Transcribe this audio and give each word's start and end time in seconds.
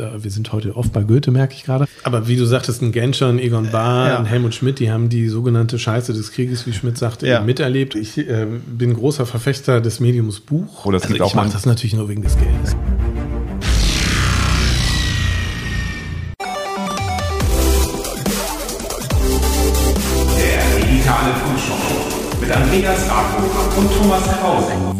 äh, 0.00 0.24
wir 0.24 0.30
sind 0.30 0.52
heute 0.52 0.76
oft 0.76 0.92
bei 0.92 1.02
Goethe, 1.02 1.30
merke 1.30 1.54
ich 1.54 1.64
gerade. 1.64 1.86
Aber 2.02 2.26
wie 2.26 2.36
du 2.36 2.44
sagtest, 2.44 2.82
ein 2.82 2.92
Genscher, 2.92 3.28
ein 3.28 3.38
Egon 3.38 3.70
Bahr, 3.70 4.08
ja. 4.08 4.18
ein 4.18 4.26
Helmut 4.26 4.54
Schmidt, 4.54 4.78
die 4.78 4.90
haben 4.90 5.08
die 5.08 5.28
sogenannte 5.28 5.78
Scheiße 5.78 6.12
des 6.12 6.32
Krieges, 6.32 6.66
wie 6.66 6.72
Schmidt 6.72 6.98
sagte, 6.98 7.26
ja. 7.26 7.40
miterlebt. 7.40 7.94
Ich 7.94 8.18
äh, 8.18 8.46
bin 8.66 8.94
großer 8.94 9.26
Verfechter 9.26 9.80
des 9.80 10.00
Mediums 10.00 10.40
Buch. 10.40 10.84
Oh, 10.84 10.90
das 10.90 11.04
also 11.04 11.14
ich 11.14 11.34
mache 11.34 11.50
das 11.50 11.66
natürlich 11.66 11.94
nur 11.94 12.08
wegen 12.08 12.22
des 12.22 12.36
Geldes. 12.36 12.76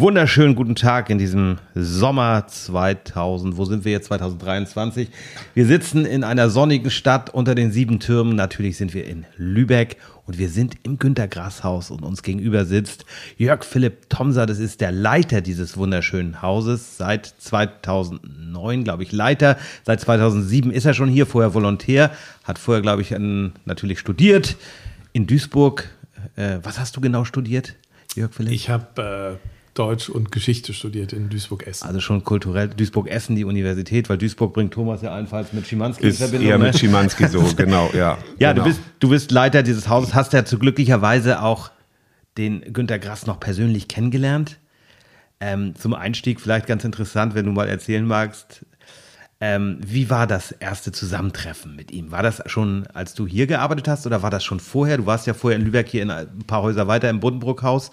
Wunderschönen 0.00 0.54
guten 0.54 0.76
Tag 0.76 1.10
in 1.10 1.18
diesem 1.18 1.58
Sommer 1.74 2.46
2000. 2.46 3.58
Wo 3.58 3.66
sind 3.66 3.84
wir 3.84 3.92
jetzt? 3.92 4.06
2023. 4.06 5.10
Wir 5.52 5.66
sitzen 5.66 6.06
in 6.06 6.24
einer 6.24 6.48
sonnigen 6.48 6.90
Stadt 6.90 7.28
unter 7.28 7.54
den 7.54 7.70
sieben 7.70 8.00
Türmen. 8.00 8.34
Natürlich 8.34 8.78
sind 8.78 8.94
wir 8.94 9.06
in 9.06 9.26
Lübeck 9.36 9.98
und 10.24 10.38
wir 10.38 10.48
sind 10.48 10.76
im 10.84 10.98
Günter 10.98 11.28
Grass 11.28 11.64
Haus 11.64 11.90
und 11.90 12.02
uns 12.02 12.22
gegenüber 12.22 12.64
sitzt 12.64 13.04
Jörg 13.36 13.62
Philipp 13.62 14.08
Thomser. 14.08 14.46
Das 14.46 14.58
ist 14.58 14.80
der 14.80 14.90
Leiter 14.90 15.42
dieses 15.42 15.76
wunderschönen 15.76 16.40
Hauses. 16.40 16.96
Seit 16.96 17.26
2009, 17.26 18.84
glaube 18.84 19.02
ich, 19.02 19.12
Leiter. 19.12 19.58
Seit 19.84 20.00
2007 20.00 20.70
ist 20.70 20.86
er 20.86 20.94
schon 20.94 21.10
hier, 21.10 21.26
vorher 21.26 21.52
Volontär. 21.52 22.10
Hat 22.44 22.58
vorher, 22.58 22.80
glaube 22.80 23.02
ich, 23.02 23.14
natürlich 23.66 23.98
studiert 23.98 24.56
in 25.12 25.26
Duisburg. 25.26 25.90
Äh, 26.36 26.60
was 26.62 26.80
hast 26.80 26.96
du 26.96 27.02
genau 27.02 27.26
studiert, 27.26 27.76
Jörg 28.14 28.32
Philipp? 28.32 28.54
Ich 28.54 28.70
habe 28.70 29.38
äh 29.42 29.59
Deutsch 29.74 30.08
und 30.08 30.32
Geschichte 30.32 30.72
studiert 30.72 31.12
in 31.12 31.28
Duisburg-Essen. 31.28 31.86
Also 31.86 32.00
schon 32.00 32.24
kulturell 32.24 32.68
Duisburg-Essen, 32.68 33.36
die 33.36 33.44
Universität, 33.44 34.08
weil 34.08 34.18
Duisburg 34.18 34.52
bringt 34.52 34.74
Thomas 34.74 35.02
ja 35.02 35.12
allenfalls 35.12 35.52
mit 35.52 35.66
Schimanski 35.66 36.08
in 36.08 36.12
Verbindung. 36.12 36.48
Eher 36.48 36.58
mit 36.58 36.72
ne? 36.72 36.78
Schimanski 36.78 37.28
so, 37.28 37.42
genau, 37.56 37.90
ja. 37.94 38.18
Ja, 38.38 38.52
genau. 38.52 38.64
du, 38.64 38.70
bist, 38.70 38.80
du 38.98 39.08
bist 39.10 39.30
Leiter 39.30 39.62
dieses 39.62 39.88
Hauses, 39.88 40.14
hast 40.14 40.32
ja 40.32 40.44
zu 40.44 40.58
glücklicherweise 40.58 41.42
auch 41.42 41.70
den 42.36 42.72
Günter 42.72 42.98
Grass 42.98 43.26
noch 43.26 43.38
persönlich 43.38 43.86
kennengelernt. 43.86 44.58
Ähm, 45.40 45.74
zum 45.76 45.94
Einstieg 45.94 46.40
vielleicht 46.40 46.66
ganz 46.66 46.84
interessant, 46.84 47.34
wenn 47.34 47.46
du 47.46 47.52
mal 47.52 47.68
erzählen 47.68 48.04
magst, 48.04 48.66
ähm, 49.42 49.78
wie 49.84 50.10
war 50.10 50.26
das 50.26 50.52
erste 50.52 50.92
Zusammentreffen 50.92 51.74
mit 51.74 51.92
ihm? 51.92 52.10
War 52.10 52.22
das 52.22 52.42
schon, 52.46 52.86
als 52.88 53.14
du 53.14 53.26
hier 53.26 53.46
gearbeitet 53.46 53.88
hast 53.88 54.06
oder 54.06 54.22
war 54.22 54.30
das 54.30 54.44
schon 54.44 54.60
vorher? 54.60 54.98
Du 54.98 55.06
warst 55.06 55.26
ja 55.26 55.32
vorher 55.32 55.58
in 55.58 55.64
Lübeck 55.64 55.88
hier 55.88 56.02
in 56.02 56.10
ein 56.10 56.40
paar 56.46 56.62
Häuser 56.62 56.88
weiter 56.88 57.08
im 57.08 57.20
Buddenbrook-Haus 57.20 57.90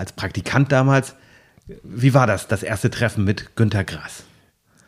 als 0.00 0.12
Praktikant 0.12 0.72
damals. 0.72 1.14
Wie 1.84 2.14
war 2.14 2.26
das, 2.26 2.48
das 2.48 2.64
erste 2.64 2.90
Treffen 2.90 3.22
mit 3.24 3.54
Günter 3.54 3.84
Grass? 3.84 4.24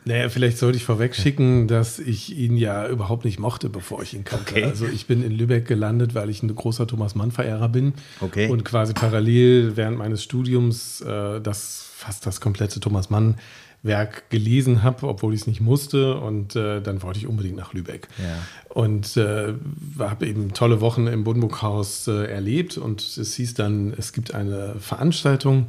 Naja, 0.05 0.27
vielleicht 0.27 0.57
sollte 0.57 0.75
ich 0.75 0.83
vorweg 0.83 1.15
schicken, 1.15 1.69
dass 1.69 1.97
ich 1.97 2.35
ihn 2.35 2.57
ja 2.57 2.89
überhaupt 2.89 3.23
nicht 3.23 3.39
mochte, 3.39 3.69
bevor 3.69 4.01
ich 4.01 4.13
ihn 4.13 4.25
kannte. 4.25 4.51
Okay. 4.51 4.63
Also 4.65 4.85
ich 4.85 5.07
bin 5.07 5.23
in 5.23 5.31
Lübeck 5.31 5.65
gelandet, 5.65 6.13
weil 6.13 6.29
ich 6.29 6.43
ein 6.43 6.53
großer 6.53 6.87
Thomas 6.87 7.15
Mann-Verehrer 7.15 7.69
bin. 7.69 7.93
Okay. 8.19 8.49
Und 8.49 8.65
quasi 8.65 8.93
parallel 8.93 9.77
während 9.77 9.97
meines 9.97 10.21
Studiums 10.21 10.99
äh, 10.99 11.39
das 11.39 11.87
fast 11.95 12.25
das 12.25 12.41
komplette 12.41 12.81
Thomas 12.81 13.09
Mann 13.09 13.35
Werk 13.83 14.29
gelesen 14.29 14.81
habe, 14.81 15.07
obwohl 15.07 15.33
ich 15.33 15.41
es 15.41 15.47
nicht 15.47 15.61
musste. 15.61 16.15
Und 16.15 16.55
äh, 16.55 16.81
dann 16.81 17.03
wollte 17.03 17.19
ich 17.19 17.27
unbedingt 17.27 17.57
nach 17.57 17.73
Lübeck. 17.73 18.07
Ja. 18.17 18.73
Und 18.73 19.17
äh, 19.17 19.53
habe 19.99 20.25
eben 20.25 20.53
tolle 20.53 20.81
Wochen 20.81 21.07
im 21.07 21.25
Buddenburghaus 21.25 22.07
äh, 22.07 22.25
erlebt. 22.25 22.77
Und 22.77 23.01
es 23.01 23.35
hieß 23.35 23.53
dann, 23.53 23.93
es 23.95 24.13
gibt 24.13 24.33
eine 24.33 24.75
Veranstaltung 24.79 25.67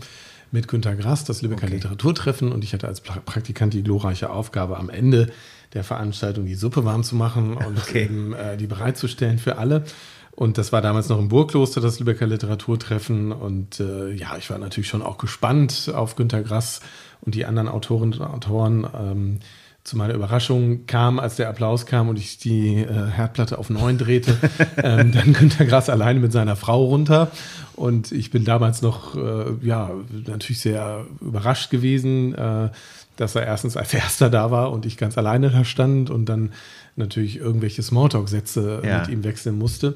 mit 0.52 0.68
Günter 0.68 0.94
Grass, 0.94 1.24
das 1.24 1.42
Lübecker 1.42 1.64
okay. 1.64 1.74
Literaturtreffen. 1.74 2.52
Und 2.52 2.62
ich 2.62 2.72
hatte 2.72 2.86
als 2.86 3.00
Praktikant 3.00 3.74
die 3.74 3.82
glorreiche 3.82 4.30
Aufgabe, 4.30 4.78
am 4.78 4.88
Ende 4.88 5.30
der 5.74 5.82
Veranstaltung 5.82 6.46
die 6.46 6.54
Suppe 6.54 6.84
warm 6.84 7.02
zu 7.02 7.16
machen 7.16 7.56
und 7.56 7.78
okay. 7.78 8.04
eben, 8.04 8.32
äh, 8.32 8.56
die 8.56 8.68
bereitzustellen 8.68 9.38
für 9.38 9.58
alle. 9.58 9.84
Und 10.30 10.58
das 10.58 10.72
war 10.72 10.82
damals 10.82 11.08
noch 11.08 11.18
im 11.18 11.28
Burgkloster, 11.28 11.80
das 11.80 12.00
Lübecker 12.00 12.26
Literaturtreffen. 12.26 13.32
Und 13.32 13.78
äh, 13.80 14.12
ja, 14.12 14.36
ich 14.36 14.50
war 14.50 14.58
natürlich 14.58 14.88
schon 14.88 15.02
auch 15.02 15.18
gespannt 15.18 15.92
auf 15.94 16.16
Günter 16.16 16.42
Grass 16.42 16.80
und 17.24 17.34
die 17.34 17.44
anderen 17.46 17.68
Autorinnen 17.68 18.18
und 18.18 18.26
Autoren. 18.26 18.86
Ähm, 18.98 19.38
zu 19.84 19.98
meiner 19.98 20.14
Überraschung 20.14 20.86
kam, 20.86 21.20
als 21.20 21.36
der 21.36 21.50
Applaus 21.50 21.84
kam 21.84 22.08
und 22.08 22.18
ich 22.18 22.38
die 22.38 22.78
äh, 22.78 23.10
Herdplatte 23.10 23.58
auf 23.58 23.68
neun 23.68 23.98
drehte, 23.98 24.34
ähm, 24.82 25.12
dann 25.12 25.34
Günter 25.34 25.66
Grass 25.66 25.90
alleine 25.90 26.20
mit 26.20 26.32
seiner 26.32 26.56
Frau 26.56 26.84
runter. 26.84 27.30
Und 27.76 28.10
ich 28.10 28.30
bin 28.30 28.46
damals 28.46 28.80
noch, 28.80 29.14
äh, 29.14 29.52
ja, 29.60 29.90
natürlich 30.26 30.60
sehr 30.60 31.04
überrascht 31.20 31.70
gewesen, 31.70 32.34
äh, 32.34 32.70
dass 33.16 33.34
er 33.34 33.44
erstens 33.46 33.76
als 33.76 33.92
erster 33.92 34.30
da 34.30 34.50
war 34.50 34.72
und 34.72 34.86
ich 34.86 34.96
ganz 34.96 35.18
alleine 35.18 35.50
da 35.50 35.64
stand 35.64 36.08
und 36.08 36.26
dann 36.30 36.52
natürlich 36.96 37.36
irgendwelche 37.36 37.82
Smalltalk-Sätze 37.82 38.80
ja. 38.84 39.00
mit 39.00 39.08
ihm 39.08 39.22
wechseln 39.22 39.58
musste. 39.58 39.94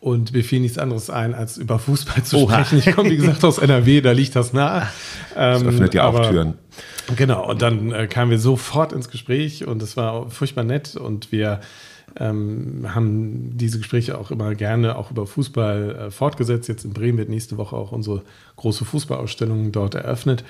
Und 0.00 0.32
mir 0.32 0.44
fiel 0.44 0.60
nichts 0.60 0.78
anderes 0.78 1.10
ein, 1.10 1.34
als 1.34 1.56
über 1.58 1.78
Fußball 1.78 2.22
zu 2.22 2.38
Oha. 2.38 2.64
sprechen. 2.64 2.78
Ich 2.78 2.94
komme, 2.94 3.10
wie 3.10 3.16
gesagt, 3.16 3.44
aus 3.44 3.58
NRW, 3.58 4.00
da 4.00 4.12
liegt 4.12 4.36
das 4.36 4.52
nah. 4.52 4.88
Das 5.34 5.60
ähm, 5.60 5.68
öffnet 5.68 5.94
ja 5.94 6.04
auch 6.04 6.14
aber, 6.14 6.30
Türen. 6.30 6.54
Genau, 7.16 7.50
und 7.50 7.62
dann 7.62 7.92
äh, 7.92 8.06
kamen 8.06 8.30
wir 8.30 8.38
sofort 8.38 8.92
ins 8.92 9.08
Gespräch 9.08 9.66
und 9.66 9.82
es 9.82 9.96
war 9.96 10.30
furchtbar 10.30 10.64
nett 10.64 10.96
und 10.96 11.32
wir 11.32 11.60
ähm, 12.18 12.86
haben 12.94 13.56
diese 13.56 13.78
Gespräche 13.78 14.18
auch 14.18 14.30
immer 14.30 14.54
gerne 14.54 14.96
auch 14.96 15.10
über 15.10 15.26
Fußball 15.26 15.96
äh, 15.96 16.10
fortgesetzt. 16.10 16.68
Jetzt 16.68 16.84
in 16.84 16.92
Bremen 16.92 17.18
wird 17.18 17.28
nächste 17.28 17.56
Woche 17.56 17.76
auch 17.76 17.92
unsere 17.92 18.22
große 18.56 18.84
Fußballausstellung 18.84 19.72
dort 19.72 19.94
eröffnet. 19.94 20.44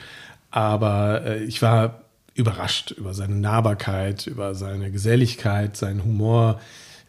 Aber 0.50 1.24
äh, 1.24 1.44
ich 1.44 1.60
war 1.62 2.02
überrascht 2.34 2.92
über 2.92 3.14
seine 3.14 3.34
Nahbarkeit, 3.34 4.26
über 4.26 4.54
seine 4.54 4.90
Geselligkeit, 4.90 5.76
seinen 5.76 6.04
Humor 6.04 6.60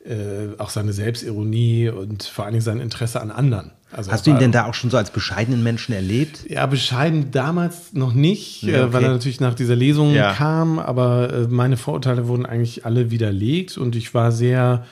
äh, 0.06 0.58
auch 0.58 0.70
seine 0.70 0.94
Selbstironie 0.94 1.90
und 1.90 2.24
vor 2.24 2.46
allen 2.46 2.54
Dingen 2.54 2.64
sein 2.64 2.80
Interesse 2.80 3.22
an 3.22 3.32
anderen. 3.32 3.72
Also 3.92 4.12
Hast 4.12 4.28
du 4.28 4.32
ihn 4.32 4.40
denn 4.40 4.52
da 4.52 4.66
auch 4.66 4.76
schon 4.76 4.92
so 4.92 4.98
als 4.98 5.10
bescheidenen 5.10 5.64
Menschen 5.64 5.94
erlebt? 5.94 6.46
Ja, 6.48 6.66
bescheiden 6.68 7.32
damals 7.32 7.94
noch 7.94 8.14
nicht, 8.14 8.62
ja, 8.62 8.84
okay. 8.84 8.90
äh, 8.90 8.94
weil 8.94 9.04
er 9.04 9.10
natürlich 9.12 9.40
nach 9.40 9.56
dieser 9.56 9.76
Lesung 9.76 10.14
ja. 10.14 10.34
kam, 10.34 10.78
aber 10.78 11.34
äh, 11.34 11.48
meine 11.48 11.76
Vorurteile 11.76 12.28
wurden 12.28 12.46
eigentlich 12.46 12.86
alle 12.86 13.10
widerlegt 13.10 13.78
und 13.78 13.96
ich 13.96 14.14
war 14.14 14.32
sehr 14.32 14.86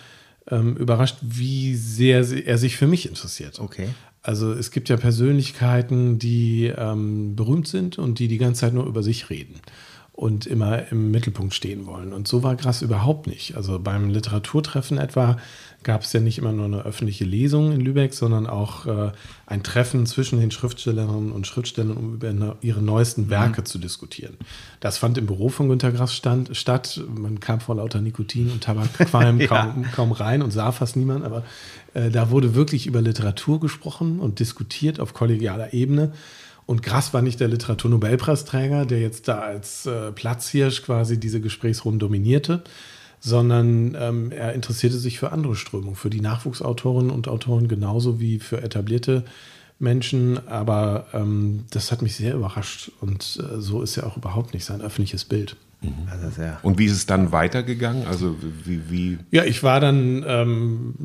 ähm, 0.49 0.75
überrascht, 0.77 1.17
wie 1.21 1.75
sehr 1.75 2.25
er 2.45 2.57
sich 2.57 2.77
für 2.77 2.87
mich 2.87 3.07
interessiert. 3.07 3.59
Okay. 3.59 3.89
Also 4.23 4.51
es 4.51 4.71
gibt 4.71 4.89
ja 4.89 4.97
Persönlichkeiten, 4.97 6.17
die 6.19 6.65
ähm, 6.75 7.35
berühmt 7.35 7.67
sind 7.67 7.97
und 7.97 8.19
die 8.19 8.27
die 8.27 8.37
ganze 8.37 8.61
Zeit 8.61 8.73
nur 8.73 8.85
über 8.85 9.03
sich 9.03 9.29
reden 9.29 9.61
und 10.11 10.47
immer 10.47 10.91
im 10.91 11.11
Mittelpunkt 11.11 11.53
stehen 11.53 11.85
wollen. 11.85 12.11
Und 12.11 12.27
so 12.27 12.41
war 12.41 12.55
Grass 12.55 12.81
überhaupt 12.81 13.27
nicht. 13.27 13.55
Also 13.55 13.77
beim 13.79 14.09
Literaturtreffen 14.09 14.97
etwa 14.97 15.37
gab 15.87 16.01
es 16.01 16.11
ja 16.11 16.19
nicht 16.19 16.37
immer 16.37 16.51
nur 16.51 16.65
eine 16.65 16.83
öffentliche 16.83 17.23
Lesung 17.23 17.71
in 17.71 17.79
Lübeck, 17.79 18.13
sondern 18.13 18.45
auch 18.45 18.85
äh, 18.87 19.11
ein 19.45 19.63
Treffen 19.63 20.05
zwischen 20.05 20.37
den 20.37 20.51
Schriftstellerinnen 20.51 21.31
und 21.31 21.47
Schriftstellern, 21.47 21.95
um 21.95 22.15
über 22.15 22.57
ihre 22.59 22.81
neuesten 22.81 23.23
mhm. 23.23 23.29
Werke 23.29 23.61
mhm. 23.61 23.65
zu 23.65 23.79
diskutieren. 23.79 24.35
Das 24.81 24.97
fand 24.97 25.17
im 25.17 25.27
Büro 25.27 25.47
von 25.47 25.69
Günter 25.69 25.93
Grass 25.93 26.13
stand, 26.13 26.57
statt. 26.57 27.01
Man 27.07 27.39
kam 27.39 27.61
vor 27.61 27.75
lauter 27.75 28.01
Nikotin 28.01 28.51
und 28.51 28.65
Tabakqualm 28.65 29.39
ja. 29.39 29.47
kaum, 29.47 29.85
kaum 29.95 30.11
rein 30.11 30.41
und 30.41 30.51
sah 30.51 30.73
fast 30.73 30.97
niemand, 30.97 31.23
aber 31.23 31.43
äh, 31.93 32.11
da 32.11 32.31
wurde 32.31 32.53
wirklich 32.53 32.85
über 32.85 33.01
Literatur 33.01 33.61
gesprochen 33.61 34.19
und 34.19 34.41
diskutiert 34.41 34.99
auf 34.99 35.13
kollegialer 35.13 35.73
Ebene. 35.73 36.11
Und 36.65 36.83
Grass 36.83 37.13
war 37.13 37.21
nicht 37.21 37.39
der 37.39 37.47
Literaturnobelpreisträger, 37.47 38.85
der 38.85 38.99
jetzt 38.99 39.29
da 39.29 39.39
als 39.39 39.85
äh, 39.85 40.11
Platzhirsch 40.11 40.83
quasi 40.83 41.17
diese 41.17 41.39
Gesprächsrunde 41.39 41.99
dominierte, 41.99 42.63
sondern 43.19 43.95
ähm, 44.00 44.31
er 44.31 44.53
interessierte 44.53 44.97
sich 44.97 45.19
für 45.19 45.31
andere 45.31 45.55
Strömungen, 45.55 45.95
für 45.95 46.09
die 46.09 46.22
Nachwuchsautorinnen 46.22 47.11
und 47.11 47.28
Autoren 47.28 47.67
genauso 47.67 48.19
wie 48.19 48.39
für 48.39 48.61
etablierte 48.61 49.23
Menschen. 49.79 50.47
Aber 50.47 51.07
ähm, 51.13 51.66
das 51.72 51.91
hat 51.91 52.01
mich 52.01 52.16
sehr 52.16 52.35
überrascht 52.35 52.91
und 53.01 53.39
äh, 53.41 53.59
so 53.59 53.81
ist 53.81 53.95
ja 53.95 54.03
auch 54.03 54.17
überhaupt 54.17 54.53
nicht 54.53 54.66
sein 54.66 54.81
öffentliches 54.81 55.25
Bild. 55.25 55.56
Mhm. 55.81 56.07
Also 56.09 56.41
und 56.63 56.79
wie 56.79 56.85
ist 56.85 56.94
es 56.94 57.06
dann 57.06 57.31
weitergegangen? 57.31 58.07
Also 58.07 58.35
wie, 58.66 58.89
wie? 58.89 59.18
Ja, 59.30 59.44
ich 59.44 59.62
war 59.62 59.80
dann, 59.80 60.25
ähm, 60.27 60.95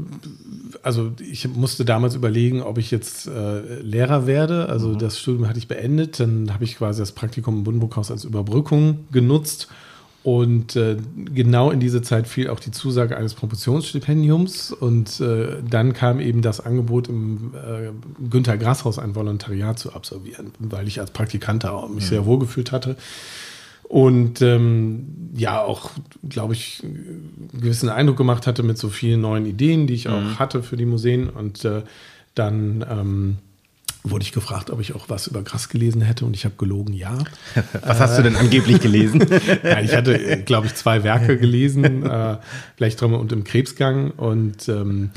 also 0.82 1.12
ich 1.20 1.46
musste 1.48 1.84
damals 1.84 2.14
überlegen, 2.14 2.62
ob 2.62 2.78
ich 2.78 2.90
jetzt 2.90 3.26
äh, 3.26 3.81
Lehrer 3.82 4.26
werde. 4.26 4.69
Also 4.69 4.88
mhm. 4.88 4.98
das 4.98 5.20
Studium 5.20 5.48
hatte 5.48 5.58
ich 5.58 5.69
beendet. 5.69 6.20
Dann 6.20 6.52
habe 6.54 6.64
ich 6.64 6.76
quasi 6.76 7.00
das 7.00 7.12
Praktikum 7.12 7.58
im 7.58 7.64
Buddenburghaus 7.64 8.10
als 8.10 8.25
Überbrückung 8.25 9.06
genutzt. 9.12 9.69
Und 10.24 10.76
äh, 10.76 10.96
genau 11.16 11.70
in 11.70 11.80
diese 11.80 12.00
Zeit 12.00 12.28
fiel 12.28 12.48
auch 12.48 12.60
die 12.60 12.70
Zusage 12.70 13.16
eines 13.16 13.34
Promotionsstipendiums. 13.34 14.70
Und 14.70 15.20
äh, 15.20 15.56
dann 15.69 15.94
kam 15.94 16.20
eben 16.20 16.42
das 16.42 16.60
Angebot, 16.60 17.08
im 17.08 17.52
äh, 17.54 17.90
Günter 18.30 18.56
Grashaus 18.56 19.00
ein 19.00 19.16
Volontariat 19.16 19.78
zu 19.78 19.92
absolvieren, 19.92 20.52
weil 20.60 20.86
ich 20.86 21.00
als 21.00 21.10
Praktikant 21.10 21.64
da 21.64 21.86
mich 21.88 22.04
ja. 22.04 22.10
sehr 22.10 22.26
wohl 22.26 22.38
gefühlt 22.38 22.70
hatte. 22.70 22.96
Und 23.82 24.40
ähm, 24.42 25.32
ja, 25.34 25.60
auch, 25.60 25.90
glaube 26.26 26.54
ich, 26.54 26.82
einen 26.82 27.50
gewissen 27.52 27.88
Eindruck 27.88 28.16
gemacht 28.16 28.46
hatte 28.46 28.62
mit 28.62 28.78
so 28.78 28.88
vielen 28.88 29.20
neuen 29.20 29.44
Ideen, 29.44 29.86
die 29.86 29.94
ich 29.94 30.08
auch 30.08 30.20
mhm. 30.20 30.38
hatte 30.38 30.62
für 30.62 30.76
die 30.76 30.86
Museen. 30.86 31.28
Und 31.28 31.64
äh, 31.64 31.82
dann 32.34 32.86
ähm, 32.88 33.36
wurde 34.04 34.25
ich 34.25 34.32
gefragt, 34.32 34.70
ob 34.70 34.81
ich 34.81 34.94
auch 34.94 35.08
was 35.08 35.28
über 35.28 35.43
Grass 35.43 35.69
gelesen 35.69 36.02
hätte 36.02 36.25
und 36.25 36.34
ich 36.34 36.44
habe 36.44 36.54
gelogen, 36.56 36.93
ja. 36.93 37.19
Was 37.82 38.00
hast 38.00 38.19
du 38.19 38.22
denn 38.22 38.37
angeblich 38.37 38.81
gelesen? 38.81 39.25
ja, 39.62 39.81
ich 39.81 39.94
hatte, 39.94 40.43
glaube 40.44 40.66
ich, 40.66 40.75
zwei 40.75 41.04
Werke 41.04 41.38
gelesen, 41.38 42.04
äh, 42.04 42.38
Blechtrommel 42.76 43.19
und 43.19 43.32
im 43.32 43.44
Krebsgang 43.44 44.10
und 44.10 44.69
ähm, 44.69 45.10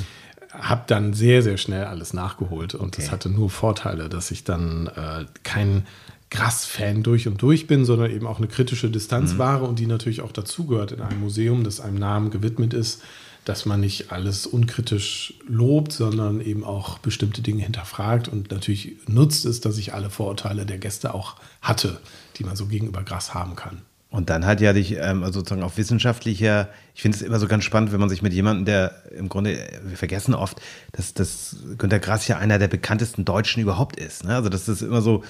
habe 0.51 0.83
dann 0.87 1.13
sehr, 1.13 1.41
sehr 1.41 1.57
schnell 1.57 1.85
alles 1.85 2.13
nachgeholt 2.13 2.75
und 2.75 2.97
es 2.97 3.11
hatte 3.11 3.29
nur 3.29 3.49
Vorteile, 3.49 4.07
dass 4.07 4.31
ich 4.31 4.43
dann 4.43 4.87
äh, 4.87 5.25
kein 5.43 5.85
Grass-Fan 6.29 7.03
durch 7.03 7.27
und 7.27 7.41
durch 7.41 7.67
bin, 7.67 7.85
sondern 7.85 8.11
eben 8.11 8.27
auch 8.27 8.37
eine 8.37 8.47
kritische 8.47 8.89
Distanz 8.89 9.33
mhm. 9.33 9.37
wahre 9.37 9.65
und 9.65 9.79
die 9.79 9.87
natürlich 9.87 10.21
auch 10.21 10.31
dazugehört 10.31 10.91
in 10.91 11.01
einem 11.01 11.19
Museum, 11.19 11.63
das 11.63 11.79
einem 11.79 11.97
Namen 11.97 12.29
gewidmet 12.29 12.73
ist, 12.73 13.01
dass 13.45 13.65
man 13.65 13.79
nicht 13.79 14.11
alles 14.11 14.45
unkritisch 14.45 15.35
lobt, 15.47 15.93
sondern 15.93 16.41
eben 16.41 16.63
auch 16.63 16.97
bestimmte 16.97 17.41
Dinge 17.41 17.63
hinterfragt 17.63 18.27
und 18.27 18.51
natürlich 18.51 18.97
nutzt 19.07 19.45
es, 19.45 19.61
dass 19.61 19.77
ich 19.77 19.93
alle 19.93 20.09
Vorurteile 20.09 20.65
der 20.65 20.79
Gäste 20.79 21.13
auch 21.13 21.35
hatte, 21.61 22.01
die 22.37 22.43
man 22.43 22.55
so 22.55 22.65
gegenüber 22.65 23.03
Gras 23.03 23.33
haben 23.33 23.55
kann. 23.55 23.81
Und 24.15 24.29
dann 24.29 24.45
hat 24.45 24.61
ja 24.61 24.71
dich 24.71 24.93
ähm, 24.93 25.23
also 25.23 25.39
sozusagen 25.39 25.61
auf 25.61 25.77
wissenschaftlicher, 25.77 26.69
ich 26.93 27.01
finde 27.01 27.17
es 27.17 27.21
immer 27.21 27.37
so 27.37 27.49
ganz 27.49 27.65
spannend, 27.65 27.91
wenn 27.91 27.99
man 27.99 28.07
sich 28.07 28.21
mit 28.21 28.31
jemandem, 28.31 28.63
der 28.63 29.03
im 29.11 29.27
Grunde, 29.27 29.57
wir 29.83 29.97
vergessen 29.97 30.33
oft, 30.33 30.61
dass, 30.93 31.13
dass 31.13 31.57
Günter 31.77 31.99
Grass 31.99 32.25
ja 32.29 32.37
einer 32.37 32.57
der 32.57 32.69
bekanntesten 32.69 33.25
Deutschen 33.25 33.61
überhaupt 33.61 33.97
ist. 33.97 34.23
Ne? 34.23 34.33
Also 34.33 34.47
das 34.47 34.69
ist 34.69 34.81
immer 34.81 35.01
so, 35.01 35.25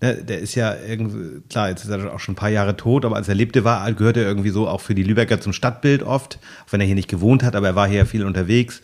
ne, 0.00 0.14
der 0.14 0.38
ist 0.38 0.54
ja 0.54 0.74
irgendwie, 0.74 1.42
klar, 1.50 1.68
jetzt 1.68 1.84
ist 1.84 1.90
er 1.90 2.14
auch 2.14 2.18
schon 2.18 2.32
ein 2.32 2.36
paar 2.36 2.48
Jahre 2.48 2.78
tot, 2.78 3.04
aber 3.04 3.16
als 3.16 3.28
er 3.28 3.34
lebte 3.34 3.62
war, 3.62 3.92
gehört 3.92 4.16
er 4.16 4.22
irgendwie 4.22 4.50
so 4.50 4.66
auch 4.66 4.80
für 4.80 4.94
die 4.94 5.02
Lübecker 5.02 5.38
zum 5.38 5.52
Stadtbild 5.52 6.02
oft, 6.02 6.38
auch 6.66 6.72
wenn 6.72 6.80
er 6.80 6.86
hier 6.86 6.94
nicht 6.94 7.10
gewohnt 7.10 7.42
hat, 7.42 7.54
aber 7.54 7.66
er 7.66 7.76
war 7.76 7.88
hier 7.88 8.06
viel 8.06 8.24
unterwegs 8.24 8.80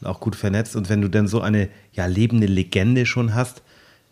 und 0.00 0.06
auch 0.06 0.20
gut 0.20 0.36
vernetzt. 0.36 0.76
Und 0.76 0.88
wenn 0.88 1.02
du 1.02 1.08
dann 1.08 1.26
so 1.26 1.40
eine 1.40 1.68
ja 1.92 2.06
lebende 2.06 2.46
Legende 2.46 3.06
schon 3.06 3.34
hast, 3.34 3.62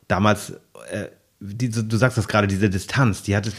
damals 0.08 0.54
äh, 0.90 1.04
die, 1.40 1.70
du 1.70 1.96
sagst 1.96 2.18
das 2.18 2.26
gerade, 2.26 2.48
diese 2.48 2.68
Distanz, 2.68 3.22
die 3.22 3.36
hattest, 3.36 3.56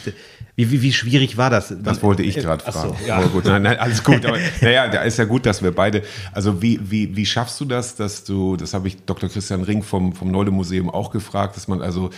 wie, 0.54 0.70
wie, 0.70 0.82
wie 0.82 0.92
schwierig 0.92 1.38
war 1.38 1.48
das? 1.48 1.74
Das 1.82 2.02
wollte 2.02 2.22
ich 2.22 2.36
gerade 2.36 2.62
fragen. 2.62 2.94
So, 2.98 3.06
ja. 3.06 3.22
oh, 3.24 3.28
gut, 3.28 3.46
nein, 3.46 3.62
nein, 3.62 3.78
alles 3.78 4.04
gut. 4.04 4.26
Aber, 4.26 4.38
naja, 4.60 4.88
da 4.88 5.02
ist 5.02 5.16
ja 5.18 5.24
gut, 5.24 5.46
dass 5.46 5.62
wir 5.62 5.72
beide, 5.72 6.02
also 6.32 6.60
wie, 6.60 6.78
wie, 6.82 7.16
wie 7.16 7.24
schaffst 7.24 7.58
du 7.58 7.64
das, 7.64 7.96
dass 7.96 8.24
du, 8.24 8.56
das 8.56 8.74
habe 8.74 8.88
ich 8.88 9.04
Dr. 9.06 9.30
Christian 9.30 9.62
Ring 9.62 9.82
vom, 9.82 10.12
vom 10.12 10.30
Neule 10.30 10.50
Museum 10.50 10.90
auch 10.90 11.10
gefragt, 11.10 11.56
dass 11.56 11.68
man 11.68 11.80
also 11.80 12.08
äh, 12.08 12.12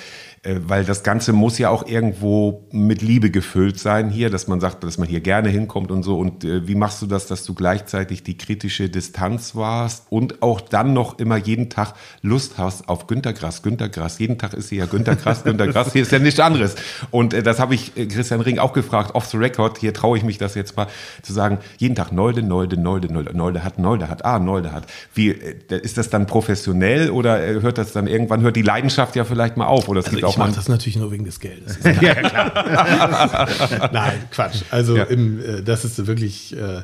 weil 0.44 0.84
das 0.84 1.04
Ganze 1.04 1.32
muss 1.32 1.58
ja 1.58 1.70
auch 1.70 1.86
irgendwo 1.86 2.66
mit 2.72 3.00
Liebe 3.00 3.30
gefüllt 3.30 3.78
sein 3.78 4.10
hier, 4.10 4.28
dass 4.28 4.48
man 4.48 4.58
sagt, 4.58 4.82
dass 4.82 4.98
man 4.98 5.06
hier 5.06 5.20
gerne 5.20 5.48
hinkommt 5.48 5.92
und 5.92 6.02
so. 6.02 6.18
Und 6.18 6.42
äh, 6.42 6.66
wie 6.66 6.74
machst 6.74 7.00
du 7.00 7.06
das, 7.06 7.28
dass 7.28 7.44
du 7.44 7.54
gleichzeitig 7.54 8.24
die 8.24 8.36
kritische 8.36 8.88
Distanz 8.88 9.54
warst 9.54 10.06
und 10.10 10.42
auch 10.42 10.60
dann 10.60 10.94
noch 10.94 11.20
immer 11.20 11.36
jeden 11.36 11.70
Tag 11.70 11.94
Lust 12.22 12.58
hast 12.58 12.88
auf 12.88 13.06
Günter 13.06 13.32
Grass, 13.32 13.62
Günter 13.62 13.88
Grass. 13.88 14.18
Jeden 14.18 14.36
Tag 14.36 14.54
ist 14.54 14.70
hier 14.70 14.78
ja 14.78 14.86
Günter 14.86 15.14
Grass, 15.14 15.44
Günter 15.44 15.68
Grass. 15.68 15.92
Hier 15.92 16.02
ist 16.02 16.10
ja 16.10 16.18
nichts 16.18 16.40
anderes. 16.40 16.74
Und 17.12 17.34
äh, 17.34 17.44
das 17.44 17.60
habe 17.60 17.76
ich 17.76 17.96
äh, 17.96 18.06
Christian 18.06 18.40
Ring 18.40 18.58
auch 18.58 18.72
gefragt, 18.72 19.14
off 19.14 19.26
the 19.26 19.36
record. 19.36 19.78
Hier 19.78 19.94
traue 19.94 20.18
ich 20.18 20.24
mich 20.24 20.38
das 20.38 20.56
jetzt 20.56 20.76
mal 20.76 20.88
zu 21.22 21.32
sagen. 21.32 21.58
Jeden 21.78 21.94
Tag 21.94 22.10
Nolde, 22.10 22.42
Nolde, 22.42 22.80
Nolde, 22.80 23.12
Nolde, 23.12 23.36
Nolde 23.36 23.62
hat, 23.62 23.78
Nolde 23.78 24.08
hat, 24.08 24.24
ah, 24.24 24.40
Nolde 24.40 24.72
hat. 24.72 24.86
Wie, 25.14 25.30
äh, 25.30 25.78
ist 25.82 25.98
das 25.98 26.10
dann 26.10 26.26
professionell 26.26 27.10
oder 27.10 27.46
äh, 27.46 27.60
hört 27.60 27.78
das 27.78 27.92
dann 27.92 28.08
irgendwann, 28.08 28.40
hört 28.40 28.56
die 28.56 28.62
Leidenschaft 28.62 29.14
ja 29.14 29.24
vielleicht 29.24 29.56
mal 29.56 29.66
auf? 29.66 29.88
Oder 29.88 30.00
es 30.00 30.06
also 30.06 30.16
gibt 30.16 30.24
auch 30.24 30.31
ich 30.32 30.38
mache 30.38 30.52
das 30.52 30.68
natürlich 30.68 30.96
nur 30.96 31.10
wegen 31.12 31.24
des 31.24 31.40
Geldes. 31.40 31.78
ja, 32.00 32.14
klar. 32.14 33.90
Nein, 33.92 34.24
Quatsch. 34.30 34.62
Also 34.70 34.96
ja. 34.96 35.04
im, 35.04 35.40
äh, 35.40 35.62
das 35.62 35.84
ist 35.84 36.06
wirklich 36.06 36.56
äh, 36.56 36.82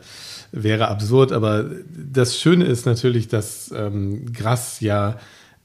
wäre 0.52 0.88
absurd, 0.88 1.32
aber 1.32 1.66
das 1.90 2.38
Schöne 2.38 2.64
ist 2.64 2.86
natürlich, 2.86 3.28
dass 3.28 3.72
ähm, 3.74 4.32
Grass 4.32 4.80
ja 4.80 5.18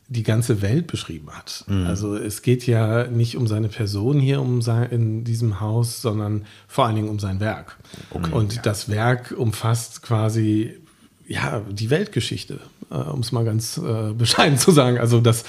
die 0.09 0.23
ganze 0.23 0.61
Welt 0.61 0.87
beschrieben 0.87 1.29
hat. 1.31 1.63
Mhm. 1.67 1.85
Also 1.87 2.15
es 2.15 2.41
geht 2.41 2.67
ja 2.67 3.07
nicht 3.07 3.37
um 3.37 3.47
seine 3.47 3.69
Person 3.69 4.19
hier 4.19 4.41
um 4.41 4.61
sein, 4.61 4.89
in 4.91 5.23
diesem 5.23 5.59
Haus, 5.59 6.01
sondern 6.01 6.45
vor 6.67 6.85
allen 6.85 6.95
Dingen 6.95 7.09
um 7.09 7.19
sein 7.19 7.39
Werk. 7.39 7.77
Okay. 8.11 8.31
Und 8.31 8.55
ja. 8.55 8.61
das 8.61 8.89
Werk 8.89 9.33
umfasst 9.37 10.01
quasi 10.01 10.77
ja 11.25 11.61
die 11.71 11.89
Weltgeschichte 11.89 12.59
äh, 12.93 12.97
um 12.97 13.21
es 13.21 13.31
mal 13.31 13.43
ganz 13.43 13.77
äh, 13.77 14.13
bescheiden 14.17 14.57
zu 14.57 14.71
sagen. 14.71 14.97
Also 14.99 15.19
das, 15.19 15.43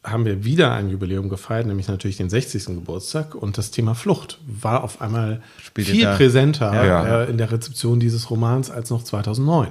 haben 0.04 0.26
wir 0.26 0.44
wieder 0.44 0.74
ein 0.74 0.90
Jubiläum 0.90 1.30
gefeiert, 1.30 1.66
nämlich 1.66 1.88
natürlich 1.88 2.18
den 2.18 2.30
60. 2.30 2.66
Geburtstag. 2.66 3.34
Und 3.34 3.58
das 3.58 3.72
Thema 3.72 3.96
Flucht 3.96 4.40
war 4.46 4.84
auf 4.84 5.02
einmal 5.02 5.42
Spielt 5.64 5.88
viel 5.88 6.06
präsenter 6.06 6.86
ja. 6.86 7.24
äh, 7.24 7.30
in 7.30 7.40
der 7.40 7.52
Rezeption 7.52 8.00
dieses 8.00 8.30
Romans 8.30 8.70
als 8.70 8.92
noch 8.92 9.04
2009. 9.04 9.70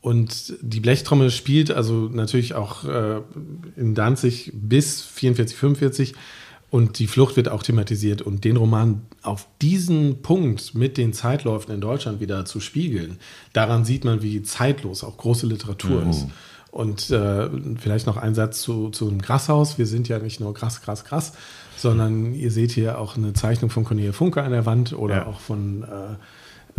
Und 0.00 0.54
die 0.62 0.80
Blechtrommel 0.80 1.30
spielt 1.30 1.70
also 1.70 2.08
natürlich 2.10 2.54
auch 2.54 2.84
äh, 2.84 3.20
in 3.76 3.94
Danzig 3.94 4.50
bis 4.54 5.02
44, 5.02 5.56
45 5.56 6.14
und 6.70 7.00
die 7.00 7.08
Flucht 7.08 7.36
wird 7.36 7.48
auch 7.48 7.62
thematisiert. 7.62 8.22
Und 8.22 8.44
den 8.44 8.56
Roman 8.56 9.02
auf 9.22 9.46
diesen 9.60 10.22
Punkt 10.22 10.74
mit 10.74 10.96
den 10.96 11.12
Zeitläufen 11.12 11.74
in 11.74 11.80
Deutschland 11.80 12.20
wieder 12.20 12.44
zu 12.44 12.60
spiegeln, 12.60 13.18
daran 13.52 13.84
sieht 13.84 14.04
man, 14.04 14.22
wie 14.22 14.42
zeitlos 14.42 15.04
auch 15.04 15.16
große 15.16 15.46
Literatur 15.46 16.04
mhm. 16.04 16.10
ist. 16.10 16.26
Und 16.70 17.10
äh, 17.10 17.50
vielleicht 17.78 18.06
noch 18.06 18.16
ein 18.16 18.36
Satz 18.36 18.62
zu, 18.62 18.90
zu 18.90 19.08
einem 19.08 19.20
Grasshaus. 19.20 19.76
Wir 19.76 19.86
sind 19.86 20.08
ja 20.08 20.20
nicht 20.20 20.38
nur 20.38 20.54
Grass, 20.54 20.80
Grass, 20.82 21.04
Grass, 21.04 21.32
sondern 21.76 22.32
ihr 22.32 22.52
seht 22.52 22.70
hier 22.70 22.98
auch 22.98 23.16
eine 23.16 23.32
Zeichnung 23.32 23.70
von 23.70 23.82
Cornelia 23.82 24.12
Funke 24.12 24.42
an 24.42 24.52
der 24.52 24.66
Wand 24.66 24.92
oder 24.92 25.16
ja. 25.16 25.26
auch 25.26 25.40
von 25.40 25.82
äh, 25.82 26.14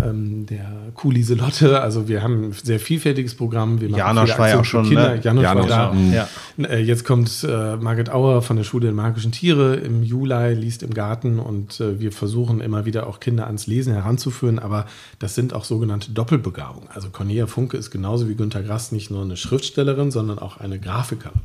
ähm, 0.04 0.46
der 0.46 0.66
Kulise 0.96 1.36
Lotte. 1.36 1.82
Also 1.82 2.08
wir 2.08 2.24
haben 2.24 2.50
ein 2.50 2.52
sehr 2.52 2.80
vielfältiges 2.80 3.36
Programm. 3.36 3.82
Wir 3.82 3.90
machen 3.90 4.00
Janosch 4.00 4.38
war 4.38 4.50
ja 4.50 4.60
auch 4.60 4.66
schon. 4.66 4.86
Kinder. 4.86 5.16
Ne? 5.16 5.22
Janosch 5.22 5.44
Janosch 5.44 5.70
war 5.70 5.94
da. 5.94 5.98
Ja. 6.14 6.28
Äh, 6.58 6.80
jetzt 6.80 7.06
kommt 7.06 7.46
äh, 7.48 7.76
Margit 7.78 8.10
Auer 8.10 8.42
von 8.42 8.58
der 8.58 8.64
Schule 8.64 8.88
der 8.88 8.94
magischen 8.94 9.32
Tiere 9.32 9.76
im 9.76 10.04
Juli, 10.04 10.54
liest 10.54 10.84
im 10.84 10.94
Garten 10.94 11.40
und 11.40 11.80
äh, 11.80 12.00
wir 12.00 12.12
versuchen 12.12 12.62
immer 12.62 12.86
wieder 12.86 13.08
auch 13.08 13.20
Kinder 13.20 13.48
ans 13.48 13.68
Lesen 13.68 13.94
heranzuführen. 13.94 14.60
Aber 14.60 14.86
das 15.20 15.36
sind 15.36 15.54
auch 15.54 15.66
sogenannte 15.66 16.12
Doppelbegabungen. 16.12 16.90
Also 16.94 17.10
Cornelia 17.10 17.48
Funke 17.48 17.78
ist 17.78 17.92
genauso 17.92 18.30
wie 18.30 18.36
Günter 18.36 18.64
Grass 18.64 18.92
nicht 18.92 19.12
nur 19.12 19.24
eine 19.24 19.38
Schriftstellerin, 19.38 20.12
sondern 20.12 20.40
auch 20.40 20.58
eine 20.58 20.80
Grafikerin. 20.80 21.42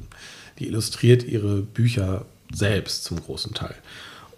Die 0.58 0.68
illustriert 0.68 1.24
ihre 1.24 1.62
Bücher 1.62 2.24
selbst 2.52 3.04
zum 3.04 3.20
großen 3.20 3.54
Teil. 3.54 3.74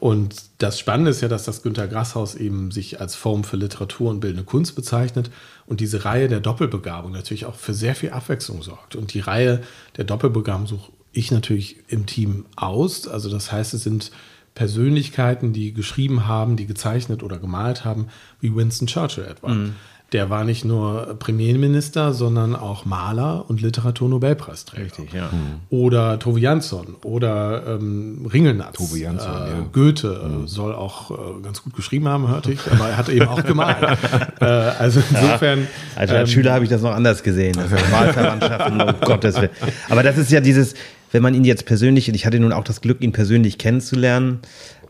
Und 0.00 0.36
das 0.58 0.78
Spannende 0.78 1.10
ist 1.10 1.20
ja, 1.22 1.28
dass 1.28 1.44
das 1.44 1.62
Günter 1.62 1.88
Grasshaus 1.88 2.34
eben 2.34 2.70
sich 2.70 3.00
als 3.00 3.16
Form 3.16 3.42
für 3.42 3.56
Literatur 3.56 4.10
und 4.10 4.20
bildende 4.20 4.44
Kunst 4.44 4.76
bezeichnet 4.76 5.30
und 5.66 5.80
diese 5.80 6.04
Reihe 6.04 6.28
der 6.28 6.40
Doppelbegabung 6.40 7.10
natürlich 7.10 7.46
auch 7.46 7.56
für 7.56 7.74
sehr 7.74 7.96
viel 7.96 8.10
Abwechslung 8.10 8.62
sorgt. 8.62 8.94
Und 8.94 9.12
die 9.12 9.20
Reihe 9.20 9.60
der 9.96 10.04
Doppelbegabung 10.04 10.66
suche 10.66 10.92
ich 11.12 11.32
natürlich 11.32 11.78
im 11.88 12.06
Team 12.06 12.46
aus. 12.54 13.08
Also 13.08 13.28
das 13.28 13.50
heißt, 13.50 13.74
es 13.74 13.82
sind 13.82 14.12
Persönlichkeiten, 14.54 15.52
die 15.52 15.72
geschrieben 15.72 16.26
haben, 16.26 16.56
die 16.56 16.66
gezeichnet 16.66 17.22
oder 17.22 17.38
gemalt 17.38 17.84
haben, 17.84 18.08
wie 18.40 18.54
Winston 18.54 18.86
Churchill 18.86 19.24
etwa. 19.24 19.48
Mhm. 19.48 19.74
Der 20.12 20.30
war 20.30 20.44
nicht 20.44 20.64
nur 20.64 21.16
Premierminister, 21.18 22.14
sondern 22.14 22.56
auch 22.56 22.86
Maler 22.86 23.44
und 23.48 23.60
Literaturnobelpreisträger. 23.60 24.84
Richtig, 24.84 25.12
ja. 25.12 25.26
Mhm. 25.26 25.60
Oder 25.68 26.18
Tove 26.18 26.40
Jansson 26.40 26.96
oder 27.04 27.76
ähm, 27.78 28.26
Ringelnatz. 28.32 28.78
Tove 28.78 28.98
Jansson, 28.98 29.30
äh, 29.30 29.50
ja. 29.50 29.66
Goethe 29.70 30.22
äh, 30.24 30.28
mhm. 30.28 30.48
soll 30.48 30.74
auch 30.74 31.10
äh, 31.10 31.42
ganz 31.42 31.62
gut 31.62 31.74
geschrieben 31.74 32.08
haben, 32.08 32.26
hörte 32.26 32.52
ich, 32.52 32.60
aber 32.70 32.88
er 32.88 32.96
hat 32.96 33.10
eben 33.10 33.28
auch 33.28 33.44
gemalt. 33.44 33.76
äh, 34.40 34.44
also 34.44 35.02
insofern. 35.10 35.60
Ja, 35.60 35.66
also 35.96 36.14
als 36.14 36.30
ähm, 36.30 36.34
Schüler 36.34 36.54
habe 36.54 36.64
ich 36.64 36.70
das 36.70 36.80
noch 36.80 36.94
anders 36.94 37.22
gesehen. 37.22 37.58
Also 37.58 37.76
Wahlverwandtschaften, 37.76 38.80
um 38.80 39.00
Gottes 39.04 39.36
Willen. 39.36 39.50
Aber 39.90 40.02
das 40.02 40.16
ist 40.16 40.30
ja 40.32 40.40
dieses, 40.40 40.72
wenn 41.12 41.22
man 41.22 41.34
ihn 41.34 41.44
jetzt 41.44 41.66
persönlich, 41.66 42.08
und 42.08 42.14
ich 42.14 42.24
hatte 42.24 42.40
nun 42.40 42.52
auch 42.52 42.64
das 42.64 42.80
Glück, 42.80 43.02
ihn 43.02 43.12
persönlich 43.12 43.58
kennenzulernen, 43.58 44.40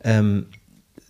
ähm, 0.05 0.47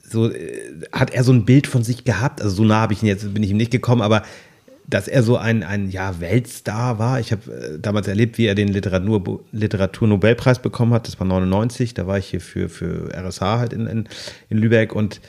so 0.09 0.31
äh, 0.31 0.61
hat 0.93 1.11
er 1.11 1.25
so 1.25 1.33
ein 1.33 1.45
Bild 1.45 1.67
von 1.67 1.83
sich 1.83 2.05
gehabt. 2.05 2.43
Also 2.43 2.57
so 2.57 2.65
nah 2.65 2.81
habe 2.81 2.93
ich 2.93 3.03
ihn 3.03 3.09
jetzt 3.09 3.33
bin 3.33 3.43
ich 3.43 3.51
ihm 3.51 3.57
nicht 3.57 3.71
gekommen, 3.71 4.03
aber 4.03 4.23
dass 4.89 5.07
er 5.07 5.23
so 5.23 5.37
ein, 5.37 5.63
ein 5.63 5.91
ja, 5.91 6.19
Weltstar 6.19 6.99
war. 6.99 7.21
Ich 7.21 7.31
habe 7.31 7.53
äh, 7.53 7.79
damals 7.79 8.09
erlebt, 8.09 8.39
wie 8.39 8.47
er 8.47 8.55
den 8.55 8.69
Literatur, 8.69 9.45
Literaturnobelpreis 9.53 10.61
bekommen 10.61 10.95
hat. 10.95 11.07
Das 11.07 11.21
war 11.21 11.27
99. 11.27 11.93
Da 11.93 12.07
war 12.07 12.17
ich 12.17 12.29
hier 12.29 12.41
für, 12.41 12.71
für 12.71 13.11
RSH 13.15 13.43
halt 13.43 13.73
in, 13.75 13.87
in, 13.87 14.09
in 14.49 14.59
Lübeck 14.59 14.95
und 14.95 15.21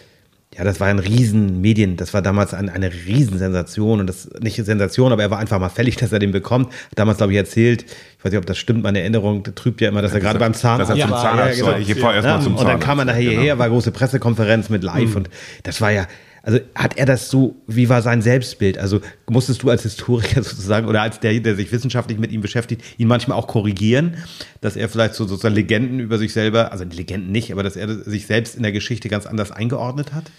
ja, 0.58 0.64
das 0.64 0.80
war 0.80 0.88
ein 0.88 0.98
Riesenmedien, 0.98 1.96
das 1.96 2.14
war 2.14 2.24
damals 2.24 2.56
ein, 2.56 2.70
eine 2.70 2.92
Riesensensation 2.92 4.00
und 4.00 4.08
das 4.08 4.30
nicht 4.40 4.64
Sensation, 4.66 5.12
aber 5.12 5.22
er 5.22 5.30
war 5.30 5.38
einfach 5.38 5.60
mal 5.60 5.70
fällig, 5.70 5.96
dass 5.98 6.12
er 6.12 6.20
den 6.20 6.32
bekommt. 6.32 6.74
Damals, 6.96 7.18
glaube 7.18 7.34
ich, 7.34 7.38
erzählt, 7.38 7.84
ich 7.84 8.26
weiß 8.26 8.32
nicht, 8.32 8.40
ob 8.40 8.46
das 8.46 8.58
stimmt, 8.58 8.84
meine 8.84 9.00
Erinnerung 9.00 9.44
trübt 9.56 9.80
ja 9.80 9.90
immer, 9.90 10.02
dass 10.02 10.14
er 10.14 10.20
gerade 10.20 10.40
beim 10.40 10.54
Zahnarzt 10.54 10.92
dass 10.92 10.98
er 10.98 11.04
zum 11.04 11.12
war. 11.12 11.22
Zahnarzt 11.22 11.60
ja, 11.60 11.66
war. 11.66 11.80
Ich 11.80 11.96
fahr 11.96 12.16
erst 12.16 12.28
mal 12.28 12.42
zum 12.42 12.56
Und 12.56 12.68
dann 12.68 12.80
kam 12.80 13.00
er 13.00 13.06
nachher 13.06 13.20
Genau. 13.20 13.32
hierher, 13.32 13.60
war 13.60 13.70
große 13.70 13.92
Pressekonferenz 13.92 14.70
mit 14.70 14.84
live 14.84 15.16
und 15.16 15.30
das 15.64 15.82
war 15.82 15.92
ja, 15.92 16.08
also 16.50 16.62
hat 16.74 16.98
er 16.98 17.06
das 17.06 17.30
so, 17.30 17.56
wie 17.68 17.90
war 17.90 18.02
sein 18.02 18.24
Selbstbild? 18.24 18.80
Also 18.80 19.02
musstest 19.30 19.62
du 19.62 19.70
als 19.70 19.84
Historiker 19.84 20.42
sozusagen 20.44 20.88
oder 20.88 21.04
als 21.04 21.20
der, 21.20 21.40
der 21.40 21.56
sich 21.56 21.72
wissenschaftlich 21.72 22.18
mit 22.18 22.32
ihm 22.32 22.42
beschäftigt, 22.42 22.82
ihn 22.98 23.08
manchmal 23.08 23.38
auch 23.38 23.46
korrigieren, 23.46 24.18
dass 24.60 24.76
er 24.76 24.90
vielleicht 24.90 25.14
so 25.14 25.28
sozusagen 25.28 25.54
Legenden 25.54 26.00
über 26.00 26.18
sich 26.18 26.34
selber, 26.34 26.72
also 26.72 26.86
Legenden 26.86 27.32
nicht, 27.32 27.52
aber 27.52 27.62
dass 27.62 27.76
er 27.76 28.04
sich 28.04 28.26
selbst 28.26 28.56
in 28.56 28.64
der 28.64 28.72
Geschichte 28.72 29.10
ganz 29.10 29.28
anders 29.28 29.52
eingeordnet 29.52 30.12
hat? 30.12 30.32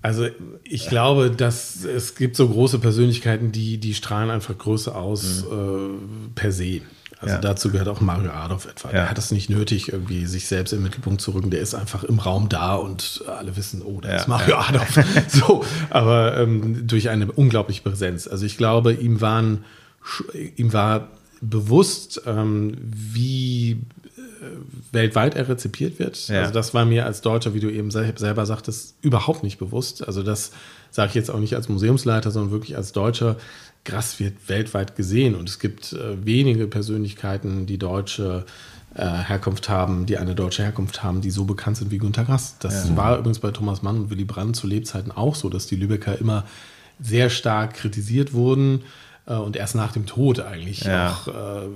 Also 0.00 0.26
ich 0.64 0.88
glaube, 0.88 1.30
dass 1.30 1.84
es 1.84 2.14
gibt 2.14 2.34
so 2.34 2.48
große 2.48 2.78
Persönlichkeiten, 2.78 3.52
die, 3.52 3.76
die 3.76 3.92
strahlen 3.92 4.30
einfach 4.30 4.56
Größe 4.56 4.94
aus 4.94 5.44
äh, 5.44 6.34
per 6.34 6.50
se. 6.50 6.80
Also 7.20 7.34
Ja. 7.34 7.40
dazu 7.40 7.70
gehört 7.70 7.88
auch 7.88 8.00
Mario 8.00 8.30
Adolf 8.30 8.64
etwa. 8.66 8.88
Ja. 8.88 8.94
Der 8.94 9.10
hat 9.10 9.18
es 9.18 9.30
nicht 9.30 9.50
nötig, 9.50 9.92
irgendwie 9.92 10.24
sich 10.26 10.46
selbst 10.46 10.72
im 10.72 10.82
Mittelpunkt 10.82 11.20
zu 11.20 11.32
rücken. 11.32 11.50
Der 11.50 11.60
ist 11.60 11.74
einfach 11.74 12.02
im 12.04 12.18
Raum 12.18 12.48
da 12.48 12.74
und 12.76 13.22
alle 13.28 13.56
wissen, 13.56 13.82
oh, 13.82 14.00
da 14.00 14.08
Ja, 14.08 14.16
ist 14.16 14.28
Mario 14.28 14.56
Adolf. 14.56 14.98
so, 15.28 15.64
aber 15.90 16.38
ähm, 16.38 16.86
durch 16.86 17.10
eine 17.10 17.30
unglaubliche 17.30 17.82
Präsenz. 17.82 18.26
Also 18.26 18.46
ich 18.46 18.56
glaube, 18.56 18.94
ihm 18.94 19.20
waren, 19.20 19.64
ihm 20.56 20.72
war 20.72 21.08
bewusst, 21.42 22.22
ähm, 22.26 22.76
wie 22.82 23.80
weltweit 24.92 25.34
er 25.34 25.48
rezipiert 25.48 25.98
wird. 25.98 26.28
Ja. 26.28 26.40
Also 26.42 26.52
das 26.52 26.72
war 26.74 26.84
mir 26.84 27.06
als 27.06 27.20
Deutscher, 27.20 27.54
wie 27.54 27.60
du 27.60 27.70
eben 27.70 27.90
sel- 27.90 28.16
selber 28.16 28.46
sagtest, 28.46 28.94
überhaupt 29.02 29.42
nicht 29.42 29.58
bewusst. 29.58 30.06
Also 30.06 30.22
das 30.22 30.52
sage 30.90 31.10
ich 31.10 31.14
jetzt 31.14 31.30
auch 31.30 31.38
nicht 31.38 31.54
als 31.54 31.68
Museumsleiter, 31.68 32.30
sondern 32.30 32.50
wirklich 32.50 32.76
als 32.76 32.92
Deutscher. 32.92 33.36
Grass 33.84 34.20
wird 34.20 34.34
weltweit 34.48 34.96
gesehen 34.96 35.34
und 35.34 35.48
es 35.48 35.58
gibt 35.58 35.92
äh, 35.94 36.24
wenige 36.24 36.66
Persönlichkeiten, 36.66 37.64
die 37.66 37.78
deutsche 37.78 38.44
äh, 38.94 39.04
Herkunft 39.06 39.68
haben, 39.68 40.04
die 40.04 40.18
eine 40.18 40.34
deutsche 40.34 40.62
Herkunft 40.62 41.02
haben, 41.02 41.20
die 41.22 41.30
so 41.30 41.44
bekannt 41.44 41.78
sind 41.78 41.90
wie 41.90 41.98
Günter 41.98 42.24
Grass. 42.24 42.56
Das 42.58 42.94
war 42.96 43.18
übrigens 43.18 43.38
bei 43.38 43.50
Thomas 43.52 43.82
Mann 43.82 43.96
und 43.96 44.10
Willy 44.10 44.24
Brandt 44.24 44.56
zu 44.56 44.66
Lebzeiten 44.66 45.12
auch 45.12 45.34
so, 45.34 45.48
dass 45.48 45.66
die 45.66 45.76
Lübecker 45.76 46.18
immer 46.18 46.44
sehr 47.00 47.30
stark 47.30 47.74
kritisiert 47.74 48.34
wurden 48.34 48.82
äh, 49.26 49.34
und 49.34 49.56
erst 49.56 49.74
nach 49.74 49.92
dem 49.92 50.06
Tod 50.06 50.40
eigentlich 50.40 50.82
Ja. 50.84 51.10
auch 51.10 51.28
äh, 51.28 51.68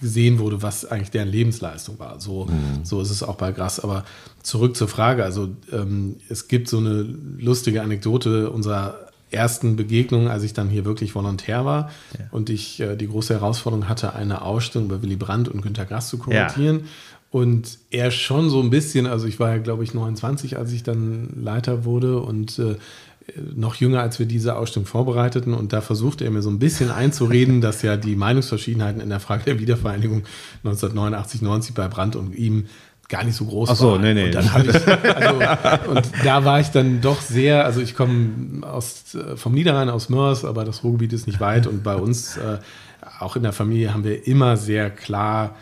gesehen 0.00 0.38
wurde, 0.38 0.62
was 0.62 0.84
eigentlich 0.84 1.10
deren 1.10 1.28
Lebensleistung 1.28 1.98
war. 1.98 2.20
So, 2.20 2.48
so 2.82 3.00
ist 3.00 3.10
es 3.10 3.22
auch 3.22 3.36
bei 3.36 3.52
Grass. 3.52 3.80
Aber 3.80 4.04
zurück 4.42 4.76
zur 4.76 4.88
Frage. 4.88 5.24
Also 5.24 5.48
ähm, 5.72 6.16
es 6.28 6.48
gibt 6.48 6.68
so 6.68 6.78
eine 6.78 7.06
lustige 7.38 7.82
Anekdote 7.82 8.50
unserer 8.50 8.94
ersten 9.30 9.74
Begegnung, 9.74 10.28
als 10.28 10.44
ich 10.44 10.52
dann 10.54 10.68
hier 10.68 10.84
wirklich 10.84 11.14
Volontär 11.16 11.64
war 11.64 11.90
und 12.30 12.48
ich 12.48 12.78
äh, 12.80 12.94
die 12.96 13.08
große 13.08 13.34
Herausforderung 13.34 13.88
hatte, 13.88 14.14
eine 14.14 14.42
Ausstellung 14.42 14.86
über 14.86 15.02
Willy 15.02 15.16
Brandt 15.16 15.48
und 15.48 15.62
Günter 15.62 15.84
Grass 15.84 16.08
zu 16.08 16.16
kommentieren. 16.18 16.84
Und 17.32 17.78
er 17.90 18.12
schon 18.12 18.48
so 18.50 18.60
ein 18.62 18.70
bisschen, 18.70 19.04
also 19.06 19.26
ich 19.26 19.40
war 19.40 19.50
ja, 19.50 19.58
glaube 19.58 19.82
ich, 19.82 19.92
29, 19.92 20.56
als 20.56 20.70
ich 20.72 20.84
dann 20.84 21.28
Leiter 21.42 21.84
wurde 21.84 22.20
und 22.20 22.58
äh, 22.60 22.76
noch 23.54 23.74
jünger, 23.76 24.00
als 24.00 24.18
wir 24.18 24.26
diese 24.26 24.56
Ausstellung 24.56 24.86
vorbereiteten. 24.86 25.54
Und 25.54 25.72
da 25.72 25.80
versuchte 25.80 26.24
er 26.24 26.30
mir 26.30 26.42
so 26.42 26.50
ein 26.50 26.58
bisschen 26.58 26.90
einzureden, 26.90 27.60
dass 27.60 27.82
ja 27.82 27.96
die 27.96 28.16
Meinungsverschiedenheiten 28.16 29.00
in 29.00 29.08
der 29.08 29.20
Frage 29.20 29.44
der 29.44 29.58
Wiedervereinigung 29.58 30.24
1989, 30.64 31.42
90 31.42 31.74
bei 31.74 31.88
Brandt 31.88 32.16
und 32.16 32.34
ihm 32.36 32.66
gar 33.08 33.24
nicht 33.24 33.36
so 33.36 33.44
groß 33.44 33.70
Ach 33.70 33.76
so, 33.76 33.92
waren. 33.92 34.02
nee, 34.02 34.14
nee. 34.14 34.36
Und, 34.36 34.44
ich, 34.44 34.52
also, 34.52 35.90
und 35.90 36.10
da 36.24 36.44
war 36.44 36.60
ich 36.60 36.68
dann 36.68 37.00
doch 37.00 37.20
sehr, 37.20 37.64
also 37.64 37.80
ich 37.80 37.94
komme 37.94 38.66
aus, 38.66 39.14
äh, 39.14 39.36
vom 39.36 39.52
Niederrhein 39.54 39.88
aus 39.88 40.08
Mörs, 40.08 40.44
aber 40.44 40.64
das 40.64 40.82
Ruhrgebiet 40.82 41.12
ist 41.12 41.26
nicht 41.26 41.40
weit 41.40 41.66
und 41.66 41.82
bei 41.82 41.94
uns, 41.94 42.36
äh, 42.36 42.58
auch 43.20 43.36
in 43.36 43.42
der 43.42 43.52
Familie, 43.52 43.94
haben 43.94 44.04
wir 44.04 44.26
immer 44.26 44.56
sehr 44.56 44.90
klar 44.90 45.54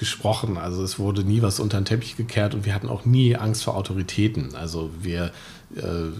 gesprochen. 0.00 0.58
Also 0.58 0.82
es 0.82 0.98
wurde 0.98 1.22
nie 1.22 1.42
was 1.42 1.60
unter 1.60 1.80
den 1.80 1.84
Teppich 1.84 2.16
gekehrt 2.16 2.54
und 2.54 2.64
wir 2.64 2.74
hatten 2.74 2.88
auch 2.88 3.04
nie 3.04 3.36
Angst 3.36 3.62
vor 3.62 3.76
Autoritäten. 3.76 4.56
Also 4.56 4.90
wir 5.00 5.30
äh, 5.76 6.10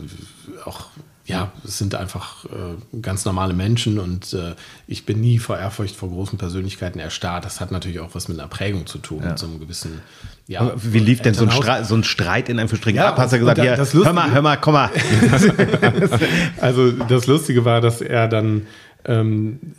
auch 0.65 0.87
ja, 1.27 1.53
es 1.65 1.79
sind 1.79 1.95
einfach 1.95 2.45
äh, 2.47 2.99
ganz 3.01 3.25
normale 3.25 3.55
Menschen 3.55 3.99
und 4.01 4.33
äh, 4.33 4.55
ich 4.89 5.07
bin 5.07 5.21
nie 5.21 5.39
vor 5.39 5.59
Ehrfurcht 5.59 5.95
vor 5.95 6.09
großen 6.09 6.39
Persönlichkeiten 6.39 6.99
erstarrt. 6.99 7.45
Das 7.45 7.61
hat 7.61 7.71
natürlich 7.71 8.01
auch 8.01 8.15
was 8.15 8.27
mit 8.27 8.39
einer 8.39 8.49
Prägung 8.49 8.87
zu 8.87 8.99
tun, 8.99 9.23
mit 9.25 9.39
so 9.39 9.47
einem 9.47 9.61
gewissen, 9.61 10.01
ja. 10.49 10.61
Aber 10.61 10.75
Wie 10.77 10.99
lief 10.99 11.21
denn 11.21 11.33
so 11.33 11.45
ein. 11.45 11.53
Streit, 11.53 11.87
so 11.87 11.95
ein 11.95 12.03
Streit 12.03 12.49
in 12.49 12.59
Anführungsstrichen 12.59 12.97
Ja, 12.97 13.11
ab? 13.11 13.19
Hast 13.19 13.33
du 13.33 13.39
gesagt, 13.39 13.59
das 13.59 13.95
hör 13.95 14.13
mal, 14.13 14.33
hör 14.33 14.43
mal, 14.43 14.57
komm 14.57 14.75
mal. 14.75 14.91
Also 16.61 16.91
das 16.91 17.29
Lustige 17.29 17.65
war, 17.65 17.81
dass 17.81 18.01
er 18.01 18.27
dann, 18.27 18.67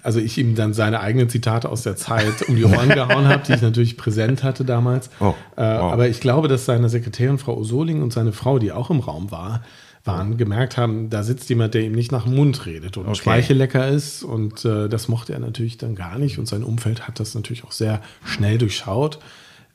also 0.03 0.19
ich 0.19 0.37
ihm 0.37 0.55
dann 0.55 0.73
seine 0.73 0.99
eigenen 0.99 1.29
Zitate 1.29 1.69
aus 1.69 1.83
der 1.83 1.95
Zeit 1.95 2.47
um 2.47 2.55
die 2.55 2.65
Ohren 2.65 2.89
gehauen 2.93 3.27
habe, 3.27 3.43
die 3.45 3.53
ich 3.53 3.61
natürlich 3.61 3.97
präsent 3.97 4.43
hatte 4.43 4.65
damals. 4.65 5.09
Oh, 5.19 5.35
äh, 5.55 5.61
wow. 5.61 5.93
Aber 5.93 6.07
ich 6.07 6.19
glaube, 6.19 6.47
dass 6.47 6.65
seine 6.65 6.89
Sekretärin 6.89 7.37
Frau 7.37 7.55
Osoling 7.57 8.01
und 8.01 8.13
seine 8.13 8.31
Frau, 8.31 8.59
die 8.59 8.71
auch 8.71 8.89
im 8.89 8.99
Raum 8.99 9.31
war, 9.31 9.61
waren, 10.03 10.37
gemerkt 10.37 10.77
haben, 10.77 11.09
da 11.09 11.21
sitzt 11.23 11.49
jemand, 11.49 11.73
der 11.73 11.83
ihm 11.83 11.91
nicht 11.91 12.11
nach 12.11 12.23
dem 12.23 12.35
Mund 12.35 12.65
redet 12.65 12.97
und 12.97 13.05
Okay. 13.05 13.15
Speichellecker 13.15 13.87
ist. 13.87 14.23
Und 14.23 14.65
äh, 14.65 14.89
das 14.89 15.07
mochte 15.07 15.33
er 15.33 15.39
natürlich 15.39 15.77
dann 15.77 15.95
gar 15.95 16.17
nicht. 16.17 16.39
Und 16.39 16.47
sein 16.47 16.63
Umfeld 16.63 17.07
hat 17.07 17.19
das 17.19 17.35
natürlich 17.35 17.63
auch 17.63 17.71
sehr 17.71 18.01
schnell 18.25 18.57
durchschaut. 18.57 19.19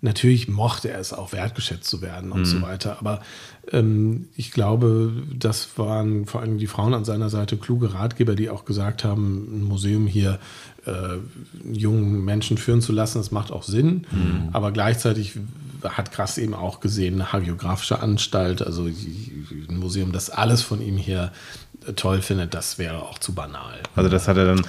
Natürlich 0.07 0.47
mochte 0.47 0.89
er 0.89 1.01
es 1.01 1.13
auch 1.13 1.33
wertgeschätzt 1.33 1.91
zu 1.91 2.01
werden 2.01 2.31
und 2.31 2.45
so 2.45 2.63
weiter. 2.63 2.99
Aber 3.01 3.21
ähm, 3.73 4.29
ich 4.37 4.53
glaube, 4.53 5.13
das 5.37 5.77
waren 5.77 6.27
vor 6.27 6.41
allem 6.43 6.59
die 6.59 6.69
Frauen 6.69 6.95
an 6.95 7.05
seiner 7.05 7.29
Seite 7.29 7.57
kluge 7.57 7.93
Ratgeber, 7.93 8.37
die 8.37 8.49
auch 8.49 8.65
gesagt 8.65 9.03
haben, 9.03 9.49
ein 9.51 9.65
Museum 9.65 10.07
hier 10.07 10.39
äh, 10.87 11.19
jungen 11.73 12.25
Menschen 12.25 12.57
führen 12.57 12.81
zu 12.81 12.93
lassen, 12.93 13.19
das 13.19 13.33
macht 13.33 13.51
auch 13.51 13.65
Sinn. 13.65 14.07
Aber 14.53 14.71
gleichzeitig 14.71 15.39
hat 15.83 16.13
Grass 16.13 16.39
eben 16.39 16.55
auch 16.55 16.79
gesehen, 16.79 17.15
eine 17.15 17.33
hagiografische 17.33 17.99
Anstalt, 17.99 18.63
also 18.63 18.85
ein 18.85 19.77
Museum, 19.77 20.13
das 20.13 20.31
alles 20.31 20.63
von 20.63 20.81
ihm 20.81 20.97
hier 20.97 21.33
äh, 21.85 21.95
toll 21.95 22.23
findet, 22.23 22.55
das 22.55 22.79
wäre 22.79 23.03
auch 23.03 23.19
zu 23.19 23.35
banal. 23.35 23.81
Also 23.97 24.09
das 24.09 24.29
hat 24.29 24.37
er 24.37 24.47
dann, 24.47 24.63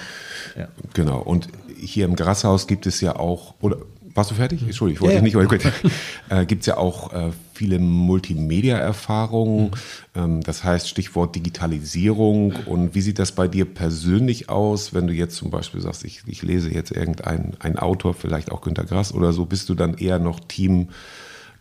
Genau. 0.94 1.20
Und 1.20 1.50
hier 1.77 2.06
im 2.06 2.15
Grashaus 2.15 2.65
gibt 2.65 2.88
es 2.88 3.01
ja 3.01 3.15
auch, 3.15 3.53
oder 3.62 3.77
warst 4.18 4.32
du 4.32 4.36
fertig? 4.36 4.64
Entschuldigung, 4.64 5.10
ich 5.10 5.36
wollte 5.36 5.58
dich 5.58 5.64
nicht. 5.66 5.82
Gut. 5.82 5.92
Äh, 6.30 6.46
gibt 6.46 6.62
es 6.62 6.66
ja 6.66 6.76
auch 6.76 7.14
äh, 7.14 7.32
viele 7.54 7.80
Multimedia-Erfahrungen. 7.80 9.72
Ähm, 10.14 10.42
das 10.42 10.66
heißt, 10.66 10.90
Stichwort 10.90 11.36
Digitalisierung. 11.36 12.54
Und 12.66 12.96
wie 12.96 13.02
sieht 13.02 13.18
das 13.18 13.32
bei 13.32 13.48
dir 13.48 13.64
persönlich 13.64 14.50
aus, 14.50 14.94
wenn 14.94 15.08
du 15.08 15.14
jetzt 15.14 15.38
zum 15.38 15.52
Beispiel 15.52 15.80
sagst, 15.80 16.04
ich, 16.04 16.24
ich 16.26 16.44
lese 16.44 16.70
jetzt 16.70 16.92
irgendein 16.92 17.54
ein 17.60 17.80
Autor, 17.80 18.14
vielleicht 18.14 18.52
auch 18.52 18.60
Günter 18.60 18.84
Grass 18.84 19.14
oder 19.14 19.32
so, 19.32 19.46
bist 19.46 19.70
du 19.70 19.76
dann 19.76 19.94
eher 19.94 20.20
noch 20.20 20.42
Team 20.42 20.90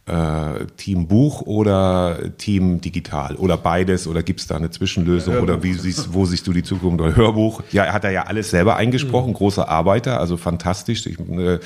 äh, 0.06 0.66
Team 0.76 1.08
Buch 1.08 1.42
oder 1.42 2.18
Team 2.38 2.80
Digital 2.80 3.34
oder 3.36 3.56
beides 3.56 4.06
oder 4.06 4.22
gibt 4.22 4.40
es 4.40 4.46
da 4.46 4.56
eine 4.56 4.70
Zwischenlösung 4.70 5.38
oder 5.38 5.62
wie 5.62 5.72
siehst, 5.74 6.14
wo 6.14 6.24
siehst 6.24 6.46
du 6.46 6.52
die 6.52 6.62
Zukunft 6.62 7.00
oder 7.00 7.16
Hörbuch? 7.16 7.62
Ja, 7.72 7.84
er 7.84 7.92
hat 7.92 8.04
er 8.04 8.12
ja 8.12 8.22
alles 8.22 8.50
selber 8.50 8.76
eingesprochen, 8.76 9.32
großer 9.32 9.68
Arbeiter, 9.68 10.20
also 10.20 10.36
fantastisch. 10.36 11.06
Ich, 11.06 11.18
äh, 11.18 11.58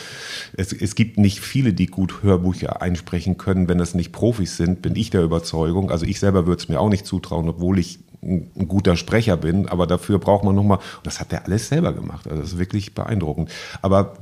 es, 0.57 0.73
es 0.73 0.95
gibt 0.95 1.19
nicht 1.19 1.41
viele, 1.41 1.75
die 1.75 1.87
gut 1.87 2.23
Hörbücher 2.23 2.81
einsprechen 2.81 3.37
können, 3.37 3.69
wenn 3.69 3.79
das 3.79 3.95
nicht 3.95 4.13
Profis 4.13 4.57
sind, 4.57 4.81
bin 4.81 4.97
ich 4.97 5.11
der 5.11 5.23
Überzeugung. 5.23 5.91
Also 5.91 6.07
ich 6.07 6.19
selber 6.19 6.47
würde 6.47 6.63
es 6.63 6.69
mir 6.69 6.81
auch 6.81 6.89
nicht 6.89 7.05
zutrauen, 7.05 7.49
obwohl 7.49 7.79
ich 7.79 7.99
ein, 8.23 8.51
guter 8.69 8.97
Sprecher 8.97 9.37
bin, 9.37 9.69
aber 9.69 9.87
dafür 9.87 10.19
braucht 10.19 10.45
man 10.45 10.55
nochmal, 10.55 10.79
und 10.79 11.07
das 11.07 11.21
hat 11.21 11.33
er 11.33 11.45
alles 11.45 11.69
selber 11.69 11.93
gemacht. 11.93 12.27
Also 12.27 12.41
das 12.41 12.53
ist 12.53 12.59
wirklich 12.59 12.95
beeindruckend. 12.95 13.51
Aber 13.83 14.15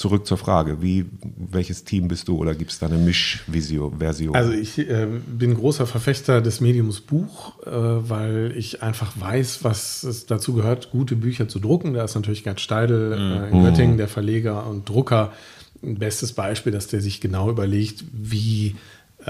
zurück 0.00 0.26
zur 0.26 0.38
Frage, 0.38 0.80
wie, 0.80 1.04
welches 1.36 1.84
Team 1.84 2.08
bist 2.08 2.26
du 2.28 2.38
oder 2.38 2.54
gibt 2.54 2.70
es 2.70 2.78
da 2.78 2.86
eine 2.86 2.96
Mischversion? 2.96 4.34
Also 4.34 4.52
ich 4.52 4.78
äh, 4.78 5.06
bin 5.06 5.54
großer 5.54 5.86
Verfechter 5.86 6.40
des 6.40 6.62
Mediums 6.62 7.02
Buch, 7.02 7.58
äh, 7.66 7.70
weil 7.70 8.52
ich 8.56 8.82
einfach 8.82 9.12
weiß, 9.20 9.62
was 9.62 10.02
es 10.02 10.24
dazu 10.24 10.54
gehört, 10.54 10.90
gute 10.90 11.16
Bücher 11.16 11.48
zu 11.48 11.58
drucken. 11.58 11.92
Da 11.92 12.04
ist 12.04 12.14
natürlich 12.14 12.44
Gerd 12.44 12.60
Steidel 12.60 13.12
äh, 13.12 13.54
in 13.54 13.62
Göttingen, 13.62 13.98
der 13.98 14.08
Verleger 14.08 14.66
und 14.66 14.88
Drucker, 14.88 15.32
ein 15.82 15.98
bestes 15.98 16.32
Beispiel, 16.32 16.72
dass 16.72 16.86
der 16.86 17.02
sich 17.02 17.20
genau 17.20 17.50
überlegt, 17.50 18.04
wie 18.12 18.76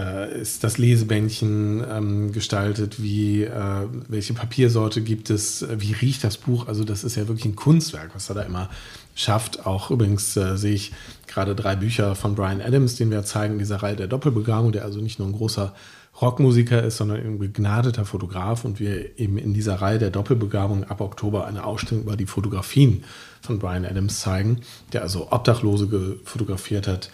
äh, 0.00 0.40
ist 0.40 0.64
das 0.64 0.78
Lesebändchen 0.78 1.85
ähm, 1.88 2.33
gestaltet, 2.33 3.02
wie, 3.02 3.45
äh, 3.45 3.87
welche 4.09 4.35
Papiersorte 4.35 5.02
gibt 5.02 5.30
es, 5.30 5.62
äh, 5.62 5.76
wie 5.78 5.92
riecht 5.92 6.25
das 6.25 6.38
Buch. 6.38 6.69
Also 6.69 6.85
das 6.85 7.04
ist 7.04 7.16
ja 7.16 7.28
wirklich 7.28 7.45
ein 7.45 7.57
Kunstwerk, 7.57 8.11
was 8.14 8.28
er 8.28 8.37
da 8.37 8.42
immer 8.42 8.71
schafft. 9.14 9.66
Auch 9.66 9.90
übrigens 9.90 10.37
äh, 10.37 10.57
sehe 10.57 10.75
ich 10.75 10.92
gerade 11.26 11.54
drei 11.54 11.76
Bücher 11.76 12.14
von 12.14 12.35
Brian 12.35 12.62
Adams, 12.62 12.97
den 12.97 13.11
wir 13.11 13.25
zeigen, 13.25 13.59
dieser 13.59 13.76
Reihe 13.76 13.97
der 13.97 14.09
Doppelbegabung, 14.09 14.73
der 14.73 14.85
also 14.85 15.00
nicht 15.00 15.19
nur 15.19 15.28
ein 15.28 15.35
großer 15.35 15.75
Rockmusiker 16.21 16.83
ist, 16.83 16.97
sondern 16.97 17.19
ein 17.19 17.38
begnadeter 17.38 18.04
Fotograf 18.04 18.64
und 18.64 18.80
wir 18.80 19.19
eben 19.19 19.38
in 19.38 19.54
dieser 19.54 19.76
Reihe 19.76 19.99
der 19.99 20.11
Doppelbegabung 20.11 20.85
ab 20.85 21.00
Oktober 21.00 21.47
eine 21.47 21.64
Ausstellung 21.64 22.04
über 22.04 22.16
die 22.16 22.26
Fotografien 22.26 23.04
von 23.40 23.59
Brian 23.59 23.87
Adams 23.87 24.21
zeigen, 24.21 24.61
der 24.92 25.02
also 25.02 25.28
Obdachlose 25.30 26.19
fotografiert 26.25 26.88
hat, 26.88 27.11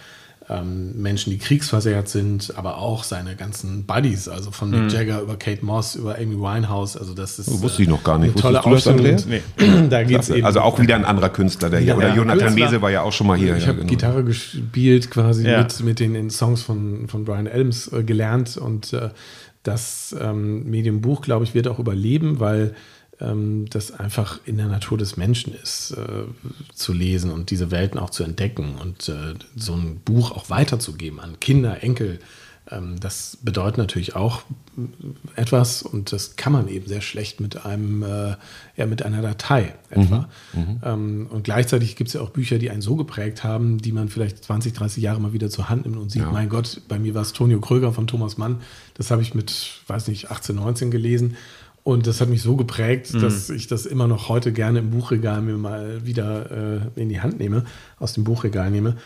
ähm, 0.48 1.00
Menschen, 1.00 1.30
die 1.30 1.38
kriegsversehrt 1.38 2.08
sind, 2.08 2.52
aber 2.56 2.78
auch 2.78 3.02
seine 3.02 3.34
ganzen 3.34 3.84
Buddies, 3.84 4.28
also 4.28 4.52
von 4.52 4.70
Mick 4.70 4.82
mhm. 4.82 4.88
Jagger 4.90 5.20
über 5.20 5.36
Kate 5.36 5.64
Moss, 5.64 5.96
über 5.96 6.16
Amy 6.16 6.36
Winehouse. 6.36 6.96
Also 6.96 7.14
das 7.14 7.38
ist 7.38 7.48
oh, 7.48 7.62
wusste 7.62 7.82
ich 7.82 7.88
noch 7.88 8.04
gar 8.04 8.18
nicht. 8.18 8.32
Eine 8.32 8.42
tolle 8.42 8.64
Ausstellung. 8.64 9.16
Nee. 9.28 9.42
da 9.90 10.04
geht's 10.04 10.28
eben, 10.28 10.46
also 10.46 10.60
auch 10.60 10.78
wieder 10.78 10.94
ein 10.94 11.04
anderer 11.04 11.30
Künstler, 11.30 11.68
der 11.68 11.80
hier. 11.80 11.96
Oder 11.96 12.14
Jonathan 12.14 12.54
Mese 12.54 12.80
war 12.80 12.90
ja 12.90 13.02
auch 13.02 13.12
schon 13.12 13.26
mal 13.26 13.36
hier. 13.36 13.56
Ich 13.56 13.62
ja, 13.62 13.68
habe 13.68 13.78
genau. 13.78 13.90
Gitarre 13.90 14.24
gespielt 14.24 15.10
quasi 15.10 15.48
ja. 15.48 15.62
mit, 15.62 15.80
mit 15.80 16.00
den, 16.00 16.30
Songs 16.30 16.62
von, 16.62 17.08
von 17.08 17.24
Brian 17.24 17.48
Adams 17.48 17.90
äh, 17.92 18.02
gelernt 18.04 18.56
und 18.56 18.92
äh, 18.92 19.10
das 19.64 20.14
ähm, 20.20 20.70
Medienbuch, 20.70 21.22
glaube 21.22 21.44
ich, 21.44 21.54
wird 21.54 21.66
auch 21.66 21.80
überleben, 21.80 22.38
weil 22.38 22.74
das 23.18 23.92
einfach 23.92 24.40
in 24.44 24.58
der 24.58 24.66
Natur 24.66 24.98
des 24.98 25.16
Menschen 25.16 25.54
ist, 25.54 25.92
äh, 25.92 26.24
zu 26.74 26.92
lesen 26.92 27.30
und 27.30 27.50
diese 27.50 27.70
Welten 27.70 27.98
auch 27.98 28.10
zu 28.10 28.24
entdecken 28.24 28.76
und 28.80 29.08
äh, 29.08 29.34
so 29.54 29.72
ein 29.74 30.00
Buch 30.04 30.32
auch 30.32 30.50
weiterzugeben 30.50 31.20
an 31.20 31.40
Kinder, 31.40 31.82
Enkel. 31.82 32.18
Ähm, 32.70 32.98
das 33.00 33.38
bedeutet 33.42 33.78
natürlich 33.78 34.16
auch 34.16 34.42
etwas 35.36 35.82
und 35.82 36.12
das 36.12 36.36
kann 36.36 36.52
man 36.52 36.68
eben 36.68 36.86
sehr 36.86 37.00
schlecht 37.00 37.40
mit 37.40 37.64
einem, 37.64 38.02
äh, 38.02 38.36
ja, 38.76 38.86
mit 38.86 39.02
einer 39.02 39.22
Datei 39.22 39.74
etwa. 39.88 40.28
Mhm, 40.52 40.60
mhm. 40.60 40.80
ähm, 40.82 41.26
und 41.30 41.44
gleichzeitig 41.44 41.96
gibt 41.96 42.08
es 42.08 42.14
ja 42.14 42.20
auch 42.20 42.30
Bücher, 42.30 42.58
die 42.58 42.70
einen 42.70 42.82
so 42.82 42.96
geprägt 42.96 43.44
haben, 43.44 43.78
die 43.78 43.92
man 43.92 44.08
vielleicht 44.08 44.44
20, 44.44 44.72
30 44.74 45.02
Jahre 45.02 45.20
mal 45.20 45.32
wieder 45.32 45.48
zur 45.48 45.68
Hand 45.70 45.86
nimmt 45.86 45.96
und 45.96 46.10
sieht, 46.10 46.22
ja. 46.22 46.32
mein 46.32 46.48
Gott, 46.48 46.82
bei 46.88 46.98
mir 46.98 47.14
war 47.14 47.22
es 47.22 47.32
Tonio 47.32 47.60
Kröger 47.60 47.92
von 47.92 48.06
Thomas 48.06 48.36
Mann, 48.36 48.60
das 48.94 49.10
habe 49.10 49.22
ich 49.22 49.34
mit, 49.34 49.80
weiß 49.86 50.08
nicht, 50.08 50.30
18, 50.30 50.56
19 50.56 50.90
gelesen 50.90 51.36
und 51.86 52.08
das 52.08 52.20
hat 52.20 52.28
mich 52.28 52.42
so 52.42 52.56
geprägt, 52.56 53.14
mhm. 53.14 53.20
dass 53.20 53.48
ich 53.48 53.68
das 53.68 53.86
immer 53.86 54.08
noch 54.08 54.28
heute 54.28 54.52
gerne 54.52 54.80
im 54.80 54.90
Buchregal 54.90 55.40
mir 55.40 55.56
mal 55.56 56.04
wieder 56.04 56.80
äh, 56.96 57.00
in 57.00 57.08
die 57.08 57.20
Hand 57.20 57.38
nehme, 57.38 57.64
aus 58.00 58.12
dem 58.12 58.24
Buchregal 58.24 58.72
nehme. 58.72 58.96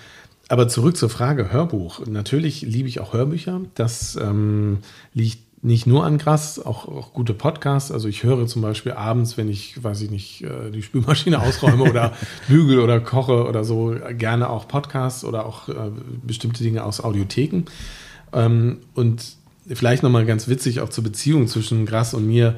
Aber 0.48 0.66
zurück 0.66 0.96
zur 0.96 1.10
Frage 1.10 1.52
Hörbuch. 1.52 2.06
Natürlich 2.06 2.62
liebe 2.62 2.88
ich 2.88 2.98
auch 2.98 3.12
Hörbücher. 3.12 3.60
Das 3.74 4.16
ähm, 4.16 4.78
liegt 5.12 5.62
nicht 5.62 5.86
nur 5.86 6.06
an 6.06 6.16
Gras, 6.16 6.58
auch, 6.58 6.88
auch, 6.88 7.12
gute 7.12 7.34
Podcasts. 7.34 7.92
Also 7.92 8.08
ich 8.08 8.22
höre 8.22 8.46
zum 8.46 8.62
Beispiel 8.62 8.92
abends, 8.92 9.36
wenn 9.36 9.50
ich, 9.50 9.84
weiß 9.84 10.00
ich 10.00 10.10
nicht, 10.10 10.44
äh, 10.44 10.70
die 10.70 10.82
Spülmaschine 10.82 11.38
ausräume 11.42 11.84
oder 11.84 12.14
bügel 12.48 12.78
oder 12.78 12.98
koche 12.98 13.46
oder 13.46 13.62
so, 13.62 13.94
gerne 14.12 14.48
auch 14.48 14.66
Podcasts 14.66 15.22
oder 15.22 15.44
auch 15.44 15.68
äh, 15.68 15.74
bestimmte 16.26 16.62
Dinge 16.62 16.82
aus 16.84 17.04
Audiotheken. 17.04 17.64
Ähm, 18.32 18.78
und 18.94 19.38
vielleicht 19.74 20.02
nochmal 20.02 20.26
ganz 20.26 20.48
witzig 20.48 20.80
auch 20.80 20.88
zur 20.88 21.04
Beziehung 21.04 21.46
zwischen 21.46 21.86
Grass 21.86 22.14
und 22.14 22.26
mir. 22.26 22.56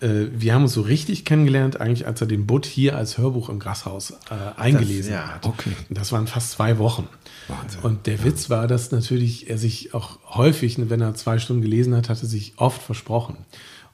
Äh, 0.00 0.26
wir 0.32 0.54
haben 0.54 0.62
uns 0.62 0.74
so 0.74 0.82
richtig 0.82 1.24
kennengelernt, 1.24 1.80
eigentlich 1.80 2.06
als 2.06 2.20
er 2.20 2.26
den 2.26 2.46
Butt 2.46 2.66
hier 2.66 2.96
als 2.96 3.18
Hörbuch 3.18 3.48
im 3.48 3.58
Grashaus 3.58 4.12
äh, 4.30 4.60
eingelesen 4.60 5.12
das, 5.12 5.20
ja, 5.20 5.34
hat. 5.34 5.46
Okay. 5.46 5.72
Das 5.90 6.12
waren 6.12 6.26
fast 6.26 6.52
zwei 6.52 6.78
Wochen. 6.78 7.08
Wahnsinn. 7.48 7.80
Und 7.82 8.06
der 8.06 8.16
ja. 8.16 8.24
Witz 8.24 8.50
war, 8.50 8.66
dass 8.66 8.90
natürlich 8.90 9.48
er 9.48 9.58
sich 9.58 9.94
auch 9.94 10.18
häufig, 10.28 10.78
wenn 10.78 11.00
er 11.00 11.14
zwei 11.14 11.38
Stunden 11.38 11.62
gelesen 11.62 11.96
hat, 11.96 12.08
hatte 12.08 12.26
sich 12.26 12.54
oft 12.56 12.82
versprochen. 12.82 13.38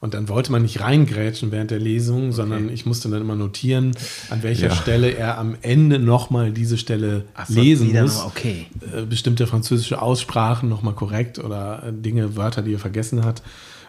Und 0.00 0.14
dann 0.14 0.28
wollte 0.28 0.52
man 0.52 0.62
nicht 0.62 0.80
reingrätschen 0.80 1.50
während 1.50 1.70
der 1.70 1.78
Lesung, 1.78 2.24
okay. 2.24 2.32
sondern 2.32 2.68
ich 2.68 2.84
musste 2.84 3.08
dann 3.08 3.22
immer 3.22 3.36
notieren, 3.36 3.92
an 4.28 4.42
welcher 4.42 4.68
ja. 4.68 4.74
Stelle 4.74 5.10
er 5.10 5.38
am 5.38 5.56
Ende 5.62 5.98
nochmal 5.98 6.52
diese 6.52 6.76
Stelle 6.76 7.24
so, 7.48 7.60
lesen 7.60 7.92
muss. 7.92 8.22
Okay. 8.24 8.66
Äh, 8.94 9.06
bestimmte 9.06 9.46
französische 9.46 10.02
Aussprachen 10.02 10.68
nochmal 10.68 10.94
korrekt 10.94 11.38
oder 11.38 11.90
Dinge, 11.90 12.36
Wörter, 12.36 12.62
die 12.62 12.74
er 12.74 12.78
vergessen 12.78 13.24
hat. 13.24 13.42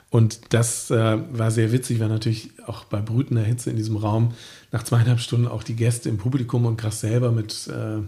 Und 0.10 0.54
das 0.54 0.90
äh, 0.92 1.18
war 1.32 1.52
sehr 1.52 1.74
witzig, 1.74 2.00
weil 2.00 2.08
natürlich 2.08 2.52
auch 2.66 2.86
bei 2.86 3.02
brütender 3.02 3.44
Hitze 3.44 3.70
in 3.70 3.76
diesem 3.76 3.98
Raum 3.98 4.34
nach 4.72 4.84
zweieinhalb 4.84 5.20
Stunden 5.20 5.48
auch 5.48 5.64
die 5.64 5.76
Gäste 5.76 6.08
im 6.08 6.18
Publikum 6.18 6.66
und 6.66 6.78
Krass 6.78 7.02
selber 7.02 7.32
mit 7.32 7.68
äh, 7.68 8.02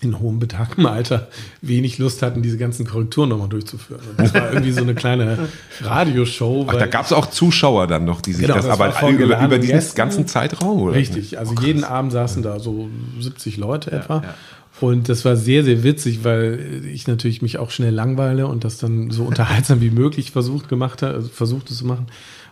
in 0.00 0.20
hohem 0.20 0.38
betagtem 0.38 0.86
Alter 0.86 1.28
wenig 1.60 1.98
Lust 1.98 2.22
hatten, 2.22 2.42
diese 2.42 2.56
ganzen 2.56 2.86
Korrekturen 2.86 3.30
nochmal 3.30 3.48
durchzuführen. 3.48 4.00
Und 4.10 4.18
das 4.20 4.32
war 4.32 4.52
irgendwie 4.52 4.70
so 4.70 4.82
eine 4.82 4.94
kleine 4.94 5.48
Radioshow. 5.80 6.66
Ach, 6.68 6.74
da 6.74 6.86
gab 6.86 7.06
es 7.06 7.12
auch 7.12 7.26
Zuschauer 7.26 7.88
dann 7.88 8.04
noch, 8.04 8.20
die 8.20 8.32
sich 8.32 8.42
genau, 8.42 8.54
das, 8.54 8.66
das 8.66 8.80
aber 8.80 9.10
über, 9.10 9.44
über 9.44 9.58
diesen 9.58 9.94
ganzen 9.94 10.26
Zeitraum, 10.26 10.82
oder? 10.82 10.94
Richtig, 10.94 11.38
also 11.38 11.54
oh, 11.58 11.62
jeden 11.62 11.82
Abend 11.82 12.12
saßen 12.12 12.42
da 12.42 12.60
so 12.60 12.88
70 13.18 13.56
Leute 13.56 13.90
etwa. 13.90 14.16
Ja, 14.16 14.22
ja. 14.22 14.34
Und 14.80 15.08
das 15.08 15.24
war 15.24 15.36
sehr, 15.36 15.64
sehr 15.64 15.82
witzig, 15.82 16.24
weil 16.24 16.84
ich 16.92 17.06
natürlich 17.06 17.42
mich 17.42 17.58
auch 17.58 17.70
schnell 17.70 17.92
langweile 17.92 18.46
und 18.46 18.64
das 18.64 18.78
dann 18.78 19.10
so 19.10 19.24
unterhaltsam 19.24 19.80
wie 19.80 19.90
möglich 19.90 20.30
versucht 20.30 20.68
gemacht 20.68 21.02
habe, 21.02 21.14
also 21.14 21.28
versuchte 21.28 21.74
zu 21.74 21.86
machen. 21.86 22.06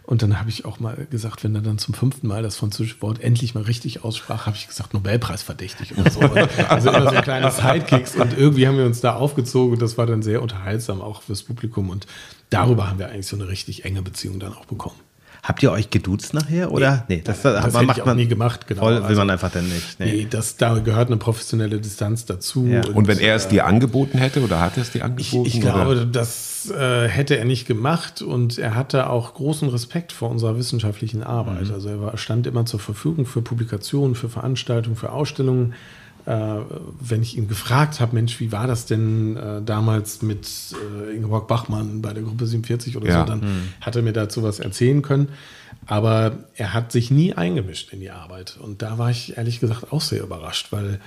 Und 0.07 0.23
dann 0.23 0.39
habe 0.39 0.49
ich 0.49 0.65
auch 0.65 0.79
mal 0.79 1.09
gesagt, 1.11 1.43
wenn 1.43 1.55
er 1.57 1.63
dann 1.63 1.79
zum 1.79 1.93
fünften 1.93 2.29
Mal 2.29 2.45
das 2.45 2.57
französische 2.57 3.03
Wort 3.03 3.21
endlich 3.21 3.57
mal 3.57 3.65
richtig 3.65 4.05
aussprach, 4.05 4.47
habe 4.47 4.57
ich 4.57 4.69
gesagt, 4.69 4.95
Nobelpreis 4.95 5.43
verdächtig 5.43 5.99
oder 5.99 6.09
so. 6.11 6.21
also 6.69 6.91
immer 6.91 7.11
so 7.11 7.21
kleine 7.23 7.51
Sidekicks 7.51 8.15
und 8.15 8.39
irgendwie 8.39 8.69
haben 8.69 8.79
wir 8.79 8.87
uns 8.87 9.01
da 9.01 9.17
aufgezogen 9.17 9.73
und 9.73 9.83
das 9.83 9.99
war 9.99 10.07
dann 10.07 10.23
sehr 10.23 10.43
unterhaltsam 10.43 11.01
auch 11.01 11.23
fürs 11.23 11.43
Publikum 11.43 11.91
und 11.91 12.07
darüber 12.51 12.89
haben 12.89 13.01
wir 13.01 13.09
eigentlich 13.09 13.27
so 13.27 13.35
eine 13.35 13.49
richtig 13.49 13.85
enge 13.85 14.01
Beziehung 14.01 14.39
dann 14.39 14.55
auch 14.55 14.67
bekommen. 14.67 15.06
Habt 15.47 15.63
ihr 15.63 15.71
euch 15.71 15.91
geduzt 15.91 16.35
nachher 16.35 16.73
oder? 16.73 17.05
Nee, 17.07 17.23
das, 17.23 17.43
das, 17.43 17.63
das 17.63 17.73
man, 17.73 17.87
macht 17.87 18.05
man 18.05 18.17
nie 18.17 18.27
gemacht. 18.27 18.67
Genau. 18.67 18.81
Voll 18.81 18.97
will 18.97 19.03
also, 19.05 19.21
man 19.21 19.31
einfach 19.31 19.53
dann 19.53 19.69
nicht. 19.69 20.01
Nee. 20.01 20.05
nee, 20.07 20.27
das, 20.29 20.57
da 20.57 20.81
gehört 20.81 21.07
eine 21.07 21.19
professionelle 21.19 21.79
Distanz 21.79 22.25
dazu. 22.25 22.67
Ja. 22.67 22.81
Und, 22.81 22.97
und, 22.97 23.07
wenn 23.07 23.21
er 23.21 23.37
es 23.37 23.47
dir 23.47 23.65
angeboten 23.65 24.19
hätte 24.19 24.43
oder 24.43 24.61
hat 24.61 24.77
er 24.77 24.83
es 24.83 24.91
dir 24.91 25.05
angeboten? 25.05 25.47
Ich, 25.47 25.55
ich 25.55 25.61
glaube, 25.61 26.05
das 26.11 26.69
äh, 26.77 27.07
hätte 27.07 27.39
er 27.39 27.45
nicht 27.45 27.65
gemacht 27.69 28.23
und 28.23 28.59
er 28.59 28.75
hatte 28.75 29.09
auch 29.09 29.35
großen 29.35 29.69
Respekt 29.69 30.11
vor 30.11 30.31
unserer 30.31 30.59
wissenschaftlichen 30.59 31.23
Arbeit. 31.23 31.69
Mhm. 31.69 31.75
Also 31.75 31.91
er 31.91 32.01
war, 32.01 32.19
stand 32.19 32.49
immer 32.49 32.67
zur 32.67 32.81
Verfügung 32.81 33.25
für 33.25 33.41
Publikationen, 33.41 34.17
für 34.17 34.29
Veranstaltungen, 34.29 34.97
für 34.97 35.13
Ausstellungen 35.13 35.75
äh, 35.75 36.06
wenn 36.27 37.23
ich 37.23 37.39
ihn 37.39 37.47
gefragt 37.47 38.01
habe, 38.01 38.15
Mensch, 38.17 38.41
wie 38.41 38.51
war 38.51 38.67
das 38.67 38.87
denn 38.87 39.37
äh, 39.37 39.63
damals 39.63 40.23
mit 40.23 40.49
äh, 40.75 41.15
Ingeborg 41.15 41.47
Bachmann 41.47 42.03
bei 42.03 42.13
der 42.13 42.25
Gruppe 42.25 42.47
47 42.47 42.97
oder 42.97 43.07
ja. 43.07 43.21
so, 43.21 43.27
dann 43.27 43.41
mhm. 43.41 43.69
hat 43.81 43.95
er 43.95 44.03
mir 44.03 44.13
dazu 44.13 44.43
was 44.43 44.59
erzählen 44.59 45.03
können. 45.03 45.29
Aber 45.87 46.39
er 46.57 46.75
hat 46.75 46.91
sich 46.91 47.13
nie 47.13 47.35
eingemischt 47.35 47.93
in 47.93 48.01
die 48.01 48.11
Arbeit. 48.11 48.59
Und 48.61 48.83
da 48.83 48.99
war 48.99 49.11
ich 49.11 49.37
ehrlich 49.37 49.61
gesagt 49.61 49.93
auch 49.93 50.01
sehr 50.01 50.23
überrascht, 50.23 50.73
weil 50.73 51.01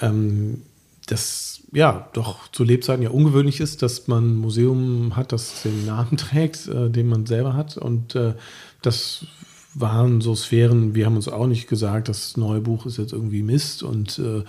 ähm, 0.00 0.62
das 1.06 1.62
ja 1.72 2.08
doch 2.12 2.48
zu 2.52 2.62
Lebzeiten 2.62 3.02
ja 3.02 3.10
ungewöhnlich 3.10 3.60
ist, 3.60 3.82
dass 3.82 4.06
man 4.06 4.34
ein 4.34 4.36
Museum 4.36 5.16
hat, 5.16 5.32
das 5.32 5.62
den 5.62 5.84
Namen 5.84 6.16
trägt, 6.16 6.68
äh, 6.68 6.90
den 6.90 7.08
man 7.08 7.26
selber 7.26 7.54
hat. 7.54 7.76
Und 7.76 8.14
äh, 8.14 8.34
das 8.82 9.26
waren 9.74 10.20
so 10.20 10.34
Sphären, 10.34 10.94
wir 10.94 11.06
haben 11.06 11.16
uns 11.16 11.28
auch 11.28 11.46
nicht 11.46 11.68
gesagt, 11.68 12.08
das 12.08 12.36
neue 12.36 12.60
Buch 12.60 12.86
ist 12.86 12.98
jetzt 12.98 13.12
irgendwie 13.12 13.42
Mist 13.42 13.82
und 13.82 14.18
äh, 14.18 14.42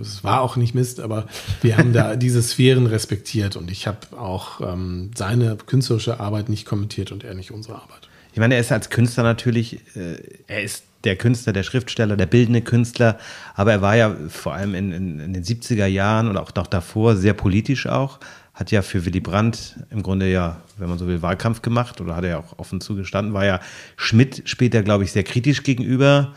es 0.00 0.24
war 0.24 0.40
auch 0.40 0.56
nicht 0.56 0.74
Mist, 0.74 1.00
aber 1.00 1.26
wir 1.60 1.76
haben 1.76 1.92
da 1.92 2.16
diese 2.16 2.42
Sphären 2.42 2.86
respektiert 2.86 3.56
und 3.56 3.70
ich 3.70 3.86
habe 3.86 3.98
auch 4.18 4.60
ähm, 4.60 5.10
seine 5.14 5.56
künstlerische 5.56 6.20
Arbeit 6.20 6.48
nicht 6.48 6.64
kommentiert 6.64 7.12
und 7.12 7.24
er 7.24 7.34
nicht 7.34 7.50
unsere 7.50 7.74
Arbeit. 7.74 8.08
Ich 8.32 8.38
meine, 8.38 8.54
er 8.54 8.60
ist 8.60 8.72
als 8.72 8.90
Künstler 8.90 9.24
natürlich, 9.24 9.80
äh, 9.96 10.16
er 10.46 10.62
ist 10.62 10.84
der 11.04 11.16
Künstler, 11.16 11.52
der 11.52 11.62
Schriftsteller, 11.62 12.16
der 12.16 12.26
bildende 12.26 12.62
Künstler, 12.62 13.18
aber 13.54 13.72
er 13.72 13.82
war 13.82 13.96
ja 13.96 14.16
vor 14.28 14.54
allem 14.54 14.74
in, 14.74 14.92
in, 14.92 15.20
in 15.20 15.32
den 15.32 15.44
70er 15.44 15.86
Jahren 15.86 16.28
und 16.28 16.36
auch 16.36 16.54
noch 16.54 16.66
davor 16.66 17.16
sehr 17.16 17.34
politisch 17.34 17.86
auch 17.86 18.20
hat 18.54 18.70
ja 18.70 18.82
für 18.82 19.04
Willy 19.04 19.20
Brandt 19.20 19.76
im 19.90 20.02
Grunde 20.02 20.30
ja, 20.30 20.60
wenn 20.78 20.88
man 20.88 20.98
so 20.98 21.06
will, 21.06 21.22
Wahlkampf 21.22 21.62
gemacht 21.62 22.00
oder 22.00 22.16
hat 22.16 22.24
er 22.24 22.30
ja 22.30 22.38
auch 22.38 22.58
offen 22.58 22.80
zugestanden, 22.80 23.32
war 23.32 23.44
ja 23.44 23.60
Schmidt 23.96 24.42
später, 24.44 24.82
glaube 24.82 25.04
ich, 25.04 25.12
sehr 25.12 25.24
kritisch 25.24 25.62
gegenüber. 25.62 26.34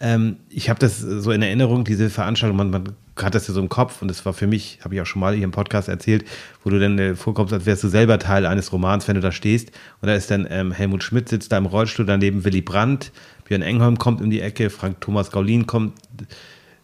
Ähm, 0.00 0.38
ich 0.48 0.70
habe 0.70 0.80
das 0.80 0.98
so 0.98 1.30
in 1.30 1.42
Erinnerung, 1.42 1.84
diese 1.84 2.08
Veranstaltung, 2.08 2.56
man, 2.56 2.70
man 2.70 2.96
hat 3.16 3.34
das 3.34 3.46
ja 3.46 3.54
so 3.54 3.60
im 3.60 3.68
Kopf 3.68 4.00
und 4.00 4.08
das 4.08 4.24
war 4.24 4.32
für 4.32 4.46
mich, 4.46 4.78
habe 4.82 4.94
ich 4.94 5.00
auch 5.00 5.06
schon 5.06 5.20
mal 5.20 5.34
hier 5.34 5.44
im 5.44 5.50
Podcast 5.50 5.88
erzählt, 5.88 6.24
wo 6.64 6.70
du 6.70 6.80
dann 6.80 6.98
äh, 6.98 7.14
vorkommst, 7.14 7.52
als 7.52 7.66
wärst 7.66 7.84
du 7.84 7.88
selber 7.88 8.18
Teil 8.18 8.46
eines 8.46 8.72
Romans, 8.72 9.06
wenn 9.08 9.16
du 9.16 9.20
da 9.20 9.30
stehst 9.30 9.70
und 10.00 10.08
da 10.08 10.14
ist 10.14 10.30
dann 10.30 10.46
ähm, 10.50 10.72
Helmut 10.72 11.02
Schmidt 11.02 11.28
sitzt 11.28 11.52
da 11.52 11.58
im 11.58 11.66
Rollstuhl, 11.66 12.06
daneben 12.06 12.44
Willy 12.44 12.62
Brandt, 12.62 13.12
Björn 13.44 13.62
Engholm 13.62 13.98
kommt 13.98 14.22
um 14.22 14.30
die 14.30 14.40
Ecke, 14.40 14.70
Frank 14.70 15.00
Thomas 15.02 15.30
Gaulin 15.30 15.66
kommt, 15.66 15.98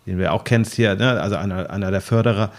den 0.06 0.18
du 0.18 0.30
auch 0.30 0.44
kennst 0.44 0.74
hier, 0.74 0.94
ne? 0.94 1.20
also 1.20 1.36
einer, 1.36 1.70
einer 1.70 1.90
der 1.90 2.02
Förderer, 2.02 2.52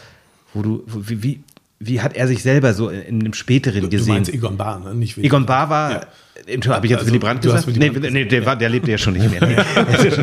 wo 0.53 0.62
du, 0.63 0.84
wie, 0.88 1.23
wie 1.23 1.43
wie 1.80 2.02
hat 2.02 2.16
er 2.16 2.28
sich 2.28 2.42
selber 2.42 2.74
so 2.74 2.90
in 2.90 3.20
einem 3.20 3.34
späteren 3.34 3.82
du, 3.82 3.90
gesehen? 3.90 4.08
Du 4.08 4.13
meinst 4.13 4.34
Egon 4.34 4.58
Bahr, 4.58 4.80
ne? 4.80 4.96
Nicht 4.96 5.18
Egon 5.18 5.46
Bahr 5.46 5.70
war, 5.70 5.92
ja. 5.92 6.74
habe 6.74 6.86
ich 6.86 6.92
jetzt 6.92 7.00
also, 7.00 7.12
Willy 7.12 7.20
Brandt 7.20 7.44
gesagt? 7.44 7.68
Willy 7.68 7.92
nee, 7.92 8.10
nee, 8.10 8.26
der, 8.26 8.46
war, 8.46 8.56
der 8.56 8.70
lebte 8.70 8.90
ja 8.90 8.98
schon 8.98 9.13
nicht 9.13 9.30
mehr. 9.30 9.42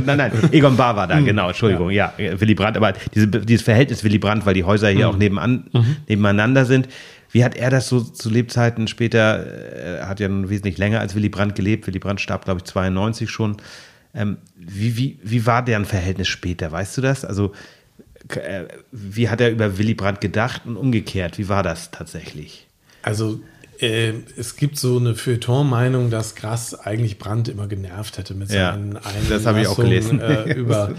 Nein, 0.04 0.16
nein, 0.16 0.32
Egon 0.50 0.76
Bahr 0.76 0.96
war 0.96 1.06
da, 1.06 1.16
hm. 1.16 1.24
genau, 1.24 1.48
Entschuldigung, 1.48 1.90
ja. 1.90 2.12
ja, 2.18 2.40
Willy 2.40 2.54
Brandt, 2.54 2.76
aber 2.76 2.92
diese, 3.14 3.28
dieses 3.28 3.64
Verhältnis 3.64 4.02
Willy 4.02 4.18
Brandt, 4.18 4.44
weil 4.46 4.54
die 4.54 4.64
Häuser 4.64 4.88
hier 4.88 5.06
mhm. 5.06 5.14
auch 5.14 5.18
nebenan, 5.18 5.64
mhm. 5.72 5.96
nebeneinander 6.08 6.64
sind. 6.64 6.88
Wie 7.30 7.44
hat 7.44 7.56
er 7.56 7.70
das 7.70 7.88
so 7.88 8.00
zu 8.00 8.30
Lebzeiten 8.30 8.88
später, 8.88 9.18
er 9.18 10.08
hat 10.08 10.20
ja 10.20 10.28
nun 10.28 10.50
wesentlich 10.50 10.78
länger 10.78 11.00
als 11.00 11.14
Willy 11.14 11.28
Brandt 11.28 11.54
gelebt, 11.54 11.86
Willy 11.86 11.98
Brandt 11.98 12.20
starb, 12.20 12.44
glaube 12.44 12.58
ich, 12.58 12.64
92 12.64 13.30
schon. 13.30 13.56
Ähm, 14.14 14.38
wie, 14.56 14.96
wie, 14.96 15.18
wie 15.22 15.44
war 15.46 15.64
deren 15.64 15.84
Verhältnis 15.84 16.28
später, 16.28 16.70
weißt 16.70 16.96
du 16.96 17.00
das? 17.00 17.24
Also 17.24 17.46
äh, 17.46 17.52
wie 18.90 19.28
hat 19.28 19.40
er 19.40 19.50
über 19.50 19.78
Willy 19.78 19.94
Brandt 19.94 20.20
gedacht 20.20 20.62
und 20.64 20.76
umgekehrt, 20.76 21.38
wie 21.38 21.48
war 21.48 21.62
das 21.62 21.90
tatsächlich? 21.90 22.66
Also 23.02 23.40
äh, 23.80 24.12
es 24.36 24.56
gibt 24.56 24.78
so 24.78 24.98
eine 24.98 25.14
Feuilleton-Meinung, 25.14 26.10
dass 26.10 26.34
Grass 26.34 26.74
eigentlich 26.74 27.18
Brandt 27.18 27.48
immer 27.48 27.66
genervt 27.66 28.18
hätte 28.18 28.34
mit 28.34 28.48
seinen 28.48 28.92
ja, 28.92 29.00
das 29.28 29.46
habe 29.46 29.60
ich 29.60 29.66
auch 29.66 29.76
gelesen. 29.76 30.20
Äh, 30.20 30.52
über 30.54 30.90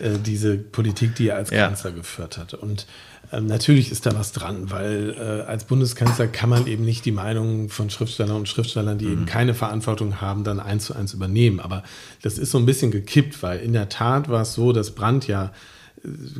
äh, 0.00 0.18
diese 0.24 0.56
Politik, 0.56 1.14
die 1.14 1.28
er 1.28 1.36
als 1.36 1.50
Kanzler 1.50 1.90
ja. 1.90 1.96
geführt 1.96 2.36
hat. 2.36 2.54
Und 2.54 2.86
ähm, 3.32 3.46
natürlich 3.46 3.90
ist 3.90 4.06
da 4.06 4.14
was 4.14 4.32
dran, 4.32 4.70
weil 4.70 5.14
äh, 5.18 5.48
als 5.48 5.64
Bundeskanzler 5.64 6.26
kann 6.26 6.50
man 6.50 6.66
eben 6.66 6.84
nicht 6.84 7.04
die 7.04 7.12
Meinung 7.12 7.68
von 7.68 7.88
Schriftstellern 7.88 8.36
und 8.36 8.48
Schriftstellern, 8.48 8.98
die 8.98 9.06
mhm. 9.06 9.12
eben 9.12 9.26
keine 9.26 9.54
Verantwortung 9.54 10.20
haben, 10.20 10.44
dann 10.44 10.60
eins 10.60 10.86
zu 10.86 10.94
eins 10.94 11.14
übernehmen. 11.14 11.60
Aber 11.60 11.82
das 12.22 12.38
ist 12.38 12.50
so 12.50 12.58
ein 12.58 12.66
bisschen 12.66 12.90
gekippt, 12.90 13.42
weil 13.42 13.60
in 13.60 13.72
der 13.72 13.88
Tat 13.88 14.28
war 14.28 14.42
es 14.42 14.54
so, 14.54 14.72
dass 14.72 14.90
Brandt 14.90 15.26
ja 15.26 15.46
äh, 15.46 15.50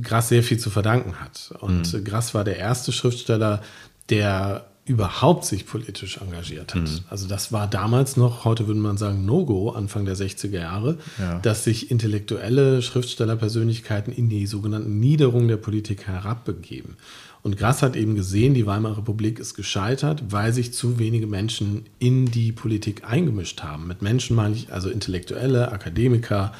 Grass 0.02 0.28
sehr 0.28 0.42
viel 0.42 0.58
zu 0.58 0.70
verdanken 0.70 1.20
hat. 1.20 1.54
Und 1.60 1.92
mhm. 1.92 2.04
Grass 2.04 2.34
war 2.34 2.44
der 2.44 2.58
erste 2.58 2.92
Schriftsteller, 2.92 3.62
der 4.10 4.66
überhaupt 4.86 5.46
sich 5.46 5.66
politisch 5.66 6.18
engagiert 6.18 6.74
hat. 6.74 6.82
Mhm. 6.82 7.00
Also 7.08 7.26
das 7.26 7.52
war 7.52 7.66
damals 7.66 8.18
noch, 8.18 8.44
heute 8.44 8.66
würde 8.66 8.80
man 8.80 8.98
sagen, 8.98 9.24
No-Go, 9.24 9.70
Anfang 9.70 10.04
der 10.04 10.14
60er 10.14 10.60
Jahre, 10.60 10.98
ja. 11.18 11.38
dass 11.38 11.64
sich 11.64 11.90
intellektuelle 11.90 12.82
Schriftstellerpersönlichkeiten 12.82 14.12
in 14.12 14.28
die 14.28 14.46
sogenannten 14.46 15.00
Niederungen 15.00 15.48
der 15.48 15.56
Politik 15.56 16.06
herabbegeben. 16.06 16.98
Und 17.42 17.56
Grass 17.56 17.82
hat 17.82 17.96
eben 17.96 18.14
gesehen, 18.14 18.54
die 18.54 18.66
Weimarer 18.66 18.98
Republik 18.98 19.38
ist 19.38 19.54
gescheitert, 19.54 20.24
weil 20.30 20.52
sich 20.52 20.72
zu 20.72 20.98
wenige 20.98 21.26
Menschen 21.26 21.84
in 21.98 22.26
die 22.26 22.52
Politik 22.52 23.04
eingemischt 23.04 23.62
haben. 23.62 23.86
Mit 23.86 24.02
Menschen 24.02 24.36
meine 24.36 24.54
ich 24.54 24.72
also 24.72 24.90
Intellektuelle, 24.90 25.72
Akademiker 25.72 26.52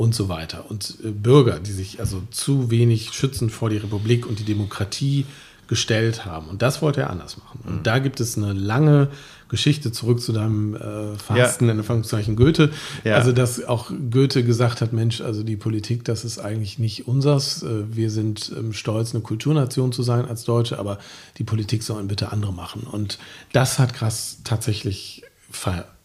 und 0.00 0.14
so 0.14 0.30
weiter. 0.30 0.64
Und 0.70 0.96
äh, 1.04 1.10
Bürger, 1.10 1.60
die 1.60 1.72
sich 1.72 2.00
also 2.00 2.22
zu 2.30 2.70
wenig 2.70 3.12
schützen 3.12 3.50
vor 3.50 3.68
die 3.68 3.76
Republik 3.76 4.26
und 4.26 4.38
die 4.38 4.44
Demokratie 4.44 5.26
gestellt 5.68 6.24
haben. 6.24 6.48
Und 6.48 6.62
das 6.62 6.80
wollte 6.80 7.02
er 7.02 7.10
anders 7.10 7.36
machen. 7.36 7.60
Und 7.64 7.76
mhm. 7.76 7.82
da 7.82 7.98
gibt 7.98 8.18
es 8.18 8.36
eine 8.36 8.54
lange 8.54 9.08
Geschichte 9.48 9.92
zurück 9.92 10.22
zu 10.22 10.32
deinem 10.32 10.74
äh, 10.74 11.16
verhassten, 11.16 11.66
ja. 11.66 11.74
in 11.74 11.78
Anführungszeichen, 11.80 12.34
Goethe. 12.34 12.70
Ja. 13.04 13.16
Also, 13.16 13.32
dass 13.32 13.62
auch 13.62 13.92
Goethe 14.10 14.42
gesagt 14.42 14.80
hat, 14.80 14.94
Mensch, 14.94 15.20
also 15.20 15.42
die 15.42 15.56
Politik, 15.56 16.04
das 16.04 16.24
ist 16.24 16.38
eigentlich 16.38 16.78
nicht 16.78 17.06
unsers. 17.06 17.62
Äh, 17.62 17.94
wir 17.94 18.10
sind 18.10 18.50
ähm, 18.56 18.72
stolz, 18.72 19.14
eine 19.14 19.22
Kulturnation 19.22 19.92
zu 19.92 20.02
sein 20.02 20.24
als 20.24 20.44
Deutsche, 20.44 20.78
aber 20.78 20.98
die 21.36 21.44
Politik 21.44 21.82
sollen 21.82 22.08
bitte 22.08 22.32
andere 22.32 22.54
machen. 22.54 22.84
Und 22.90 23.18
das 23.52 23.78
hat 23.78 23.92
Krass 23.92 24.38
tatsächlich 24.44 25.24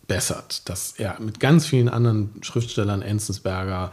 verbessert, 0.05 0.67
dass 0.69 0.93
er 0.97 1.19
mit 1.19 1.39
ganz 1.39 1.65
vielen 1.65 1.89
anderen 1.89 2.29
Schriftstellern, 2.41 3.01
Enzensberger, 3.01 3.91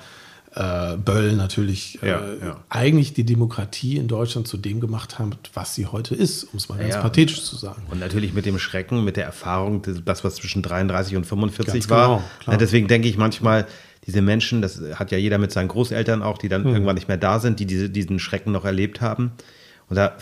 äh, 0.55 0.96
Böll 0.98 1.33
natürlich 1.33 2.03
äh, 2.03 2.09
ja, 2.09 2.61
eigentlich 2.68 3.14
die 3.14 3.25
Demokratie 3.25 3.96
in 3.96 4.09
Deutschland 4.09 4.46
zu 4.46 4.59
dem 4.59 4.81
gemacht 4.81 5.18
hat, 5.18 5.51
was 5.55 5.75
sie 5.75 5.87
heute 5.87 6.14
ist, 6.14 6.44
um 6.44 6.59
es 6.59 6.68
mal 6.68 6.77
ganz 6.77 6.94
ja, 6.94 7.01
pathetisch 7.01 7.42
zu 7.42 7.57
sagen. 7.57 7.83
Und 7.90 8.01
natürlich 8.01 8.35
mit 8.35 8.44
dem 8.44 8.59
Schrecken, 8.59 9.03
mit 9.03 9.16
der 9.16 9.25
Erfahrung, 9.25 9.83
das, 10.05 10.25
was 10.25 10.35
zwischen 10.37 10.62
33 10.62 11.16
und 11.16 11.25
45 11.25 11.72
ganz 11.72 11.90
war. 11.90 12.22
Genau, 12.44 12.59
deswegen 12.59 12.87
denke 12.87 13.09
ich 13.09 13.16
manchmal, 13.16 13.66
diese 14.07 14.20
Menschen, 14.20 14.61
das 14.61 14.83
hat 14.94 15.11
ja 15.11 15.16
jeder 15.16 15.38
mit 15.38 15.53
seinen 15.53 15.68
Großeltern 15.68 16.22
auch, 16.22 16.37
die 16.37 16.51
dann 16.51 16.64
hm. 16.64 16.72
irgendwann 16.75 16.96
nicht 16.96 17.09
mehr 17.09 17.16
da 17.16 17.40
sind, 17.40 17.59
die 17.59 17.66
diese, 17.66 17.88
diesen 17.88 18.18
Schrecken 18.18 18.53
noch 18.53 18.66
erlebt 18.66 19.01
haben. 19.01 19.33
Und 19.92 19.96
da 19.96 20.14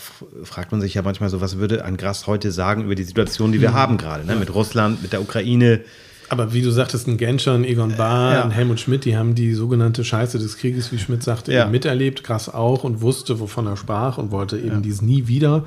fragt 0.43 0.73
man 0.73 0.81
sich 0.81 0.95
ja 0.95 1.01
manchmal 1.01 1.29
so, 1.29 1.39
was 1.39 1.57
würde 1.57 1.85
ein 1.85 1.95
Grass 1.95 2.27
heute 2.27 2.51
sagen 2.51 2.83
über 2.83 2.95
die 2.95 3.05
Situation, 3.05 3.53
die 3.53 3.61
wir 3.61 3.69
hm. 3.69 3.75
haben 3.75 3.97
gerade, 3.97 4.25
ne? 4.25 4.35
mit 4.35 4.53
Russland, 4.53 5.01
mit 5.01 5.13
der 5.13 5.21
Ukraine, 5.21 5.79
aber 6.27 6.51
wie 6.51 6.61
du 6.61 6.71
sagtest, 6.71 7.07
ein 7.07 7.15
Genscher, 7.15 7.53
ein 7.53 7.63
Egon 7.63 7.95
Bahr, 7.95 8.33
ja. 8.33 8.43
ein 8.43 8.51
Helmut 8.51 8.81
Schmidt, 8.81 9.05
die 9.05 9.15
haben 9.15 9.33
die 9.33 9.53
sogenannte 9.53 10.03
Scheiße 10.03 10.39
des 10.39 10.57
Krieges, 10.57 10.91
wie 10.91 10.97
Schmidt 10.97 11.23
sagte, 11.23 11.53
ja. 11.53 11.67
miterlebt, 11.67 12.25
krass 12.25 12.53
auch 12.53 12.83
und 12.83 12.99
wusste, 12.99 13.39
wovon 13.39 13.65
er 13.65 13.77
sprach 13.77 14.17
und 14.17 14.31
wollte 14.31 14.57
eben 14.57 14.67
ja. 14.75 14.79
dies 14.79 15.01
nie 15.01 15.27
wieder 15.27 15.65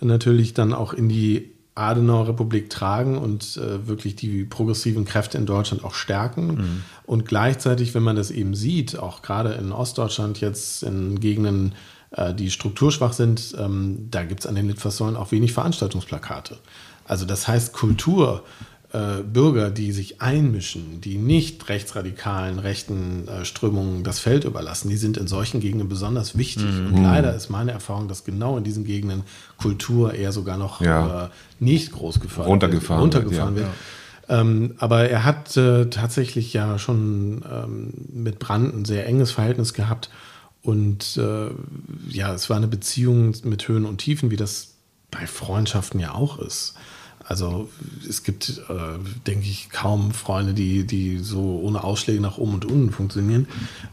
natürlich 0.00 0.52
dann 0.52 0.72
auch 0.72 0.92
in 0.92 1.08
die 1.08 1.50
Adenauer 1.76 2.28
Republik 2.28 2.70
tragen 2.70 3.18
und 3.18 3.56
äh, 3.56 3.86
wirklich 3.86 4.14
die 4.16 4.44
progressiven 4.44 5.04
Kräfte 5.04 5.38
in 5.38 5.46
Deutschland 5.46 5.84
auch 5.84 5.94
stärken. 5.94 6.46
Mhm. 6.46 6.82
Und 7.04 7.26
gleichzeitig, 7.26 7.94
wenn 7.94 8.02
man 8.02 8.16
das 8.16 8.30
eben 8.30 8.54
sieht, 8.54 8.98
auch 8.98 9.22
gerade 9.22 9.52
in 9.54 9.72
Ostdeutschland 9.72 10.40
jetzt 10.40 10.84
in 10.84 11.18
Gegenden, 11.18 11.74
äh, 12.16 12.34
die 12.34 12.50
strukturschwach 12.50 13.12
sind, 13.12 13.54
ähm, 13.58 14.08
da 14.10 14.24
gibt 14.24 14.40
es 14.40 14.46
an 14.46 14.54
den 14.54 14.68
Litfaßsäulen 14.68 15.16
auch 15.16 15.32
wenig 15.32 15.52
Veranstaltungsplakate. 15.52 16.58
Also 17.06 17.26
das 17.26 17.48
heißt, 17.48 17.72
Kultur 17.72 18.44
äh, 18.94 19.22
Bürger, 19.24 19.70
die 19.70 19.90
sich 19.90 20.22
einmischen, 20.22 21.00
die 21.00 21.18
nicht 21.18 21.68
rechtsradikalen, 21.68 22.60
rechten 22.60 23.26
äh, 23.26 23.44
Strömungen 23.44 24.04
das 24.04 24.20
Feld 24.20 24.44
überlassen, 24.44 24.88
die 24.88 24.96
sind 24.96 25.16
in 25.16 25.26
solchen 25.26 25.58
Gegenden 25.60 25.88
besonders 25.88 26.38
wichtig. 26.38 26.66
Mhm. 26.66 26.94
Und 26.94 27.02
leider 27.02 27.34
ist 27.34 27.50
meine 27.50 27.72
Erfahrung, 27.72 28.06
dass 28.06 28.22
genau 28.22 28.56
in 28.56 28.62
diesen 28.62 28.84
Gegenden 28.84 29.24
Kultur 29.58 30.14
eher 30.14 30.30
sogar 30.30 30.56
noch 30.56 30.80
ja. 30.80 31.24
äh, 31.24 31.28
nicht 31.58 31.90
groß 31.90 32.20
gefördert 32.20 32.50
runtergefahren 32.50 33.02
wird. 33.02 33.14
Runtergefahren 33.16 33.56
wird. 33.56 33.66
Ja. 34.28 34.40
Ähm, 34.40 34.74
aber 34.78 35.10
er 35.10 35.24
hat 35.24 35.56
äh, 35.56 35.86
tatsächlich 35.86 36.52
ja 36.52 36.78
schon 36.78 37.44
ähm, 37.52 37.92
mit 38.12 38.38
Brand 38.38 38.74
ein 38.74 38.84
sehr 38.84 39.06
enges 39.06 39.32
Verhältnis 39.32 39.74
gehabt. 39.74 40.08
Und 40.64 41.18
äh, 41.18 41.50
ja, 42.08 42.34
es 42.34 42.48
war 42.48 42.56
eine 42.56 42.68
Beziehung 42.68 43.36
mit 43.44 43.68
Höhen 43.68 43.84
und 43.84 43.98
Tiefen, 43.98 44.30
wie 44.30 44.36
das 44.36 44.74
bei 45.10 45.26
Freundschaften 45.26 46.00
ja 46.00 46.14
auch 46.14 46.38
ist. 46.38 46.74
Also 47.26 47.70
es 48.06 48.22
gibt, 48.22 48.62
äh, 48.68 48.98
denke 49.26 49.46
ich, 49.46 49.70
kaum 49.70 50.12
Freunde, 50.12 50.52
die, 50.52 50.86
die 50.86 51.18
so 51.18 51.60
ohne 51.62 51.82
Ausschläge 51.82 52.20
nach 52.20 52.36
oben 52.36 52.54
und 52.54 52.64
unten 52.66 52.90
funktionieren. 52.90 53.46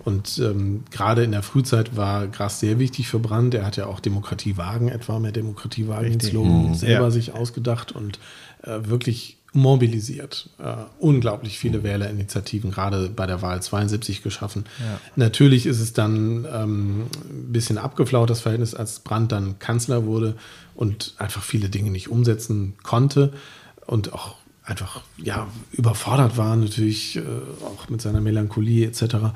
Und 0.04 0.38
ähm, 0.40 0.84
gerade 0.92 1.24
in 1.24 1.32
der 1.32 1.44
Frühzeit 1.44 1.96
war 1.96 2.28
Gras 2.28 2.60
sehr 2.60 2.80
wichtig 2.80 3.08
für 3.08 3.20
Brandt. 3.20 3.54
Er 3.54 3.66
hat 3.66 3.78
ja 3.78 3.86
auch 3.86 4.02
Demokratiewagen 4.02 4.90
etwa, 4.90 5.20
mehr 5.20 5.32
Demokratiewagen 5.32 6.20
Slogan 6.20 6.70
mhm. 6.70 6.76
selber 6.76 7.06
ja. 7.06 7.12
sich 7.12 7.34
ausgedacht 7.34 7.94
und 7.94 8.20
äh, 8.64 8.80
wirklich 8.84 9.38
mobilisiert. 9.54 10.50
Äh, 10.60 10.76
unglaublich 11.00 11.60
viele 11.60 11.84
Wählerinitiativen, 11.84 12.72
gerade 12.72 13.10
bei 13.10 13.26
der 13.26 13.42
Wahl 13.42 13.62
72 13.62 14.24
geschaffen. 14.24 14.66
Ja. 14.80 15.00
Natürlich 15.16 15.66
ist 15.66 15.82
es 15.82 15.94
dann 15.94 16.48
ähm, 16.52 17.02
ein 17.30 17.52
bisschen 17.52 17.78
abgeflaut, 17.78 18.30
das 18.30 18.42
Verhältnis, 18.42 18.74
als 18.76 19.00
Brandt 19.00 19.32
dann 19.32 19.60
Kanzler 19.60 20.06
wurde 20.06 20.36
und 20.74 21.16
einfach 21.18 21.44
viele 21.44 21.70
Dinge 21.70 21.92
nicht 21.92 22.10
umsetzen 22.10 22.76
konnte 22.82 23.34
und 23.88 24.14
auch 24.14 24.36
einfach 24.64 25.02
ja, 25.18 25.48
überfordert 25.72 26.38
war, 26.38 26.56
natürlich 26.56 27.18
äh, 27.18 27.22
auch 27.66 27.90
mit 27.90 28.02
seiner 28.02 28.22
Melancholie 28.22 28.88
etc. 28.88 29.34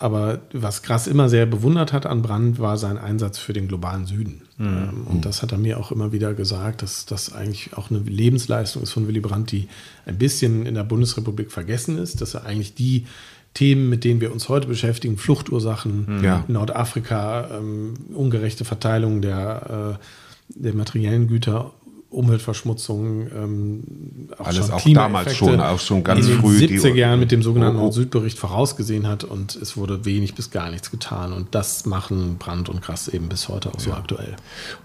Aber 0.00 0.40
was 0.52 0.82
Grass 0.82 1.08
immer 1.08 1.28
sehr 1.28 1.44
bewundert 1.44 1.92
hat 1.92 2.06
an 2.06 2.22
Brandt, 2.22 2.60
war 2.60 2.76
sein 2.76 2.98
Einsatz 2.98 3.38
für 3.38 3.52
den 3.52 3.66
globalen 3.66 4.06
Süden. 4.06 4.42
Mhm. 4.56 5.06
Und 5.06 5.24
das 5.24 5.42
hat 5.42 5.50
er 5.50 5.58
mir 5.58 5.80
auch 5.80 5.90
immer 5.90 6.12
wieder 6.12 6.34
gesagt, 6.34 6.82
dass 6.82 7.04
das 7.04 7.32
eigentlich 7.32 7.76
auch 7.76 7.90
eine 7.90 7.98
Lebensleistung 7.98 8.82
ist 8.82 8.92
von 8.92 9.08
Willy 9.08 9.20
Brandt, 9.20 9.50
die 9.50 9.68
ein 10.06 10.16
bisschen 10.16 10.66
in 10.66 10.74
der 10.74 10.84
Bundesrepublik 10.84 11.50
vergessen 11.50 11.98
ist, 11.98 12.20
dass 12.20 12.34
er 12.34 12.44
eigentlich 12.44 12.74
die 12.74 13.06
Themen, 13.54 13.88
mit 13.88 14.04
denen 14.04 14.20
wir 14.20 14.32
uns 14.32 14.48
heute 14.48 14.68
beschäftigen, 14.68 15.16
Fluchtursachen, 15.16 16.22
ja. 16.22 16.44
Nordafrika, 16.46 17.58
ähm, 17.58 17.94
ungerechte 18.14 18.64
Verteilung 18.64 19.20
der, 19.20 19.96
äh, 19.98 20.62
der 20.62 20.74
materiellen 20.74 21.26
Güter 21.26 21.72
Umweltverschmutzung, 22.10 23.28
ähm, 23.36 24.28
auch 24.38 24.46
Alles 24.46 24.70
auch 24.70 24.82
damals 24.82 25.36
schon, 25.36 25.60
auch 25.60 25.78
schon 25.78 26.02
ganz 26.02 26.26
in 26.26 26.38
früh. 26.38 26.58
Den 26.58 26.80
70er 26.80 26.94
Jahren 26.94 27.20
mit 27.20 27.30
dem 27.30 27.42
sogenannten 27.42 27.76
oh, 27.76 27.80
oh. 27.80 27.82
Nord-Süd-Bericht 27.84 28.38
vorausgesehen 28.38 29.06
hat 29.06 29.24
und 29.24 29.54
es 29.56 29.76
wurde 29.76 30.06
wenig 30.06 30.34
bis 30.34 30.50
gar 30.50 30.70
nichts 30.70 30.90
getan. 30.90 31.34
Und 31.34 31.54
das 31.54 31.84
machen 31.84 32.36
Brandt 32.38 32.70
und 32.70 32.80
Grass 32.80 33.08
eben 33.08 33.28
bis 33.28 33.48
heute 33.48 33.68
auch 33.68 33.74
ja. 33.74 33.80
so 33.80 33.92
aktuell. 33.92 34.36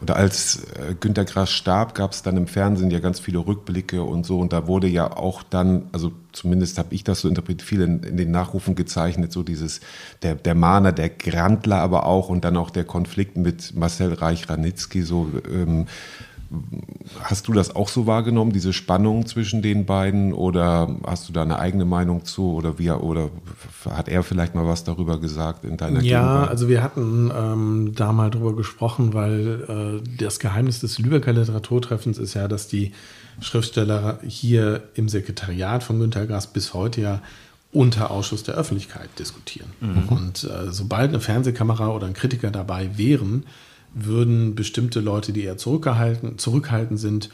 Und 0.01 0.11
als 0.11 0.65
äh, 0.75 0.95
Günter 0.99 1.23
Grass 1.23 1.49
starb, 1.49 1.95
gab 1.95 2.11
es 2.11 2.23
dann 2.23 2.35
im 2.35 2.47
Fernsehen 2.47 2.91
ja 2.91 2.99
ganz 2.99 3.21
viele 3.21 3.39
Rückblicke 3.39 4.03
und 4.03 4.25
so. 4.25 4.39
Und 4.39 4.51
da 4.51 4.67
wurde 4.67 4.87
ja 4.87 5.15
auch 5.15 5.43
dann, 5.43 5.83
also 5.93 6.11
zumindest 6.33 6.77
habe 6.77 6.93
ich 6.93 7.05
das 7.05 7.21
so 7.21 7.29
interpretiert, 7.29 7.61
viel 7.61 7.81
in, 7.81 8.03
in, 8.03 8.17
den 8.17 8.31
Nachrufen 8.31 8.75
gezeichnet, 8.75 9.31
so 9.31 9.43
dieses, 9.43 9.79
der, 10.23 10.35
der 10.35 10.55
Mahner, 10.55 10.91
der 10.91 11.07
Grandler 11.07 11.77
aber 11.77 12.05
auch 12.05 12.27
und 12.27 12.43
dann 12.43 12.57
auch 12.57 12.69
der 12.69 12.83
Konflikt 12.83 13.37
mit 13.37 13.73
Marcel 13.75 14.13
Reich-Ranitzky, 14.13 15.03
so 15.03 15.29
ähm, 15.49 15.85
Hast 17.21 17.47
du 17.47 17.53
das 17.53 17.75
auch 17.75 17.89
so 17.89 18.07
wahrgenommen, 18.07 18.53
diese 18.53 18.73
Spannung 18.73 19.25
zwischen 19.25 19.61
den 19.61 19.85
beiden? 19.85 20.33
Oder 20.33 20.95
hast 21.05 21.27
du 21.27 21.33
da 21.33 21.41
eine 21.41 21.59
eigene 21.59 21.85
Meinung 21.85 22.25
zu? 22.25 22.53
Oder, 22.53 22.79
wie, 22.79 22.91
oder 22.91 23.29
hat 23.89 24.07
er 24.07 24.23
vielleicht 24.23 24.55
mal 24.55 24.65
was 24.65 24.83
darüber 24.83 25.19
gesagt 25.19 25.65
in 25.65 25.77
deiner 25.77 26.01
Ja, 26.01 26.21
Gegenwart? 26.21 26.49
also 26.49 26.67
wir 26.69 26.83
hatten 26.83 27.31
ähm, 27.35 27.91
da 27.95 28.11
mal 28.13 28.29
drüber 28.29 28.55
gesprochen, 28.55 29.13
weil 29.13 30.01
äh, 30.03 30.17
das 30.17 30.39
Geheimnis 30.39 30.79
des 30.79 30.99
Lübecker 30.99 31.33
Literaturtreffens 31.33 32.17
ist 32.17 32.33
ja, 32.33 32.47
dass 32.47 32.67
die 32.67 32.93
Schriftsteller 33.41 34.19
hier 34.27 34.83
im 34.95 35.09
Sekretariat 35.09 35.83
von 35.83 35.99
Günter 35.99 36.25
Grass 36.25 36.47
bis 36.47 36.73
heute 36.73 37.01
ja 37.01 37.21
unter 37.71 38.11
Ausschuss 38.11 38.43
der 38.43 38.55
Öffentlichkeit 38.55 39.09
diskutieren. 39.17 39.69
Mhm. 39.81 40.09
Und 40.09 40.43
äh, 40.43 40.71
sobald 40.71 41.09
eine 41.09 41.19
Fernsehkamera 41.19 41.87
oder 41.89 42.07
ein 42.07 42.13
Kritiker 42.13 42.51
dabei 42.51 42.97
wären, 42.97 43.45
würden 43.93 44.55
bestimmte 44.55 44.99
Leute, 44.99 45.33
die 45.33 45.43
eher 45.43 45.57
zurückgehalten, 45.57 46.37
zurückhaltend 46.37 46.99
sind, 46.99 47.29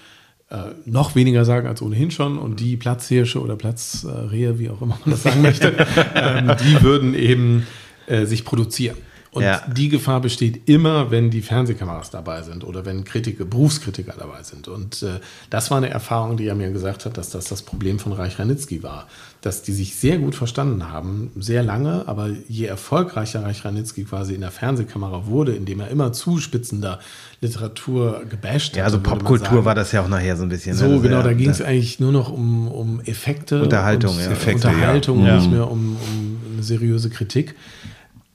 äh, 0.49 0.57
noch 0.85 1.15
weniger 1.15 1.45
sagen 1.45 1.67
als 1.67 1.81
ohnehin 1.81 2.11
schon. 2.11 2.37
Und 2.37 2.59
die 2.59 2.77
Platzhirsche 2.77 3.41
oder 3.41 3.55
Platzrehe, 3.55 4.59
wie 4.59 4.69
auch 4.69 4.81
immer 4.81 4.97
man 5.05 5.11
das 5.11 5.23
sagen 5.23 5.41
möchte, 5.41 5.73
ähm, 6.15 6.51
die 6.63 6.81
würden 6.81 7.13
eben 7.13 7.67
äh, 8.07 8.25
sich 8.25 8.45
produzieren. 8.45 8.97
Und 9.31 9.43
ja. 9.43 9.61
die 9.67 9.89
Gefahr 9.89 10.21
besteht 10.21 10.67
immer, 10.67 11.11
wenn 11.11 11.29
die 11.29 11.43
Fernsehkameras 11.43 12.09
dabei 12.09 12.41
sind 12.41 12.63
oder 12.63 12.85
wenn 12.85 13.03
Kritiker, 13.03 13.45
Berufskritiker 13.45 14.15
dabei 14.17 14.41
sind. 14.41 14.67
Und 14.67 15.03
äh, 15.03 15.19
das 15.51 15.69
war 15.69 15.77
eine 15.77 15.89
Erfahrung, 15.89 16.35
die 16.35 16.47
er 16.47 16.55
mir 16.55 16.71
gesagt 16.71 17.05
hat, 17.05 17.15
dass 17.15 17.29
das 17.29 17.45
das 17.45 17.61
Problem 17.61 17.99
von 17.99 18.11
Reich 18.11 18.39
Ranitzky 18.39 18.81
war. 18.81 19.07
Dass 19.41 19.61
die 19.61 19.71
sich 19.71 19.95
sehr 19.95 20.17
gut 20.17 20.35
verstanden 20.35 20.91
haben, 20.91 21.31
sehr 21.37 21.63
lange, 21.63 22.07
aber 22.07 22.29
je 22.47 22.65
erfolgreicher 22.65 23.43
Reich 23.43 23.63
Ranitzky 23.63 24.03
quasi 24.03 24.33
in 24.33 24.41
der 24.41 24.51
Fernsehkamera 24.51 25.27
wurde, 25.27 25.53
indem 25.55 25.79
er 25.79 25.89
immer 25.89 26.11
zuspitzender 26.11 26.99
Literatur 27.39 28.23
gebasht 28.29 28.71
hat. 28.71 28.77
Ja, 28.77 28.83
also 28.83 28.99
Popkultur 28.99 29.63
war 29.63 29.75
das 29.75 29.91
ja 29.91 30.01
auch 30.01 30.09
nachher 30.09 30.35
so 30.35 30.43
ein 30.43 30.49
bisschen. 30.49 30.75
So, 30.75 30.87
ne? 30.87 30.99
genau, 30.99 31.21
da 31.21 31.33
ging 31.33 31.51
es 31.51 31.61
eigentlich 31.61 31.99
nur 31.99 32.11
noch 32.11 32.31
um, 32.31 32.67
um 32.67 32.99
Effekte. 33.01 33.61
Unterhaltung, 33.61 34.19
ja. 34.19 34.31
Effekte, 34.31 34.67
Unterhaltung 34.67 35.25
ja. 35.25 35.35
und 35.35 35.39
nicht 35.39 35.51
mehr 35.51 35.69
um, 35.69 35.95
um 35.95 36.37
eine 36.53 36.63
seriöse 36.63 37.09
Kritik. 37.09 37.55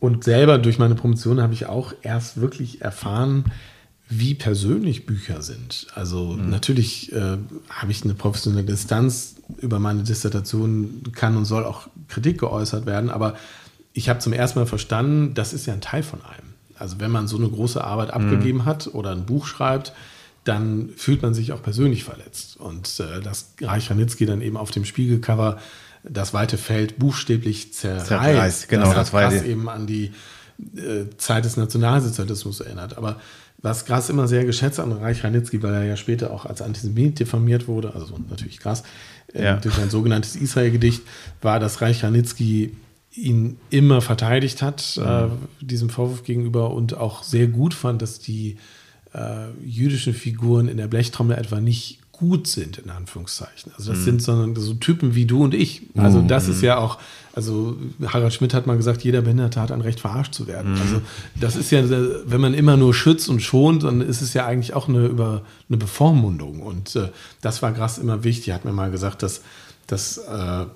Und 0.05 0.23
selber 0.23 0.59
durch 0.59 0.79
meine 0.79 0.95
Promotion 0.95 1.41
habe 1.41 1.55
ich 1.55 1.65
auch 1.65 1.95
erst 2.03 2.39
wirklich 2.39 2.83
erfahren, 2.83 3.47
wie 4.07 4.35
persönlich 4.35 5.07
Bücher 5.07 5.41
sind. 5.41 5.87
Also 5.95 6.35
mhm. 6.35 6.51
natürlich 6.51 7.11
äh, 7.15 7.39
habe 7.71 7.91
ich 7.91 8.05
eine 8.05 8.13
professionelle 8.13 8.65
Distanz 8.65 9.37
über 9.63 9.79
meine 9.79 10.03
Dissertation, 10.03 11.05
kann 11.15 11.39
und 11.39 11.47
soll 11.47 11.65
auch 11.65 11.89
Kritik 12.09 12.39
geäußert 12.41 12.85
werden, 12.85 13.09
aber 13.09 13.37
ich 13.95 14.11
habe 14.11 14.19
zum 14.19 14.35
ersten 14.35 14.59
Mal 14.59 14.67
verstanden, 14.67 15.33
das 15.33 15.55
ist 15.55 15.65
ja 15.65 15.73
ein 15.73 15.81
Teil 15.81 16.03
von 16.03 16.21
einem. 16.21 16.53
Also 16.79 17.01
wenn 17.01 17.11
man 17.11 17.27
so 17.27 17.39
eine 17.39 17.49
große 17.49 17.83
Arbeit 17.83 18.09
mhm. 18.09 18.25
abgegeben 18.25 18.59
mhm. 18.59 18.65
hat 18.67 18.89
oder 18.93 19.13
ein 19.13 19.25
Buch 19.25 19.47
schreibt, 19.47 19.95
dann 20.45 20.91
fühlt 20.97 21.23
man 21.23 21.33
sich 21.33 21.53
auch 21.53 21.63
persönlich 21.63 22.05
verletzt. 22.05 22.59
Und 22.59 23.01
äh, 23.01 23.23
dass 23.23 23.55
Reich 23.63 23.89
Ranitzky 23.89 24.27
dann 24.27 24.43
eben 24.43 24.59
auf 24.59 24.71
dem 24.71 24.85
Spiegelcover 24.85 25.57
das 26.09 26.35
weite 26.35 26.59
Feld 26.59 26.99
buchstäblich 26.99 27.73
zerreißt. 27.73 28.07
zerreißt 28.07 28.69
genau, 28.69 28.87
das, 28.87 28.95
das 28.95 29.13
war 29.13 29.31
krass 29.31 29.43
eben 29.43 29.69
an 29.69 29.87
die 29.87 30.13
äh, 30.77 31.07
Zeit 31.17 31.45
des 31.45 31.57
Nationalsozialismus 31.57 32.61
erinnert. 32.61 32.97
Aber 32.99 33.21
was 33.59 33.87
Grass 33.87 34.11
immer 34.11 34.29
sehr 34.29 34.45
geschätzt 34.45 34.79
an 34.79 34.93
Reich 34.93 35.25
Ranitzky, 35.25 35.63
weil 35.63 35.73
er 35.73 35.85
ja 35.85 35.97
später 35.97 36.31
auch 36.31 36.45
als 36.45 36.61
Antisemit 36.61 37.19
diffamiert 37.19 37.67
wurde, 37.67 37.95
also 37.95 38.19
natürlich 38.29 38.59
krass, 38.59 38.83
äh, 39.33 39.43
ja. 39.43 39.57
durch 39.57 39.79
ein 39.79 39.89
sogenanntes 39.89 40.37
Israel-Gedicht, 40.37 41.03
war, 41.41 41.59
dass 41.59 41.81
Reich 41.81 42.05
Ranitzky 42.05 42.77
ihn 43.13 43.57
immer 43.71 44.03
verteidigt 44.03 44.61
hat, 44.61 44.99
mhm. 44.99 45.05
äh, 45.05 45.29
diesem 45.65 45.89
Vorwurf 45.89 46.25
gegenüber 46.25 46.73
und 46.73 46.95
auch 46.95 47.23
sehr 47.23 47.47
gut 47.47 47.73
fand, 47.73 48.03
dass 48.03 48.19
die 48.19 48.59
äh, 49.15 49.47
jüdischen 49.65 50.13
Figuren 50.13 50.69
in 50.69 50.77
der 50.77 50.89
Blechtrommel 50.89 51.39
etwa 51.39 51.61
nicht 51.61 52.01
gut 52.19 52.47
sind, 52.47 52.79
in 52.79 52.91
Anführungszeichen. 52.91 53.73
Also 53.77 53.91
das 53.91 54.01
mhm. 54.01 54.05
sind 54.05 54.23
sondern 54.23 54.57
so 54.57 54.75
Typen 54.75 55.15
wie 55.15 55.27
du 55.27 55.43
und 55.43 55.53
ich. 55.53 55.83
Also 55.97 56.21
mhm. 56.21 56.29
das 56.29 56.49
ist 56.49 56.63
ja 56.63 56.79
auch, 56.79 56.99
also 57.35 57.77
Harald 58.07 58.33
Schmidt 58.33 58.55
hat 58.55 58.67
mal 58.67 58.77
gesagt, 58.77 59.03
jeder 59.03 59.23
Behinderte 59.23 59.61
hat 59.61 59.73
ein 59.73 59.81
Recht, 59.81 60.01
verarscht 60.01 60.33
zu 60.33 60.47
werden. 60.47 60.75
Mhm. 60.75 60.81
Also 60.81 61.01
das 61.35 61.57
ist 61.57 61.71
ja, 61.71 61.83
wenn 61.89 62.41
man 62.41 62.55
immer 62.55 62.77
nur 62.77 62.95
schützt 62.95 63.29
und 63.29 63.41
schont, 63.41 63.83
dann 63.83 64.01
ist 64.01 64.23
es 64.23 64.33
ja 64.33 64.47
eigentlich 64.47 64.75
auch 64.75 64.89
eine, 64.89 65.07
über, 65.07 65.43
eine 65.69 65.77
Bevormundung. 65.77 66.61
Und 66.61 66.95
äh, 66.95 67.09
das 67.41 67.63
war 67.63 67.73
Grass 67.73 67.99
immer 67.99 68.23
wichtig. 68.23 68.49
Er 68.49 68.55
hat 68.55 68.65
mir 68.65 68.73
mal 68.73 68.91
gesagt, 68.91 69.23
dass, 69.23 69.43
dass 69.87 70.19
äh, 70.19 70.67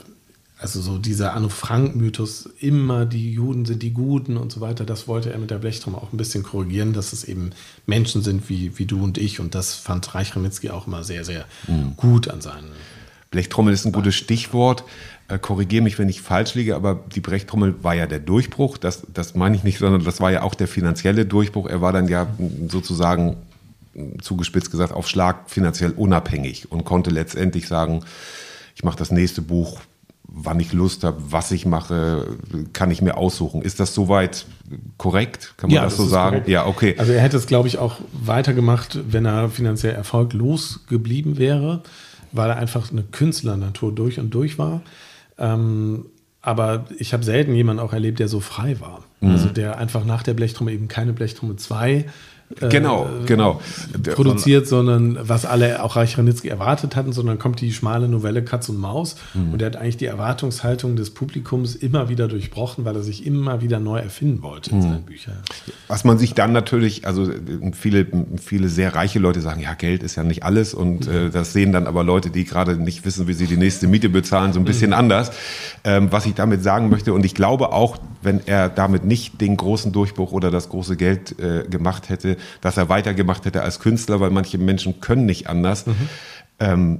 also 0.61 0.81
so 0.81 0.99
dieser 0.99 1.35
Anno 1.35 1.49
Frank-Mythos, 1.49 2.51
immer 2.59 3.07
die 3.07 3.33
Juden 3.33 3.64
sind 3.64 3.83
die 3.83 3.92
Guten 3.92 4.37
und 4.37 4.51
so 4.51 4.61
weiter, 4.61 4.85
das 4.85 5.07
wollte 5.07 5.33
er 5.33 5.38
mit 5.38 5.51
der 5.51 5.59
Blechtrommel 5.59 6.01
auch 6.01 6.12
ein 6.12 6.16
bisschen 6.16 6.42
korrigieren, 6.42 6.92
dass 6.92 7.12
es 7.12 7.23
eben 7.23 7.51
Menschen 7.87 8.23
sind 8.23 8.49
wie, 8.49 8.77
wie 8.77 8.85
du 8.85 9.03
und 9.03 9.18
ich. 9.18 9.38
Und 9.38 9.55
das 9.55 9.75
fand 9.75 10.14
Reich 10.14 10.33
auch 10.71 10.87
immer 10.87 11.05
sehr, 11.05 11.25
sehr 11.25 11.44
mhm. 11.68 11.94
gut 11.97 12.29
an 12.29 12.40
seinen. 12.40 12.71
Blechtrommel 13.31 13.73
ist 13.73 13.85
ein 13.85 13.92
gutes 13.92 14.16
Stichwort. 14.16 14.83
Äh, 15.29 15.38
Korrigiere 15.38 15.83
mich, 15.83 15.99
wenn 15.99 16.09
ich 16.09 16.23
falsch 16.23 16.55
liege, 16.55 16.75
aber 16.75 17.05
die 17.14 17.21
Blechtrommel 17.21 17.85
war 17.85 17.94
ja 17.94 18.07
der 18.07 18.18
Durchbruch. 18.18 18.79
Das, 18.79 19.03
das 19.14 19.37
meine 19.37 19.55
ich 19.55 19.62
nicht, 19.62 19.79
sondern 19.79 20.03
das 20.03 20.21
war 20.21 20.33
ja 20.33 20.42
auch 20.42 20.55
der 20.55 20.66
finanzielle 20.66 21.25
Durchbruch. 21.25 21.68
Er 21.68 21.81
war 21.81 21.92
dann 21.92 22.09
ja 22.09 22.27
sozusagen 22.68 23.37
zugespitzt 24.21 24.71
gesagt 24.71 24.92
auf 24.92 25.09
Schlag 25.09 25.51
finanziell 25.51 25.92
unabhängig 25.92 26.71
und 26.73 26.85
konnte 26.85 27.11
letztendlich 27.11 27.68
sagen, 27.68 28.05
ich 28.75 28.83
mache 28.83 28.99
das 28.99 29.11
nächste 29.11 29.42
Buch 29.42 29.81
wann 30.29 30.61
ich 30.61 30.73
Lust 30.73 31.05
habe, 31.05 31.17
was 31.31 31.51
ich 31.51 31.67
mache, 31.67 32.37
kann 32.73 32.91
ich 32.91 33.03
mir 33.03 33.17
aussuchen. 33.17 33.62
Ist 33.62 33.81
das 33.81 33.95
soweit 33.95 34.47
korrekt? 34.99 35.55
Kann 35.57 35.71
man 35.71 35.77
ja, 35.77 35.83
das, 35.83 35.97
das 35.97 36.05
so 36.05 36.11
sagen? 36.11 36.37
Korrekt. 36.37 36.49
Ja, 36.49 36.67
okay. 36.67 36.95
Also 36.99 37.12
er 37.12 37.21
hätte 37.21 37.38
es, 37.38 37.47
glaube 37.47 37.67
ich, 37.67 37.79
auch 37.79 37.97
weitergemacht, 38.12 38.99
wenn 39.11 39.25
er 39.25 39.49
finanziell 39.49 39.95
erfolglos 39.95 40.85
geblieben 40.88 41.38
wäre, 41.38 41.83
weil 42.31 42.51
er 42.51 42.57
einfach 42.57 42.93
eine 42.93 43.03
Künstlernatur 43.03 43.93
durch 43.93 44.21
und 44.21 44.31
durch 44.31 44.59
war. 44.59 44.83
Ähm, 45.38 46.07
aber 46.43 46.85
ich 46.99 47.12
habe 47.14 47.25
selten 47.25 47.55
jemanden 47.55 47.83
auch 47.83 47.93
erlebt, 47.93 48.19
der 48.19 48.29
so 48.29 48.41
frei 48.41 48.79
war. 48.81 49.05
Mhm. 49.21 49.31
Also 49.31 49.49
der 49.49 49.79
einfach 49.79 50.05
nach 50.05 50.23
der 50.23 50.35
Blechtrommel 50.35 50.75
eben 50.75 50.88
keine 50.88 51.14
Blechtrommel 51.14 51.57
2 51.57 51.93
genau, 51.93 52.11
äh, 52.61 52.68
genau. 52.68 53.61
produziert, 54.14 54.66
sondern 54.66 55.18
was 55.20 55.44
alle 55.44 55.82
auch 55.82 55.96
Reich 55.96 56.16
Ranitzky 56.16 56.48
erwartet 56.48 56.96
hatten, 56.96 57.12
sondern 57.12 57.38
kommt 57.38 57.61
die 57.61 57.72
schmale 57.72 58.08
Novelle 58.08 58.42
Katz 58.42 58.70
und 58.70 58.78
Maus 58.78 59.16
mhm. 59.34 59.52
und 59.52 59.61
er 59.61 59.66
hat 59.66 59.76
eigentlich 59.76 59.98
die 59.98 60.06
Erwartungshaltung 60.06 60.96
des 60.96 61.11
Publikums 61.11 61.74
immer 61.74 62.08
wieder 62.08 62.26
durchbrochen, 62.26 62.87
weil 62.87 62.96
er 62.96 63.02
sich 63.02 63.26
immer 63.26 63.61
wieder 63.61 63.80
neu 63.80 63.98
erfinden 63.98 64.42
wollte 64.42 64.70
in 64.70 64.78
mhm. 64.78 64.82
seinen 64.82 65.02
Büchern. 65.02 65.37
Was 65.88 66.04
man 66.04 66.16
sich 66.16 66.32
dann 66.32 66.52
natürlich, 66.52 67.06
also 67.06 67.30
viele, 67.72 68.06
viele 68.42 68.70
sehr 68.70 68.94
reiche 68.94 69.18
Leute 69.18 69.42
sagen, 69.42 69.61
ja, 69.61 69.74
Geld 69.74 70.02
ist 70.02 70.16
ja 70.16 70.24
nicht 70.24 70.42
alles 70.42 70.72
und 70.72 71.06
mhm. 71.06 71.14
äh, 71.26 71.30
das 71.30 71.52
sehen 71.52 71.72
dann 71.72 71.87
aber 71.87 72.02
Leute, 72.02 72.30
die 72.30 72.44
gerade 72.44 72.76
nicht 72.76 73.04
wissen, 73.04 73.28
wie 73.28 73.34
sie 73.34 73.46
die 73.46 73.58
nächste 73.58 73.88
Miete 73.88 74.08
bezahlen, 74.08 74.54
so 74.54 74.58
ein 74.58 74.64
bisschen 74.64 74.90
mhm. 74.90 74.96
anders. 74.96 75.32
Ähm, 75.84 76.08
was 76.11 76.24
ich 76.24 76.32
damit 76.32 76.62
sagen 76.62 76.88
möchte 76.88 77.12
und 77.12 77.26
ich 77.26 77.34
glaube 77.34 77.72
auch, 77.72 77.98
wenn 78.22 78.40
er 78.46 78.70
damit 78.70 79.04
nicht 79.04 79.40
den 79.42 79.56
großen 79.56 79.92
Durchbruch 79.92 80.32
oder 80.32 80.50
das 80.50 80.70
große 80.70 80.96
Geld 80.96 81.38
äh, 81.38 81.64
gemacht 81.68 82.08
hätte, 82.08 82.38
dass 82.61 82.77
er 82.77 82.88
weitergemacht 82.88 83.44
hätte 83.44 83.62
als 83.62 83.81
Künstler, 83.81 84.20
weil 84.20 84.31
manche 84.31 84.59
Menschen 84.59 85.01
können 85.01 85.27
nicht 85.27 85.48
anders. 85.48 85.87
Mhm. 85.87 85.94
Ähm, 86.61 86.98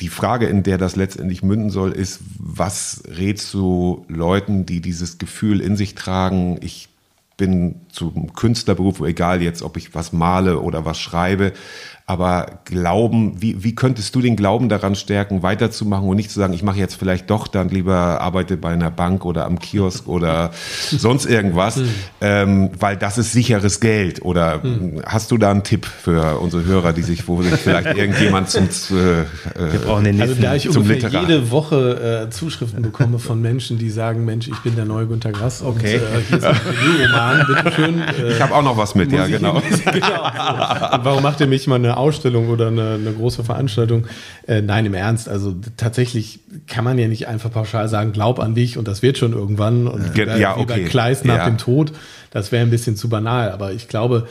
die 0.00 0.08
Frage, 0.08 0.46
in 0.46 0.62
der 0.62 0.78
das 0.78 0.96
letztendlich 0.96 1.42
münden 1.42 1.70
soll, 1.70 1.92
ist, 1.92 2.20
was 2.38 3.02
rätst 3.08 3.52
du 3.54 4.04
Leuten, 4.08 4.66
die 4.66 4.80
dieses 4.80 5.18
Gefühl 5.18 5.60
in 5.60 5.76
sich 5.76 5.94
tragen, 5.94 6.58
ich 6.60 6.88
bin 7.36 7.80
zum 7.90 8.32
Künstlerberuf, 8.34 9.00
egal 9.00 9.42
jetzt, 9.42 9.62
ob 9.62 9.76
ich 9.76 9.94
was 9.94 10.12
male 10.12 10.60
oder 10.60 10.84
was 10.84 10.98
schreibe, 10.98 11.52
aber 12.08 12.60
Glauben, 12.64 13.42
wie, 13.42 13.64
wie 13.64 13.74
könntest 13.74 14.14
du 14.14 14.20
den 14.20 14.36
Glauben 14.36 14.68
daran 14.68 14.94
stärken, 14.94 15.42
weiterzumachen 15.42 16.08
und 16.08 16.14
nicht 16.14 16.30
zu 16.30 16.38
sagen, 16.38 16.52
ich 16.52 16.62
mache 16.62 16.78
jetzt 16.78 16.94
vielleicht 16.94 17.28
doch 17.30 17.48
dann 17.48 17.68
lieber 17.68 18.20
arbeite 18.20 18.56
bei 18.56 18.68
einer 18.68 18.92
Bank 18.92 19.24
oder 19.24 19.44
am 19.44 19.58
Kiosk 19.58 20.06
oder 20.06 20.52
sonst 20.90 21.26
irgendwas, 21.26 21.76
hm. 21.76 21.88
ähm, 22.20 22.70
weil 22.78 22.96
das 22.96 23.18
ist 23.18 23.32
sicheres 23.32 23.80
Geld. 23.80 24.22
Oder 24.22 24.62
hm. 24.62 25.02
hast 25.04 25.32
du 25.32 25.36
da 25.36 25.50
einen 25.50 25.64
Tipp 25.64 25.84
für 25.84 26.38
unsere 26.38 26.64
Hörer, 26.64 26.92
die 26.92 27.02
sich, 27.02 27.26
wo 27.26 27.42
sich 27.42 27.54
vielleicht 27.54 27.86
irgendjemand 27.98 28.50
zum, 28.50 28.66
äh, 28.66 29.24
Wir 29.72 29.80
brauchen 29.84 30.04
den 30.04 30.20
also 30.20 30.34
da 30.40 30.54
ich 30.54 30.68
ungefähr 30.68 30.96
Literat. 30.96 31.28
jede 31.28 31.50
Woche 31.50 32.26
äh, 32.26 32.30
Zuschriften 32.30 32.82
bekomme 32.82 33.18
von 33.18 33.42
Menschen, 33.42 33.78
die 33.78 33.90
sagen, 33.90 34.24
Mensch, 34.24 34.46
ich 34.46 34.58
bin 34.60 34.76
der 34.76 34.84
neue 34.84 35.08
Günter 35.08 35.32
Grass 35.32 35.60
okay. 35.60 35.96
und 35.96 36.02
äh, 36.02 36.22
hier 36.28 36.38
ist 36.38 36.44
ein 36.44 36.56
Roman, 37.12 37.46
bitteschön. 37.48 37.98
Äh, 38.00 38.32
ich 38.32 38.40
habe 38.40 38.54
auch 38.54 38.62
noch 38.62 38.76
was 38.76 38.94
mit, 38.94 39.10
ja, 39.10 39.26
genau. 39.26 39.54
genau 39.54 39.76
so. 39.76 39.90
warum 41.02 41.24
macht 41.24 41.40
ihr 41.40 41.48
mich 41.48 41.66
mal 41.66 41.74
eine 41.74 41.95
Ausstellung 41.96 42.48
oder 42.48 42.68
eine, 42.68 42.94
eine 42.94 43.12
große 43.12 43.44
Veranstaltung. 43.44 44.06
Äh, 44.46 44.62
nein, 44.62 44.86
im 44.86 44.94
Ernst. 44.94 45.28
Also 45.28 45.54
tatsächlich 45.76 46.40
kann 46.66 46.84
man 46.84 46.98
ja 46.98 47.08
nicht 47.08 47.28
einfach 47.28 47.50
pauschal 47.50 47.88
sagen, 47.88 48.12
glaub 48.12 48.38
an 48.38 48.54
dich 48.54 48.78
und 48.78 48.88
das 48.88 49.02
wird 49.02 49.18
schon 49.18 49.32
irgendwann. 49.32 49.86
Und 49.86 50.16
ja, 50.16 50.36
ja, 50.36 50.56
wie 50.56 50.62
okay. 50.62 50.82
bei 50.82 50.88
Kleist 50.88 51.24
nach 51.24 51.38
ja. 51.38 51.44
dem 51.46 51.58
Tod. 51.58 51.92
Das 52.30 52.52
wäre 52.52 52.62
ein 52.62 52.70
bisschen 52.70 52.96
zu 52.96 53.08
banal. 53.08 53.50
Aber 53.50 53.72
ich 53.72 53.88
glaube, 53.88 54.28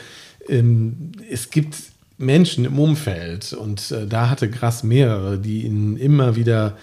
ähm, 0.48 1.12
es 1.30 1.50
gibt 1.50 1.76
Menschen 2.18 2.64
im 2.64 2.78
Umfeld 2.78 3.52
und 3.52 3.90
äh, 3.90 4.06
da 4.06 4.30
hatte 4.30 4.48
Grass 4.48 4.82
mehrere, 4.82 5.38
die 5.38 5.66
ihn 5.66 5.96
immer 5.96 6.36
wieder 6.36 6.76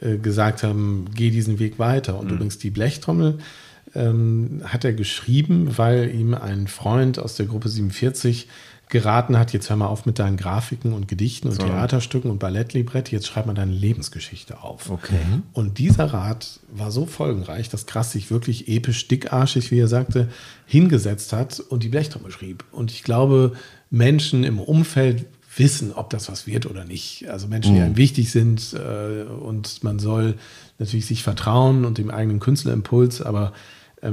äh, 0.00 0.16
gesagt 0.16 0.62
haben, 0.62 1.06
geh 1.14 1.30
diesen 1.30 1.58
Weg 1.58 1.78
weiter. 1.78 2.18
Und 2.18 2.28
mhm. 2.28 2.34
übrigens 2.34 2.58
die 2.58 2.70
Blechtrommel 2.70 3.38
ähm, 3.94 4.62
hat 4.64 4.84
er 4.84 4.92
geschrieben, 4.92 5.76
weil 5.76 6.14
ihm 6.14 6.34
ein 6.34 6.68
Freund 6.68 7.18
aus 7.18 7.34
der 7.34 7.46
Gruppe 7.46 7.68
47 7.68 8.48
geraten 8.88 9.38
hat, 9.38 9.52
jetzt 9.52 9.68
hör 9.68 9.76
mal 9.76 9.86
auf 9.86 10.06
mit 10.06 10.18
deinen 10.18 10.36
Grafiken 10.36 10.92
und 10.92 11.08
Gedichten 11.08 11.48
und 11.48 11.54
so. 11.54 11.62
Theaterstücken 11.62 12.30
und 12.30 12.38
Ballettlibretti, 12.38 13.14
jetzt 13.14 13.26
schreib 13.26 13.46
mal 13.46 13.54
deine 13.54 13.72
Lebensgeschichte 13.72 14.62
auf. 14.62 14.90
Okay. 14.90 15.20
Und 15.52 15.78
dieser 15.78 16.06
Rat 16.06 16.60
war 16.72 16.90
so 16.90 17.06
folgenreich, 17.06 17.68
dass 17.68 17.86
Krass 17.86 18.12
sich 18.12 18.30
wirklich 18.30 18.68
episch 18.68 19.06
dickarschig, 19.08 19.70
wie 19.70 19.80
er 19.80 19.88
sagte, 19.88 20.28
hingesetzt 20.66 21.32
hat 21.32 21.60
und 21.60 21.82
die 21.82 21.88
Blechtrommel 21.88 22.30
schrieb. 22.30 22.64
Und 22.72 22.90
ich 22.90 23.02
glaube, 23.02 23.52
Menschen 23.90 24.44
im 24.44 24.58
Umfeld 24.58 25.26
wissen, 25.56 25.92
ob 25.92 26.10
das 26.10 26.30
was 26.30 26.46
wird 26.46 26.66
oder 26.66 26.84
nicht. 26.84 27.28
Also 27.28 27.46
Menschen, 27.46 27.74
die 27.74 27.80
mhm. 27.80 27.86
einem 27.86 27.96
wichtig 27.96 28.30
sind 28.30 28.74
äh, 28.74 29.24
und 29.24 29.82
man 29.82 29.98
soll 29.98 30.34
natürlich 30.78 31.06
sich 31.06 31.22
vertrauen 31.22 31.84
und 31.84 31.98
dem 31.98 32.10
eigenen 32.10 32.40
Künstlerimpuls, 32.40 33.22
aber 33.22 33.52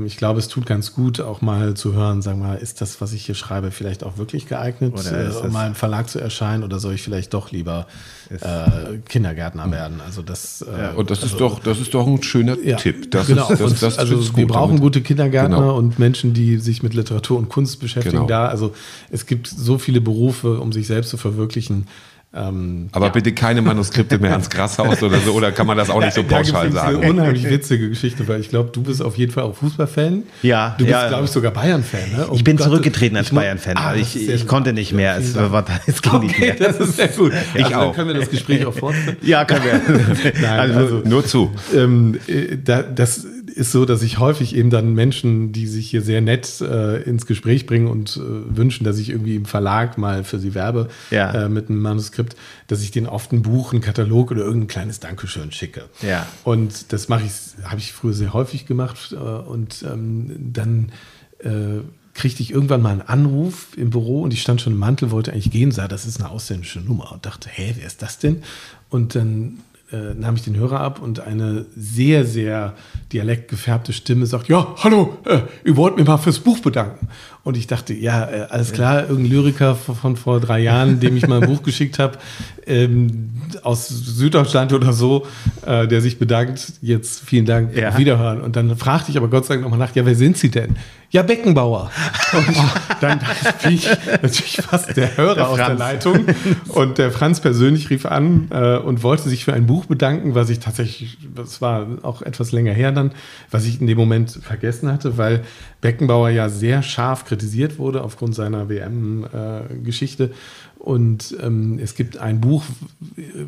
ich 0.06 0.18
glaube, 0.18 0.40
es 0.40 0.48
tut 0.48 0.66
ganz 0.66 0.94
gut, 0.94 1.20
auch 1.22 1.42
mal 1.42 1.76
zu 1.76 1.94
hören, 1.94 2.24
sagen 2.24 2.40
wir 2.40 2.48
mal, 2.48 2.56
ist 2.56 2.82
das, 2.82 3.02
was 3.02 3.14
ich 3.14 3.26
hier 3.26 3.36
schreibe, 3.36 3.70
vielleicht 3.70 4.04
auch 4.04 4.18
wirklich 4.18 4.48
geeignet, 4.48 4.94
äh, 5.06 5.46
um 5.46 5.52
mal 5.52 5.68
im 5.68 5.76
Verlag 5.76 6.10
zu 6.10 6.20
erscheinen 6.20 6.64
oder 6.64 6.80
soll 6.80 6.96
ich 6.96 7.04
vielleicht 7.04 7.36
doch 7.36 7.52
lieber 7.52 7.86
äh, 8.32 8.98
Kindergärtner 9.08 9.70
werden? 9.70 10.02
Also 10.04 10.24
das, 10.24 10.64
äh, 10.64 10.82
ja, 10.82 10.92
und 10.94 11.12
das 11.12 11.22
also, 11.22 11.36
ist 11.36 11.40
doch, 11.40 11.60
das 11.60 11.80
ist 11.80 11.94
doch 11.94 12.08
ein 12.08 12.24
schöner 12.24 12.58
ja, 12.64 12.78
Tipp. 12.78 13.12
Das 13.12 13.28
genau. 13.28 13.48
ist, 13.48 13.62
das, 13.62 13.80
das 13.80 14.00
also 14.00 14.36
wir 14.36 14.48
brauchen 14.48 14.78
damit. 14.78 14.82
gute 14.82 15.02
Kindergärtner 15.02 15.58
genau. 15.58 15.78
und 15.78 16.00
Menschen, 16.00 16.34
die 16.34 16.58
sich 16.58 16.82
mit 16.82 16.96
Literatur 16.96 17.38
und 17.38 17.50
Kunst 17.50 17.80
beschäftigen. 17.80 18.16
Genau. 18.18 18.28
Da, 18.28 18.48
also 18.48 18.74
es 19.12 19.28
gibt 19.28 19.48
so 19.48 19.78
viele 19.78 20.02
Berufe, 20.02 20.60
um 20.60 20.74
sich 20.74 20.88
selbst 20.88 21.12
zu 21.12 21.18
verwirklichen. 21.18 21.88
Ähm, 22.36 22.90
Aber 22.92 23.06
ja. 23.06 23.12
bitte 23.12 23.32
keine 23.32 23.62
Manuskripte 23.62 24.20
mehr 24.20 24.32
ans 24.32 24.50
Grashaus 24.50 25.02
oder 25.02 25.20
so, 25.20 25.32
oder 25.32 25.54
kann 25.54 25.66
man 25.66 25.78
das 25.78 25.90
auch 25.90 26.02
nicht 26.02 26.14
so 26.14 26.24
pauschal 26.24 26.70
sagen? 26.72 26.98
Eine 26.98 27.10
unheimlich 27.10 27.50
witzige 27.50 27.88
Geschichte, 27.90 28.28
weil 28.28 28.42
ich 28.42 28.50
glaube, 28.50 28.72
du 28.74 28.84
bist 28.84 29.02
auf 29.02 29.18
jeden 29.18 29.32
Fall 29.32 29.44
auch 29.44 29.56
Fußballfan. 29.56 30.24
Ja. 30.42 30.76
Du 30.78 30.84
bist, 30.84 30.92
ja. 30.92 31.08
glaube 31.08 31.26
ich, 31.26 31.32
sogar 31.32 31.52
Bayern-Fan. 31.52 32.12
Ne? 32.12 32.28
ich 32.34 32.44
bin 32.44 32.58
zurückgetreten 32.58 33.16
als 33.16 33.30
Bayern-Fan. 33.30 33.78
Ah, 33.78 33.96
ich, 33.96 34.30
ich 34.30 34.48
konnte 34.48 34.74
nicht 34.74 34.92
mehr. 34.92 35.18
Es, 35.18 35.36
war, 35.36 35.66
es 35.86 36.02
ging 36.02 36.14
okay, 36.14 36.26
nicht 36.26 36.40
mehr. 36.40 36.56
Das 36.56 36.80
ist 36.80 36.98
sehr 36.98 37.08
gut. 37.08 37.32
Ich 37.54 37.66
also, 37.66 37.78
auch. 37.78 37.96
können 37.96 38.10
wir 38.10 38.16
das 38.16 38.30
Gespräch 38.30 38.66
auch 38.66 38.74
fortsetzen? 38.74 39.18
ja, 39.22 39.46
können 39.46 39.64
wir. 39.64 40.34
Nein, 40.42 40.60
also, 40.60 40.80
also, 40.80 41.02
nur 41.06 41.26
zu. 41.26 41.52
Ähm, 41.74 42.20
äh, 42.28 42.58
da, 42.62 42.82
das 42.82 43.26
ist 43.48 43.72
so, 43.72 43.86
dass 43.86 44.02
ich 44.02 44.20
häufig 44.20 44.56
eben 44.56 44.70
dann 44.70 44.94
Menschen, 44.94 45.52
die 45.52 45.68
sich 45.68 45.90
hier 45.90 46.02
sehr 46.02 46.22
nett 46.22 46.62
äh, 46.62 47.02
ins 47.04 47.26
Gespräch 47.26 47.66
bringen 47.66 47.88
und 47.88 48.18
äh, 48.18 48.58
wünschen, 48.58 48.84
dass 48.84 48.98
ich 48.98 49.10
irgendwie 49.10 49.36
im 49.36 49.46
Verlag 49.46 49.98
mal 49.98 50.24
für 50.24 50.40
sie 50.40 50.56
werbe 50.56 50.90
ja. 51.12 51.46
äh, 51.46 51.50
mit 51.50 51.70
einem 51.70 51.82
Manuskript, 51.82 52.36
dass 52.68 52.82
ich 52.82 52.92
denen 52.92 53.08
oft 53.08 53.32
ein 53.32 53.42
Buch, 53.42 53.72
einen 53.72 53.82
Katalog 53.82 54.32
oder 54.32 54.44
irgendein 54.44 54.68
kleines 54.68 55.00
Dankeschön 55.00 55.52
schicke. 55.52 55.86
Ja. 56.02 56.28
Und 56.44 56.92
das 56.94 57.10
mache 57.10 57.24
ich, 57.26 57.32
habe 57.64 57.80
ich 57.80 57.94
früher 57.94 58.14
sehr 58.14 58.34
häufig 58.34 58.66
gemacht 58.66 59.12
äh, 59.12 59.16
und 59.16 59.84
ähm, 59.84 60.52
dann 60.54 60.92
äh, 61.40 61.82
kriegte 62.14 62.42
ich 62.42 62.52
irgendwann 62.52 62.82
mal 62.82 62.92
einen 62.92 63.02
Anruf 63.02 63.78
im 63.78 63.90
Büro 63.90 64.22
und 64.22 64.34
ich 64.34 64.42
stand 64.42 64.62
schon 64.62 64.74
im 64.74 64.80
Mantel, 64.80 65.12
wollte 65.12 65.34
eigentlich 65.34 65.52
gehen, 65.52 65.72
sah, 65.72 65.88
das 65.88 66.06
ist 66.06 66.20
eine 66.20 66.30
ausländische 66.30 66.80
Nummer 66.80 67.12
und 67.12 67.26
dachte, 67.26 67.50
hä, 67.50 67.74
wer 67.78 67.86
ist 67.86 68.02
das 68.02 68.18
denn? 68.18 68.42
Und 68.90 69.16
dann 69.16 69.60
äh, 69.96 70.14
nahm 70.14 70.36
ich 70.36 70.44
den 70.44 70.58
Hörer 70.58 70.82
ab 70.82 71.02
und 71.02 71.22
eine 71.22 71.66
sehr, 71.76 72.26
sehr 72.26 72.74
dialektgefärbte 73.14 73.94
Stimme 73.94 74.26
sagt, 74.26 74.50
ja, 74.50 74.76
hallo, 74.84 75.18
äh, 75.26 75.40
ihr 75.64 75.78
wollt 75.78 75.96
mir 75.96 76.04
mal 76.04 76.18
fürs 76.18 76.40
Buch 76.40 76.60
bedanken. 76.60 77.08
Und 77.44 77.56
ich 77.56 77.68
dachte, 77.68 77.94
ja, 77.94 78.30
äh, 78.30 78.48
alles 78.50 78.74
klar, 78.74 79.08
irgendein 79.08 79.32
Lyriker 79.32 79.76
von, 79.76 79.96
von, 79.96 80.16
vor 80.18 80.40
drei 80.40 80.60
Jahren, 80.60 81.00
dem 81.00 81.16
ich 81.16 81.28
mal 81.28 81.42
ein 81.42 81.50
Buch 81.50 81.64
geschickt 81.64 82.00
habe, 82.00 82.18
ähm, 82.66 83.30
aus 83.62 83.88
Süddeutschland 83.88 84.74
oder 84.74 84.92
so, 84.92 85.26
äh, 85.66 85.88
der 85.88 86.02
sich 86.02 86.18
bedankt, 86.18 86.74
jetzt 86.82 87.22
vielen 87.24 87.46
Dank, 87.46 87.76
ja. 87.76 87.98
Wiederhören. 87.98 88.42
Und 88.42 88.56
dann 88.56 88.76
fragte 88.76 89.12
ich 89.12 89.18
aber 89.18 89.30
Gott 89.30 89.46
sei 89.46 89.54
Dank 89.54 89.64
nochmal 89.64 89.80
nach, 89.80 89.96
ja, 89.96 90.06
wer 90.06 90.16
sind 90.16 90.38
Sie 90.38 90.50
denn? 90.50 90.76
Ja, 91.16 91.24
Beckenbauer. 91.24 91.92
Und 92.34 92.58
dann 93.00 93.22
bin 93.64 93.76
ich 93.76 93.88
natürlich 94.22 94.58
fast 94.58 94.98
der 94.98 95.16
Hörer 95.16 95.36
der 95.36 95.48
aus 95.48 95.56
der 95.56 95.74
Leitung. 95.74 96.26
Und 96.68 96.98
der 96.98 97.10
Franz 97.10 97.40
persönlich 97.40 97.90
rief 97.90 98.06
an 98.06 98.50
äh, 98.50 98.76
und 98.76 99.02
wollte 99.02 99.30
sich 99.30 99.46
für 99.46 99.54
ein 99.54 99.66
Buch 99.66 99.86
bedanken, 99.86 100.36
was 100.36 100.50
ich 100.50 100.60
tatsächlich, 100.60 101.18
das 101.34 101.62
war 101.62 101.88
auch 102.02 102.22
etwas 102.22 102.52
länger 102.52 102.74
her 102.74 102.92
dann, 102.92 103.14
was 103.50 103.64
ich 103.64 103.80
in 103.80 103.88
dem 103.88 103.98
Moment 103.98 104.30
vergessen 104.30 104.92
hatte, 104.92 105.18
weil 105.18 105.46
Beckenbauer 105.80 106.32
ja 106.32 106.50
sehr 106.50 106.84
scharf 106.84 107.24
kritisiert 107.24 107.80
wurde 107.80 108.04
aufgrund 108.04 108.36
seiner 108.36 108.68
WM-Geschichte. 108.68 110.26
Äh, 110.26 110.80
und 110.80 111.34
ähm, 111.42 111.80
es 111.82 111.96
gibt 111.96 112.18
ein 112.18 112.42
Buch 112.42 112.66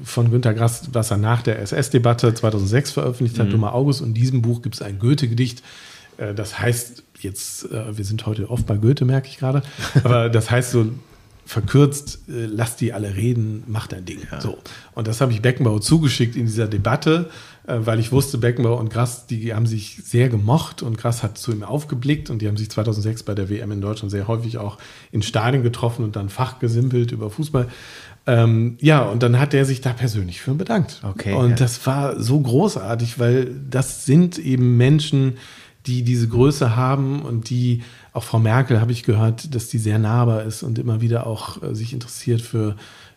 von 0.06 0.32
Günter 0.32 0.54
Grass, 0.54 0.88
was 0.94 1.12
er 1.12 1.18
nach 1.18 1.42
der 1.42 1.60
SS-Debatte 1.60 2.34
2006 2.34 2.92
veröffentlicht 2.94 3.38
hat, 3.40 3.48
mhm. 3.48 3.52
Dummer 3.52 3.74
August. 3.74 4.02
Und 4.02 4.08
in 4.08 4.14
diesem 4.14 4.42
Buch 4.42 4.62
gibt 4.62 4.76
es 4.76 4.82
ein 4.82 5.00
Goethe-Gedicht, 5.00 5.64
äh, 6.18 6.34
das 6.34 6.60
heißt 6.60 7.04
jetzt, 7.24 7.72
äh, 7.72 7.98
wir 7.98 8.06
sind 8.06 8.26
heute 8.26 8.50
oft 8.50 8.66
bei 8.66 8.78
Goethe, 8.78 9.06
merke 9.06 9.28
ich 9.28 9.38
gerade, 9.38 9.62
aber 10.04 10.30
das 10.30 10.52
heißt 10.52 10.72
so 10.72 10.92
verkürzt, 11.48 12.20
äh, 12.28 12.46
lass 12.46 12.76
die 12.76 12.94
alle 12.94 13.16
reden, 13.16 13.64
mach 13.68 13.88
dein 13.88 14.06
Ding. 14.06 14.20
Ja. 14.32 14.42
So. 14.42 14.58
Und 14.94 15.08
das 15.08 15.22
habe 15.22 15.32
ich 15.32 15.42
Beckenbauer 15.42 15.80
zugeschickt 15.82 16.36
in 16.36 16.46
dieser 16.46 16.68
Debatte, 16.68 17.30
äh, 17.66 17.78
weil 17.80 18.00
ich 18.00 18.12
wusste, 18.12 18.38
Beckenbauer 18.38 18.80
und 18.80 18.90
Grass, 18.90 19.28
die 19.28 19.54
haben 19.54 19.66
sich 19.66 20.02
sehr 20.04 20.28
gemocht 20.28 20.84
und 20.84 20.98
Grass 20.98 21.24
hat 21.24 21.38
zu 21.38 21.54
ihm 21.54 21.64
aufgeblickt 21.64 22.30
und 22.30 22.42
die 22.42 22.48
haben 22.48 22.58
sich 22.58 22.70
2006 22.70 23.24
bei 23.24 23.34
der 23.34 23.50
WM 23.50 23.72
in 23.72 23.82
Deutschland 23.82 24.12
sehr 24.12 24.28
häufig 24.28 24.58
auch 24.58 24.78
in 25.12 25.22
Stadien 25.22 25.64
getroffen 25.64 26.04
und 26.04 26.18
dann 26.18 26.28
fachgesimpelt 26.28 27.14
über 27.14 27.30
Fußball. 27.30 27.70
Ähm, 28.26 28.78
ja, 28.82 29.04
und 29.04 29.24
dann 29.24 29.40
hat 29.40 29.54
er 29.54 29.64
sich 29.64 29.80
da 29.80 29.94
persönlich 29.94 30.42
für 30.42 30.54
bedankt. 30.54 31.00
Okay. 31.02 31.34
Und 31.34 31.52
ja. 31.52 31.56
das 31.56 31.86
war 31.88 32.20
so 32.22 32.42
großartig, 32.42 33.20
weil 33.20 33.56
das 33.70 34.06
sind 34.06 34.38
eben 34.38 34.76
Menschen, 34.76 35.38
die 35.88 36.04
diese 36.04 36.28
Größe 36.28 36.76
haben 36.76 37.22
und 37.22 37.50
die, 37.50 37.82
auch 38.14 38.24
Frau 38.24 38.40
Merkel 38.40 38.82
habe 38.82 38.92
ich 38.92 39.04
gehört, 39.04 39.56
dass 39.56 39.70
die 39.70 39.78
sehr 39.78 40.00
nahbar 40.00 40.44
ist 40.44 40.62
und 40.64 40.78
immer 40.78 41.02
wieder 41.02 41.26
auch 41.26 41.64
äh, 41.64 41.74
sich 41.74 41.94
interessiert 41.94 42.42
für, 42.42 42.76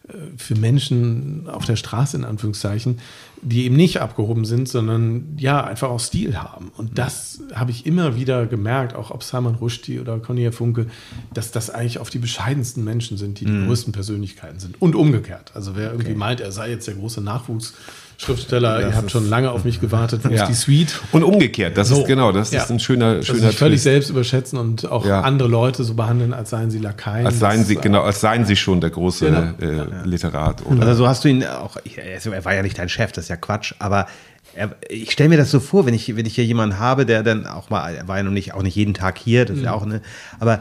äh, 0.09 0.13
für 0.37 0.55
Menschen 0.55 1.49
auf 1.49 1.65
der 1.65 1.75
Straße 1.77 2.17
in 2.17 2.25
Anführungszeichen, 2.25 3.01
die 3.43 3.65
eben 3.65 3.75
nicht 3.75 4.01
abgehoben 4.01 4.45
sind, 4.45 4.69
sondern 4.69 5.37
ja, 5.37 5.65
einfach 5.65 5.89
auch 5.89 5.99
Stil 5.99 6.37
haben. 6.37 6.71
Und 6.77 6.97
das 6.99 7.41
habe 7.55 7.73
ich 7.73 7.87
immer 7.87 8.17
wieder 8.17 8.47
gemerkt, 8.47 8.95
auch 8.95 9.11
ob 9.11 9.25
Salman 9.25 9.57
Rushdie 9.57 9.99
oder 9.99 10.19
Cornelia 10.19 10.53
Funke, 10.53 10.87
dass 11.35 11.51
das 11.51 11.71
eigentlich 11.71 11.99
auf 11.99 12.11
die 12.11 12.19
bescheidensten 12.19 12.85
Menschen 12.85 13.17
sind, 13.17 13.41
die 13.41 13.47
die 13.47 13.53
mhm. 13.53 13.67
größten 13.67 13.93
Persönlichkeiten 13.93 14.61
sind. 14.61 14.81
Und 14.81 14.95
umgekehrt. 14.95 15.53
Also 15.55 15.75
wer 15.75 15.91
irgendwie 15.91 16.11
okay. 16.11 16.19
meint, 16.19 16.41
er 16.41 16.53
sei 16.53 16.71
jetzt 16.71 16.87
der 16.87 16.95
große 16.95 17.21
Nachwuchs, 17.21 17.75
Schriftsteller, 18.21 18.81
das 18.81 18.91
ihr 18.91 18.97
habt 18.97 19.11
schon 19.11 19.31
lange 19.31 19.51
auf 19.51 19.65
mich 19.65 19.81
gewartet, 19.81 20.21
wo 20.25 20.29
ja. 20.29 20.43
ist 20.43 20.49
die 20.49 20.55
Suite? 20.55 21.01
Und 21.11 21.23
umgekehrt, 21.23 21.79
das 21.79 21.89
so. 21.89 22.01
ist 22.01 22.07
genau, 22.07 22.33
das 22.33 22.51
ja. 22.51 22.63
ist 22.63 22.71
ein 22.71 22.79
schöner, 22.79 23.23
schöner 23.23 23.47
also 23.47 23.57
völlig 23.57 23.81
selbst 23.81 24.11
überschätzen 24.11 24.59
und 24.59 24.91
auch 24.91 25.07
ja. 25.07 25.23
andere 25.23 25.49
Leute 25.49 25.85
so 25.85 25.95
behandeln, 25.95 26.35
als 26.35 26.51
seien 26.51 26.71
sie 26.71 26.81
Lakaien. 26.81 27.27
Als 27.27 27.39
seien 27.39 27.65
sie, 27.65 27.77
genau, 27.77 28.03
als 28.03 28.21
seien 28.21 28.45
sie 28.45 28.57
schon 28.57 28.83
der 28.83 28.91
große 28.91 29.25
genau. 29.25 29.83
äh, 29.83 30.05
Literat. 30.05 30.67
Oder? 30.67 30.83
Also 30.83 31.05
so 31.05 31.09
hast 31.09 31.25
du 31.25 31.29
ihn 31.29 31.45
auch, 31.47 31.79
er 31.97 32.45
war 32.45 32.55
ja 32.55 32.63
nicht 32.63 32.79
dein 32.79 32.91
Chef, 32.91 33.11
das 33.13 33.25
ist 33.25 33.29
ja 33.31 33.37
Quatsch, 33.37 33.73
aber 33.79 34.07
er, 34.55 34.75
ich 34.91 35.13
stelle 35.13 35.31
mir 35.31 35.39
das 35.39 35.51
so 35.51 35.59
vor, 35.59 35.87
wenn 35.87 35.95
ich, 35.95 36.15
wenn 36.15 36.27
ich 36.27 36.35
hier 36.35 36.45
jemanden 36.45 36.79
habe, 36.79 37.07
der 37.07 37.23
dann 37.23 37.47
auch 37.47 37.71
mal, 37.71 37.95
er 37.95 38.07
war 38.07 38.19
ja 38.19 38.23
noch 38.23 38.33
nicht, 38.33 38.53
auch 38.53 38.63
nicht 38.63 38.75
jeden 38.75 38.93
Tag 38.93 39.17
hier, 39.17 39.47
das 39.47 39.57
ist 39.57 39.63
ja 39.63 39.71
mhm. 39.71 39.79
auch 39.79 39.83
eine, 39.83 40.03
aber 40.39 40.61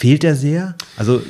Fehlt 0.00 0.24
er 0.24 0.34
sehr? 0.34 0.76
Also, 0.96 1.20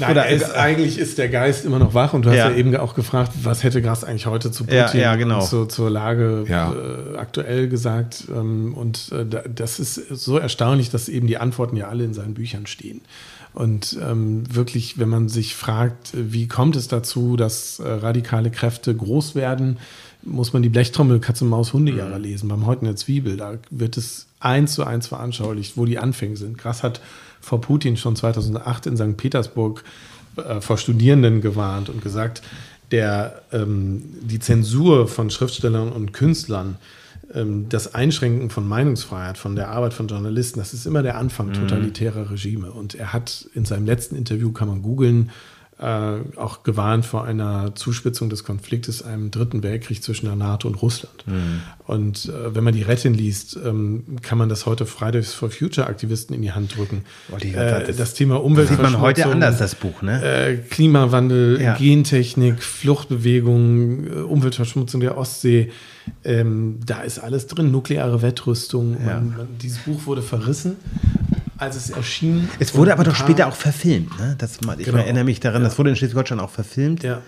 Nein, 0.00 0.10
oder 0.10 0.28
ist, 0.28 0.50
eigentlich 0.50 0.98
ist 0.98 1.18
der 1.18 1.28
Geist 1.28 1.64
immer 1.64 1.78
noch 1.78 1.94
wach 1.94 2.14
und 2.14 2.24
du 2.24 2.30
hast 2.30 2.36
ja, 2.36 2.50
ja 2.50 2.56
eben 2.56 2.74
auch 2.74 2.96
gefragt, 2.96 3.30
was 3.44 3.62
hätte 3.62 3.80
Gras 3.80 4.02
eigentlich 4.02 4.26
heute 4.26 4.50
zu 4.50 4.64
Putin 4.64 4.76
ja, 4.76 4.92
ja, 4.92 5.14
genau. 5.14 5.40
zu, 5.40 5.66
zur 5.66 5.88
Lage 5.88 6.44
äh, 6.48 7.16
aktuell 7.16 7.68
gesagt. 7.68 8.24
Ähm, 8.28 8.74
und 8.74 9.12
äh, 9.12 9.24
das 9.48 9.78
ist 9.78 9.94
so 9.94 10.36
erstaunlich, 10.36 10.90
dass 10.90 11.08
eben 11.08 11.28
die 11.28 11.38
Antworten 11.38 11.76
ja 11.76 11.90
alle 11.90 12.02
in 12.02 12.12
seinen 12.12 12.34
Büchern 12.34 12.66
stehen. 12.66 13.02
Und 13.54 13.96
ähm, 14.02 14.42
wirklich, 14.52 14.98
wenn 14.98 15.08
man 15.08 15.28
sich 15.28 15.54
fragt, 15.54 16.10
wie 16.12 16.48
kommt 16.48 16.74
es 16.74 16.88
dazu, 16.88 17.36
dass 17.36 17.78
äh, 17.78 17.88
radikale 17.88 18.50
Kräfte 18.50 18.92
groß 18.96 19.36
werden, 19.36 19.78
muss 20.22 20.52
man 20.52 20.62
die 20.62 20.68
Blechtrommel 20.68 21.20
Katze 21.20 21.44
Maus 21.44 21.72
Hundejahre 21.72 22.18
mhm. 22.18 22.24
lesen. 22.24 22.48
Beim 22.48 22.66
Heute 22.66 22.84
der 22.84 22.96
Zwiebel, 22.96 23.36
da 23.36 23.54
wird 23.70 23.96
es 23.96 24.26
eins 24.40 24.74
zu 24.74 24.84
eins 24.84 25.06
veranschaulicht, 25.06 25.76
wo 25.76 25.84
die 25.84 25.98
Anfänge 25.98 26.36
sind. 26.36 26.58
Gras 26.58 26.82
hat 26.82 27.00
vor 27.40 27.60
Putin 27.60 27.96
schon 27.96 28.16
2008 28.16 28.86
in 28.86 28.96
St. 28.96 29.16
Petersburg 29.16 29.84
äh, 30.36 30.60
vor 30.60 30.78
Studierenden 30.78 31.40
gewarnt 31.40 31.88
und 31.88 32.02
gesagt, 32.02 32.42
der, 32.90 33.42
ähm, 33.52 34.02
die 34.22 34.38
Zensur 34.38 35.08
von 35.08 35.30
Schriftstellern 35.30 35.92
und 35.92 36.12
Künstlern, 36.12 36.76
ähm, 37.34 37.68
das 37.68 37.94
Einschränken 37.94 38.50
von 38.50 38.66
Meinungsfreiheit, 38.66 39.36
von 39.36 39.56
der 39.56 39.68
Arbeit 39.68 39.92
von 39.92 40.08
Journalisten, 40.08 40.58
das 40.58 40.72
ist 40.72 40.86
immer 40.86 41.02
der 41.02 41.18
Anfang 41.18 41.48
mhm. 41.48 41.54
totalitärer 41.54 42.30
Regime. 42.30 42.70
Und 42.70 42.94
er 42.94 43.12
hat 43.12 43.46
in 43.54 43.64
seinem 43.64 43.86
letzten 43.86 44.16
Interview, 44.16 44.52
kann 44.52 44.68
man 44.68 44.82
googeln, 44.82 45.30
äh, 45.80 46.36
auch 46.36 46.64
gewarnt 46.64 47.06
vor 47.06 47.24
einer 47.24 47.74
Zuspitzung 47.76 48.28
des 48.30 48.42
Konfliktes, 48.42 49.02
einem 49.02 49.30
dritten 49.30 49.62
Weltkrieg 49.62 50.02
zwischen 50.02 50.26
der 50.26 50.34
NATO 50.34 50.66
und 50.66 50.74
Russland. 50.74 51.24
Mhm. 51.26 51.62
Und 51.86 52.26
äh, 52.26 52.54
wenn 52.54 52.64
man 52.64 52.74
die 52.74 52.82
Rettin 52.82 53.14
liest, 53.14 53.56
ähm, 53.64 54.04
kann 54.22 54.38
man 54.38 54.48
das 54.48 54.66
heute 54.66 54.86
Fridays 54.86 55.32
for 55.34 55.50
Future 55.50 55.86
Aktivisten 55.86 56.34
in 56.34 56.42
die 56.42 56.52
Hand 56.52 56.76
drücken. 56.76 57.04
Äh, 57.40 57.52
das, 57.86 57.96
das, 57.96 58.14
Thema 58.14 58.42
Umweltverschmutzung. 58.42 58.90
Sieht 58.90 58.98
man 58.98 59.00
heute 59.00 59.26
anders, 59.26 59.58
das 59.58 59.76
Buch, 59.76 60.02
ne? 60.02 60.22
Äh, 60.22 60.56
Klimawandel, 60.56 61.62
ja. 61.62 61.76
Gentechnik, 61.76 62.60
Fluchtbewegung, 62.62 64.06
äh, 64.06 64.10
Umweltverschmutzung 64.22 65.00
der 65.00 65.16
Ostsee. 65.16 65.70
Ähm, 66.24 66.80
da 66.84 67.02
ist 67.02 67.20
alles 67.20 67.46
drin, 67.46 67.70
nukleare 67.70 68.20
Wettrüstung. 68.20 68.96
Ja. 68.98 69.14
Man, 69.14 69.36
man, 69.36 69.48
dieses 69.62 69.78
Buch 69.78 70.06
wurde 70.06 70.22
verrissen 70.22 70.76
als 71.58 71.76
es 71.76 71.90
erschien. 71.90 72.48
Es 72.58 72.74
wurde 72.74 72.92
aber 72.92 73.04
doch 73.04 73.14
später 73.14 73.48
auch 73.48 73.56
verfilmt. 73.56 74.18
Ne? 74.18 74.36
Das, 74.38 74.58
ich 74.78 74.84
genau. 74.84 74.98
erinnere 74.98 75.24
mich 75.24 75.40
daran, 75.40 75.62
ja. 75.62 75.68
das 75.68 75.78
wurde 75.78 75.90
in 75.90 75.96
Schleswig-Holstein 75.96 76.40
auch 76.40 76.50
verfilmt. 76.50 77.02
Ja. 77.02 77.22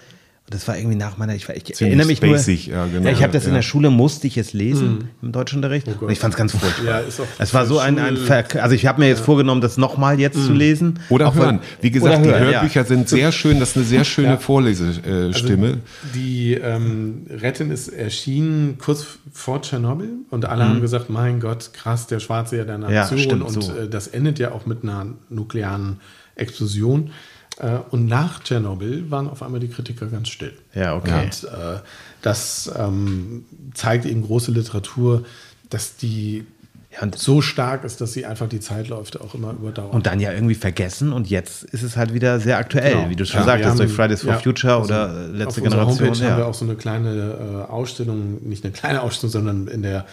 Das 0.50 0.66
war 0.66 0.76
irgendwie 0.76 0.96
nach 0.96 1.16
meiner, 1.16 1.36
ich, 1.36 1.48
ich 1.48 1.80
erinnere 1.80 2.08
mich 2.08 2.20
basic, 2.20 2.66
nur, 2.66 2.76
ja, 2.76 2.86
genau. 2.86 3.06
Ja, 3.06 3.12
ich 3.12 3.22
habe 3.22 3.32
das 3.32 3.44
ja. 3.44 3.50
in 3.50 3.54
der 3.54 3.62
Schule, 3.62 3.90
musste 3.90 4.26
ich 4.26 4.36
es 4.36 4.52
lesen 4.52 4.90
mhm. 4.90 5.08
im 5.22 5.32
Deutschunterricht 5.32 5.86
oh 5.88 6.04
und 6.04 6.10
ich 6.10 6.18
fand 6.18 6.34
es 6.34 6.38
ganz 6.38 6.52
furchtbar. 6.52 7.02
Es 7.38 7.54
war 7.54 7.66
so 7.66 7.78
ein, 7.78 8.00
ein 8.00 8.18
also 8.60 8.74
ich 8.74 8.86
habe 8.86 9.00
mir 9.00 9.08
jetzt 9.08 9.20
vorgenommen, 9.20 9.60
das 9.60 9.76
nochmal 9.76 10.18
jetzt 10.18 10.36
mhm. 10.36 10.46
zu 10.46 10.52
lesen. 10.52 10.98
Oder 11.08 11.28
auch 11.28 11.36
hören. 11.36 11.60
Wie 11.80 11.92
gesagt, 11.92 12.24
die 12.24 12.30
Hörbücher 12.30 12.84
sind 12.84 13.08
sehr 13.08 13.30
schön, 13.30 13.60
das 13.60 13.70
ist 13.70 13.76
eine 13.76 13.86
sehr 13.86 14.04
schöne 14.10 14.38
Vorlesestimme. 14.38 15.66
Also 15.66 15.78
die 16.14 16.54
ähm, 16.54 17.26
Retten 17.30 17.70
ist 17.70 17.88
erschienen 17.88 18.76
kurz 18.78 19.06
vor 19.32 19.62
Tschernobyl 19.62 20.10
und 20.30 20.46
alle 20.46 20.64
mhm. 20.64 20.68
haben 20.68 20.80
gesagt, 20.80 21.10
mein 21.10 21.38
Gott, 21.38 21.72
krass, 21.72 22.08
der 22.08 22.18
Schwarze 22.18 22.56
ja 22.56 22.64
der 22.64 22.78
Nation 22.78 23.42
und 23.42 23.62
so. 23.62 23.72
äh, 23.72 23.88
das 23.88 24.08
endet 24.08 24.40
ja 24.40 24.50
auch 24.50 24.66
mit 24.66 24.82
einer 24.82 25.06
nuklearen 25.28 26.00
Explosion. 26.34 27.12
Äh, 27.58 27.78
und 27.90 28.06
nach 28.06 28.42
Tschernobyl 28.42 29.10
waren 29.10 29.28
auf 29.28 29.42
einmal 29.42 29.60
die 29.60 29.68
Kritiker 29.68 30.06
ganz 30.06 30.28
still. 30.28 30.52
Ja, 30.74 30.96
okay. 30.96 31.24
Und 31.24 31.44
äh, 31.44 31.80
das 32.22 32.70
ähm, 32.76 33.44
zeigt 33.74 34.06
eben 34.06 34.22
große 34.22 34.52
Literatur, 34.52 35.24
dass 35.68 35.96
die 35.96 36.46
ja, 36.92 37.08
so 37.14 37.40
stark 37.40 37.84
ist, 37.84 38.00
dass 38.00 38.12
sie 38.12 38.26
einfach 38.26 38.48
die 38.48 38.58
Zeitläufe 38.58 39.20
auch 39.20 39.34
immer 39.34 39.52
überdauert. 39.52 39.94
Und 39.94 40.06
dann 40.06 40.18
ja 40.18 40.32
irgendwie 40.32 40.56
vergessen 40.56 41.12
und 41.12 41.30
jetzt 41.30 41.62
ist 41.64 41.82
es 41.82 41.96
halt 41.96 42.12
wieder 42.14 42.40
sehr 42.40 42.58
aktuell, 42.58 42.94
genau. 42.94 43.10
wie 43.10 43.16
du 43.16 43.24
schon 43.24 43.40
ja, 43.40 43.46
sagtest, 43.46 43.78
durch 43.78 43.92
Fridays 43.92 44.22
for 44.22 44.32
ja, 44.32 44.38
Future 44.38 44.74
also 44.74 44.86
oder 44.86 45.28
letzte 45.28 45.60
auf 45.60 45.68
Generation. 45.68 45.98
Homepage 45.98 46.24
ja. 46.24 46.30
haben 46.30 46.38
wir 46.38 46.46
auch 46.46 46.54
so 46.54 46.64
eine 46.64 46.74
kleine 46.74 47.66
äh, 47.68 47.70
Ausstellung, 47.70 48.42
nicht 48.42 48.64
eine 48.64 48.72
kleine 48.72 49.02
Ausstellung, 49.02 49.30
sondern 49.30 49.68
in 49.68 49.82
der 49.82 50.04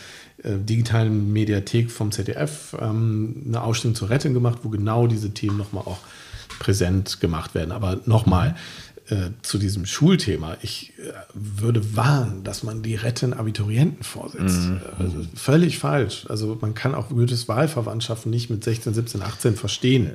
äh, 0.44 0.52
digitalen 0.56 1.34
Mediathek 1.34 1.90
vom 1.90 2.12
ZDF 2.12 2.76
ähm, 2.80 3.44
eine 3.48 3.64
Ausstellung 3.64 3.96
zur 3.96 4.12
Rettung 4.12 4.36
gemacht, 4.36 4.60
wo 4.62 4.70
genau 4.70 5.08
diese 5.08 5.32
Themen 5.32 5.58
nochmal 5.58 5.84
auch 5.88 6.00
präsent 6.60 7.20
gemacht 7.20 7.56
werden. 7.56 7.72
Aber 7.72 8.00
nochmal, 8.06 8.56
äh, 9.10 9.30
zu 9.42 9.58
diesem 9.58 9.86
Schulthema. 9.86 10.58
Ich 10.62 10.92
äh, 10.98 11.14
würde 11.34 11.96
warnen, 11.96 12.44
dass 12.44 12.64
man 12.64 12.84
die 12.84 12.96
Retten 12.96 13.34
Abiturienten 13.34 14.04
vorsetzt. 14.04 14.68
Mhm. 14.68 14.82
Also 15.00 15.26
völlig 15.34 15.80
falsch. 15.80 16.26
Also 16.28 16.58
man 16.60 16.74
kann 16.74 16.94
auch 16.94 17.08
Goethes 17.08 17.48
Wahlverwandtschaften 17.48 18.30
nicht 18.30 18.50
mit 18.50 18.66
16, 18.66 18.94
17, 18.94 19.22
18 19.22 19.56
verstehen. 19.56 20.12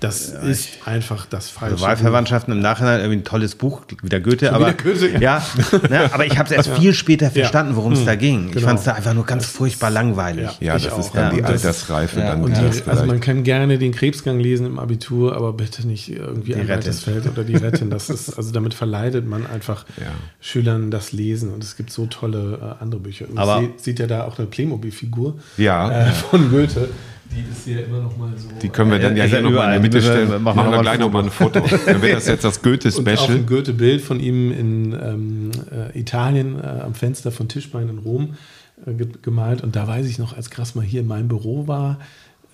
Das 0.00 0.32
ja, 0.32 0.40
ist 0.40 0.70
einfach 0.86 1.24
das 1.26 1.44
also 1.44 1.58
Falsche. 1.58 1.74
Also 1.74 1.86
Wahlverwandtschaften 1.86 2.52
im 2.52 2.58
Nachhinein 2.58 2.98
irgendwie 2.98 3.20
ein 3.20 3.24
tolles 3.24 3.54
Buch, 3.54 3.82
wieder 4.02 4.18
Goethe, 4.18 4.46
Schon 4.46 4.54
aber 4.56 4.66
wieder 4.68 4.82
Goethe, 4.82 5.08
ja. 5.12 5.20
ja 5.20 5.46
ne, 5.88 6.12
aber 6.12 6.26
ich 6.26 6.36
habe 6.36 6.48
es 6.48 6.52
erst 6.52 6.70
viel 6.80 6.94
später 6.94 7.30
verstanden, 7.30 7.76
worum 7.76 7.92
es 7.92 8.00
mhm. 8.00 8.06
da 8.06 8.14
ging. 8.16 8.46
Ich 8.48 8.54
genau. 8.54 8.66
fand 8.66 8.80
es 8.80 8.86
da 8.86 8.94
einfach 8.94 9.14
nur 9.14 9.24
ganz 9.24 9.44
das 9.44 9.52
furchtbar 9.52 9.90
ist, 9.90 9.94
langweilig. 9.94 10.50
Ja, 10.58 10.76
das 10.76 10.98
ist 10.98 11.12
dann 11.12 11.36
die 11.36 11.44
Altersreife. 11.44 12.18
Dann 12.18 12.44
die, 12.44 12.90
also 12.90 13.06
man 13.06 13.20
kann 13.20 13.44
gerne 13.44 13.78
den 13.78 13.92
Krebsgang 13.92 14.40
lesen 14.40 14.66
im 14.66 14.80
Abitur, 14.80 15.36
aber 15.36 15.52
bitte 15.52 15.86
nicht 15.86 16.08
irgendwie 16.08 16.54
die 16.54 16.60
ein 16.60 16.68
weites 16.68 17.04
Feld 17.04 17.26
oder 17.28 17.44
die 17.44 17.54
Retten. 17.62 17.88
Das 17.88 18.10
ist 18.10 18.31
also 18.36 18.52
damit 18.52 18.74
verleidet 18.74 19.26
man 19.26 19.46
einfach 19.46 19.84
ja. 19.98 20.12
Schülern 20.40 20.90
das 20.90 21.12
Lesen 21.12 21.52
und 21.52 21.62
es 21.62 21.76
gibt 21.76 21.90
so 21.90 22.06
tolle 22.06 22.76
äh, 22.78 22.82
andere 22.82 23.00
Bücher. 23.00 23.28
Und 23.28 23.38
Aber 23.38 23.60
sieht, 23.60 23.80
sieht 23.80 23.98
ja 23.98 24.06
da 24.06 24.24
auch 24.24 24.38
eine 24.38 24.46
Playmobil-Figur 24.46 25.38
ja. 25.56 26.08
äh, 26.08 26.12
von 26.12 26.50
Goethe. 26.50 26.88
Die 27.34 27.50
ist 27.50 27.64
hier 27.64 27.86
immer 27.86 28.00
noch 28.00 28.16
mal 28.16 28.30
so. 28.36 28.48
Die 28.60 28.68
können 28.68 28.90
wir 28.90 28.98
dann 28.98 29.16
ja, 29.16 29.24
ja 29.24 29.30
hier 29.30 29.42
nochmal 29.42 29.66
in 29.66 29.72
der 29.72 29.80
Mitte 29.80 30.02
stellen. 30.02 30.30
Wir 30.30 30.38
machen, 30.38 30.56
machen 30.56 30.72
wir 30.72 30.82
gleich 30.82 30.98
nochmal 30.98 31.24
ein 31.24 31.30
Foto. 31.30 31.60
dann 31.86 32.02
wird 32.02 32.16
das 32.16 32.26
jetzt 32.26 32.44
das 32.44 32.60
Goethe-Special. 32.60 33.16
Auch 33.16 33.30
ein 33.30 33.46
Goethe-Bild 33.46 34.02
von 34.02 34.20
ihm 34.20 34.52
in 34.52 34.92
ähm, 34.92 35.50
äh, 35.70 35.98
Italien 35.98 36.58
äh, 36.62 36.66
am 36.66 36.94
Fenster 36.94 37.32
von 37.32 37.48
Tischbein 37.48 37.88
in 37.88 37.98
Rom 37.98 38.34
äh, 38.84 38.92
gemalt. 39.22 39.62
Und 39.62 39.76
da 39.76 39.88
weiß 39.88 40.06
ich 40.06 40.18
noch, 40.18 40.36
als 40.36 40.50
Krass 40.50 40.74
mal 40.74 40.84
hier 40.84 41.00
in 41.00 41.06
meinem 41.06 41.28
Büro 41.28 41.66
war, 41.66 41.98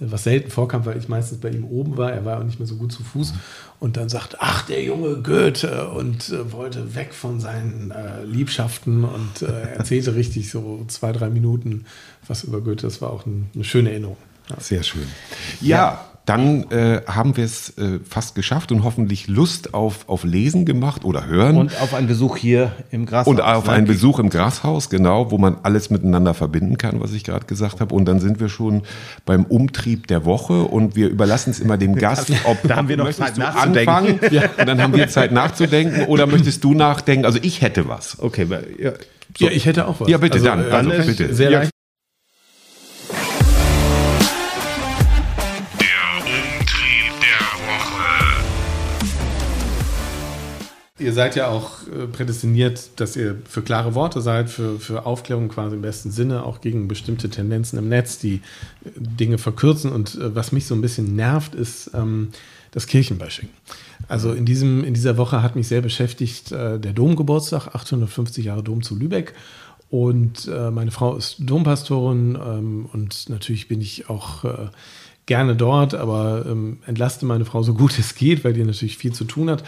was 0.01 0.25
selten 0.25 0.51
vorkam, 0.51 0.87
weil 0.87 0.97
ich 0.97 1.09
meistens 1.09 1.39
bei 1.39 1.51
ihm 1.51 1.65
oben 1.65 1.97
war. 1.97 2.13
Er 2.13 2.25
war 2.25 2.39
auch 2.39 2.45
nicht 2.45 2.59
mehr 2.59 2.69
so 2.69 2.77
gut 2.77 2.93
zu 2.93 3.03
Fuß. 3.03 3.35
Und 3.81 3.97
dann 3.97 4.09
sagt, 4.09 4.37
ach, 4.41 4.67
der 4.67 4.83
junge 4.83 5.17
Goethe 5.23 5.89
und 5.89 6.31
äh, 6.31 6.53
wollte 6.53 6.95
weg 6.95 7.15
von 7.15 7.41
seinen 7.41 7.91
äh, 7.91 8.25
Liebschaften 8.25 9.05
und 9.05 9.43
äh, 9.43 9.75
erzählte 9.77 10.15
richtig 10.15 10.51
so 10.51 10.85
zwei, 10.89 11.13
drei 11.13 11.31
Minuten 11.31 11.85
was 12.27 12.45
über 12.45 12.61
Goethe. 12.61 12.87
Das 12.87 13.01
war 13.01 13.11
auch 13.11 13.27
ein, 13.27 13.51
eine 13.55 13.65
schöne 13.65 13.91
Erinnerung. 13.91 14.17
Ja. 14.51 14.61
Sehr 14.61 14.83
schön. 14.83 15.07
ja. 15.61 16.08
Ja 16.29 16.39
dann 16.39 16.71
äh, 16.71 17.01
haben 17.07 17.39
wir 17.39 17.45
es 17.45 17.79
äh, 17.79 18.01
fast 18.07 18.35
geschafft 18.35 18.71
und 18.71 18.85
hoffentlich 18.85 19.29
Lust 19.29 19.73
auf, 19.73 20.07
auf 20.09 20.25
Lesen 20.25 20.67
gemacht 20.67 21.07
oder 21.07 21.27
Hören. 21.27 21.57
Und 21.57 21.81
auf 21.81 21.95
einen 21.95 22.07
Besuch 22.07 22.37
hier 22.37 22.73
im 22.91 23.07
Grashaus. 23.07 23.29
Und 23.29 23.41
auf 23.41 23.67
einen 23.71 23.87
Besuch 23.87 24.19
im 24.19 24.29
Grashaus, 24.29 24.91
genau, 24.91 25.31
wo 25.31 25.39
man 25.39 25.57
alles 25.63 25.89
miteinander 25.89 26.35
verbinden 26.35 26.77
kann, 26.77 27.01
was 27.01 27.15
ich 27.15 27.25
gerade 27.25 27.47
gesagt 27.47 27.81
habe. 27.81 27.95
Und 27.95 28.05
dann 28.05 28.21
sind 28.21 28.41
wir 28.41 28.51
schon 28.51 28.83
beim 29.25 29.47
Umtrieb 29.47 30.07
der 30.09 30.27
Woche 30.27 30.65
und 30.65 30.97
wir 30.97 31.09
überlassen 31.09 31.51
es 31.51 31.61
immer 31.61 31.79
dem 31.79 31.95
Gast, 31.99 32.31
ob 32.45 32.59
da 32.69 32.77
haben 32.77 32.89
wir 32.89 32.99
noch 32.99 33.11
Zeit 33.11 33.39
nachzudenken. 33.39 34.21
Ja. 34.31 34.43
Und 34.59 34.67
dann 34.67 34.83
haben 34.83 34.95
wir 34.95 35.09
Zeit 35.09 35.33
nachzudenken 35.33 36.05
oder 36.05 36.27
möchtest 36.27 36.63
du 36.63 36.75
nachdenken? 36.75 37.25
Also 37.25 37.39
ich 37.41 37.63
hätte 37.63 37.89
was. 37.89 38.19
Okay, 38.21 38.47
ja. 38.79 38.93
So. 39.39 39.47
ja 39.47 39.51
ich 39.51 39.65
hätte 39.65 39.87
auch 39.87 40.01
was. 40.01 40.09
Ja, 40.09 40.19
bitte, 40.19 40.35
also, 40.35 40.47
dann. 40.47 40.71
dann 40.71 40.91
also, 40.91 41.09
bitte. 41.09 41.35
Sehr 41.35 41.51
leicht. 41.51 41.71
Ihr 50.99 51.13
seid 51.13 51.37
ja 51.37 51.49
auch 51.49 51.87
äh, 51.87 52.07
prädestiniert, 52.07 52.91
dass 52.97 53.17
ihr 53.17 53.37
für 53.49 53.63
klare 53.63 53.95
Worte 53.95 54.21
seid, 54.21 54.51
für, 54.51 54.79
für 54.79 55.07
Aufklärung 55.07 55.49
quasi 55.49 55.77
im 55.77 55.83
besten 55.83 56.11
Sinne, 56.11 56.45
auch 56.45 56.61
gegen 56.61 56.89
bestimmte 56.89 57.31
Tendenzen 57.31 57.79
im 57.79 57.89
Netz, 57.89 58.19
die 58.19 58.37
äh, 58.85 58.91
Dinge 58.97 59.39
verkürzen. 59.39 59.93
Und 59.93 60.15
äh, 60.17 60.35
was 60.35 60.53
mich 60.53 60.67
so 60.67 60.75
ein 60.75 60.81
bisschen 60.81 61.17
nervt, 61.17 61.55
ist 61.55 61.91
ähm, 61.95 62.29
das 62.71 62.87
Kirchenbashing. 62.87 63.49
Also 64.09 64.33
in, 64.33 64.45
diesem, 64.45 64.85
in 64.85 64.95
dieser 64.95 65.17
Woche 65.17 65.43
hat 65.43 65.57
mich 65.57 65.69
sehr 65.69 65.81
beschäftigt 65.81 66.53
äh, 66.53 66.79
der 66.79 66.93
Domgeburtstag, 66.93 67.75
850 67.75 68.45
Jahre 68.45 68.63
Dom 68.63 68.83
zu 68.83 68.97
Lübeck. 68.97 69.35
Und 69.91 70.47
äh, 70.49 70.71
meine 70.71 70.91
Frau 70.91 71.17
ist 71.17 71.37
Dompastorin 71.39 72.37
ähm, 72.37 72.89
und 72.93 73.31
natürlich 73.31 73.69
bin 73.69 73.81
ich 73.81 74.11
auch 74.11 74.45
äh, 74.45 74.69
gerne 75.29 75.55
dort, 75.55 75.95
aber 75.95 76.47
ähm, 76.49 76.79
entlaste 76.87 77.27
meine 77.27 77.45
Frau 77.45 77.63
so 77.63 77.75
gut 77.75 77.97
es 77.99 78.17
geht, 78.17 78.43
weil 78.43 78.55
die 78.55 78.65
natürlich 78.65 78.99
viel 78.99 79.13
zu 79.13 79.25
tun 79.25 79.49
hat. 79.49 79.63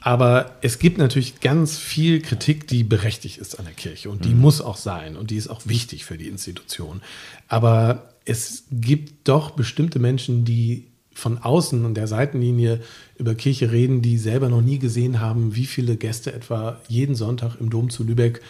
Aber 0.00 0.56
es 0.62 0.78
gibt 0.78 0.96
natürlich 0.96 1.40
ganz 1.40 1.76
viel 1.76 2.22
Kritik, 2.22 2.66
die 2.66 2.84
berechtigt 2.84 3.36
ist 3.36 3.58
an 3.58 3.66
der 3.66 3.74
Kirche 3.74 4.08
und 4.08 4.24
die 4.24 4.30
mhm. 4.32 4.40
muss 4.40 4.62
auch 4.62 4.78
sein 4.78 5.16
und 5.16 5.30
die 5.30 5.36
ist 5.36 5.48
auch 5.48 5.60
wichtig 5.66 6.06
für 6.06 6.16
die 6.16 6.28
Institution. 6.28 7.02
Aber 7.48 8.14
es 8.24 8.64
gibt 8.70 9.28
doch 9.28 9.50
bestimmte 9.50 9.98
Menschen, 9.98 10.46
die 10.46 10.86
von 11.12 11.38
außen 11.38 11.84
und 11.84 11.94
der 11.94 12.06
Seitenlinie 12.06 12.80
über 13.18 13.34
Kirche 13.34 13.72
reden, 13.72 14.00
die 14.00 14.16
selber 14.16 14.48
noch 14.48 14.62
nie 14.62 14.78
gesehen 14.78 15.20
haben, 15.20 15.54
wie 15.54 15.66
viele 15.66 15.96
Gäste 15.96 16.32
etwa 16.32 16.80
jeden 16.88 17.14
Sonntag 17.14 17.56
im 17.60 17.68
Dom 17.68 17.90
zu 17.90 18.04
Lübeck 18.04 18.40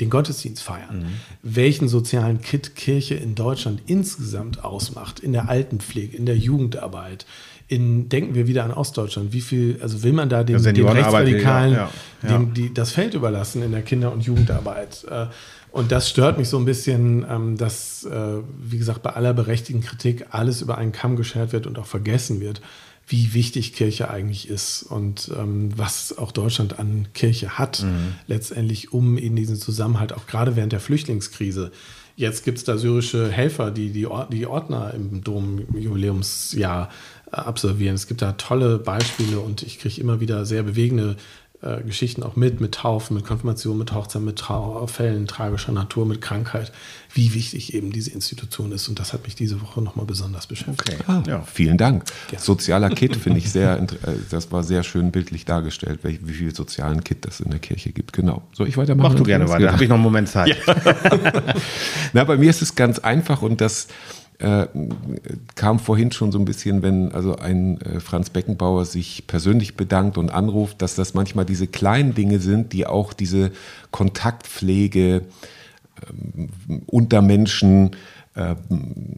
den 0.00 0.10
Gottesdienst 0.10 0.62
feiern, 0.62 1.00
mhm. 1.00 1.06
welchen 1.42 1.88
sozialen 1.88 2.40
Kit 2.40 2.76
Kirche 2.76 3.14
in 3.14 3.34
Deutschland 3.34 3.82
insgesamt 3.86 4.64
ausmacht, 4.64 5.20
in 5.20 5.32
der 5.32 5.48
Altenpflege, 5.48 6.16
in 6.16 6.26
der 6.26 6.36
Jugendarbeit. 6.36 7.26
In, 7.70 8.08
denken 8.08 8.34
wir 8.34 8.46
wieder 8.46 8.64
an 8.64 8.72
Ostdeutschland. 8.72 9.34
Wie 9.34 9.42
viel, 9.42 9.78
also 9.82 10.02
will 10.02 10.14
man 10.14 10.30
da 10.30 10.42
den, 10.42 10.62
den 10.62 10.88
Rechtsradikalen 10.88 11.74
ja, 11.74 11.90
ja. 12.22 12.28
Dem, 12.28 12.54
die, 12.54 12.72
das 12.72 12.92
Feld 12.92 13.12
überlassen 13.12 13.62
in 13.62 13.72
der 13.72 13.82
Kinder- 13.82 14.10
und 14.10 14.22
Jugendarbeit? 14.22 15.04
Äh, 15.10 15.26
und 15.70 15.92
das 15.92 16.08
stört 16.08 16.38
mich 16.38 16.48
so 16.48 16.56
ein 16.56 16.64
bisschen, 16.64 17.26
ähm, 17.28 17.58
dass, 17.58 18.04
äh, 18.04 18.38
wie 18.58 18.78
gesagt, 18.78 19.02
bei 19.02 19.10
aller 19.10 19.34
berechtigten 19.34 19.82
Kritik 19.82 20.26
alles 20.30 20.62
über 20.62 20.78
einen 20.78 20.92
Kamm 20.92 21.16
geschert 21.16 21.52
wird 21.52 21.66
und 21.66 21.78
auch 21.78 21.86
vergessen 21.86 22.40
wird 22.40 22.62
wie 23.08 23.32
wichtig 23.32 23.72
Kirche 23.72 24.10
eigentlich 24.10 24.48
ist 24.48 24.82
und 24.82 25.30
ähm, 25.36 25.70
was 25.76 26.16
auch 26.16 26.30
Deutschland 26.30 26.78
an 26.78 27.08
Kirche 27.14 27.58
hat, 27.58 27.82
mhm. 27.82 28.14
letztendlich 28.26 28.92
um 28.92 29.16
in 29.16 29.34
diesen 29.34 29.56
Zusammenhalt, 29.56 30.12
auch 30.12 30.26
gerade 30.26 30.56
während 30.56 30.72
der 30.72 30.80
Flüchtlingskrise. 30.80 31.72
Jetzt 32.16 32.44
gibt 32.44 32.58
es 32.58 32.64
da 32.64 32.76
syrische 32.76 33.30
Helfer, 33.30 33.70
die 33.70 33.90
die, 33.90 34.06
Or 34.06 34.28
die 34.30 34.46
Ordner 34.46 34.92
im 34.92 35.22
Dom-Jubiläumsjahr 35.24 36.90
äh, 37.30 37.36
absolvieren. 37.36 37.94
Es 37.94 38.06
gibt 38.08 38.20
da 38.22 38.32
tolle 38.32 38.78
Beispiele 38.78 39.38
und 39.40 39.62
ich 39.62 39.78
kriege 39.78 40.00
immer 40.00 40.20
wieder 40.20 40.44
sehr 40.44 40.62
bewegende 40.62 41.16
äh, 41.60 41.82
Geschichten 41.82 42.22
auch 42.22 42.36
mit, 42.36 42.60
mit 42.60 42.72
Taufen, 42.72 43.16
mit 43.16 43.26
Konfirmation, 43.26 43.78
mit 43.78 43.92
Hochzeit, 43.92 44.22
mit 44.22 44.38
Trauerfällen 44.38 45.26
tragischer 45.26 45.72
Natur, 45.72 46.06
mit 46.06 46.20
Krankheit, 46.20 46.70
wie 47.12 47.34
wichtig 47.34 47.74
eben 47.74 47.90
diese 47.90 48.12
Institution 48.12 48.70
ist. 48.70 48.88
Und 48.88 49.00
das 49.00 49.12
hat 49.12 49.24
mich 49.24 49.34
diese 49.34 49.60
Woche 49.60 49.82
nochmal 49.82 50.06
besonders 50.06 50.46
beschäftigt. 50.46 51.00
Okay. 51.00 51.02
Ah, 51.08 51.22
ja. 51.26 51.42
Vielen 51.42 51.76
Dank. 51.76 52.04
Ja. 52.30 52.38
Sozialer 52.38 52.90
Kit 52.90 53.16
finde 53.16 53.38
ich 53.38 53.50
sehr, 53.50 53.80
äh, 53.80 53.86
das 54.30 54.52
war 54.52 54.62
sehr 54.62 54.84
schön 54.84 55.10
bildlich 55.10 55.46
dargestellt, 55.46 56.00
wie, 56.04 56.20
wie 56.22 56.34
viel 56.34 56.54
sozialen 56.54 57.02
Kit 57.02 57.26
das 57.26 57.40
in 57.40 57.50
der 57.50 57.58
Kirche 57.58 57.90
gibt. 57.90 58.12
Genau. 58.12 58.42
Soll 58.52 58.68
ich 58.68 58.76
weitermachen? 58.76 59.12
Mach 59.12 59.18
du 59.18 59.24
gerne 59.24 59.48
weiter, 59.48 59.66
da 59.66 59.72
habe 59.72 59.82
ich 59.82 59.88
noch 59.88 59.96
einen 59.96 60.04
Moment 60.04 60.28
Zeit. 60.28 60.56
Ja. 60.64 60.74
Na, 62.12 62.22
bei 62.22 62.36
mir 62.36 62.50
ist 62.50 62.62
es 62.62 62.76
ganz 62.76 63.00
einfach 63.00 63.42
und 63.42 63.60
das 63.60 63.88
äh, 64.38 64.66
kam 65.56 65.80
vorhin 65.80 66.12
schon 66.12 66.30
so 66.30 66.38
ein 66.38 66.44
bisschen, 66.44 66.82
wenn 66.82 67.12
also 67.12 67.36
ein 67.36 67.80
äh, 67.80 68.00
Franz 68.00 68.30
Beckenbauer 68.30 68.84
sich 68.84 69.26
persönlich 69.26 69.76
bedankt 69.76 70.16
und 70.16 70.30
anruft, 70.30 70.80
dass 70.80 70.94
das 70.94 71.14
manchmal 71.14 71.44
diese 71.44 71.66
kleinen 71.66 72.14
Dinge 72.14 72.38
sind, 72.38 72.72
die 72.72 72.86
auch 72.86 73.12
diese 73.12 73.50
Kontaktpflege 73.90 75.22
ähm, 76.08 76.50
unter 76.86 77.20
Menschen 77.20 77.90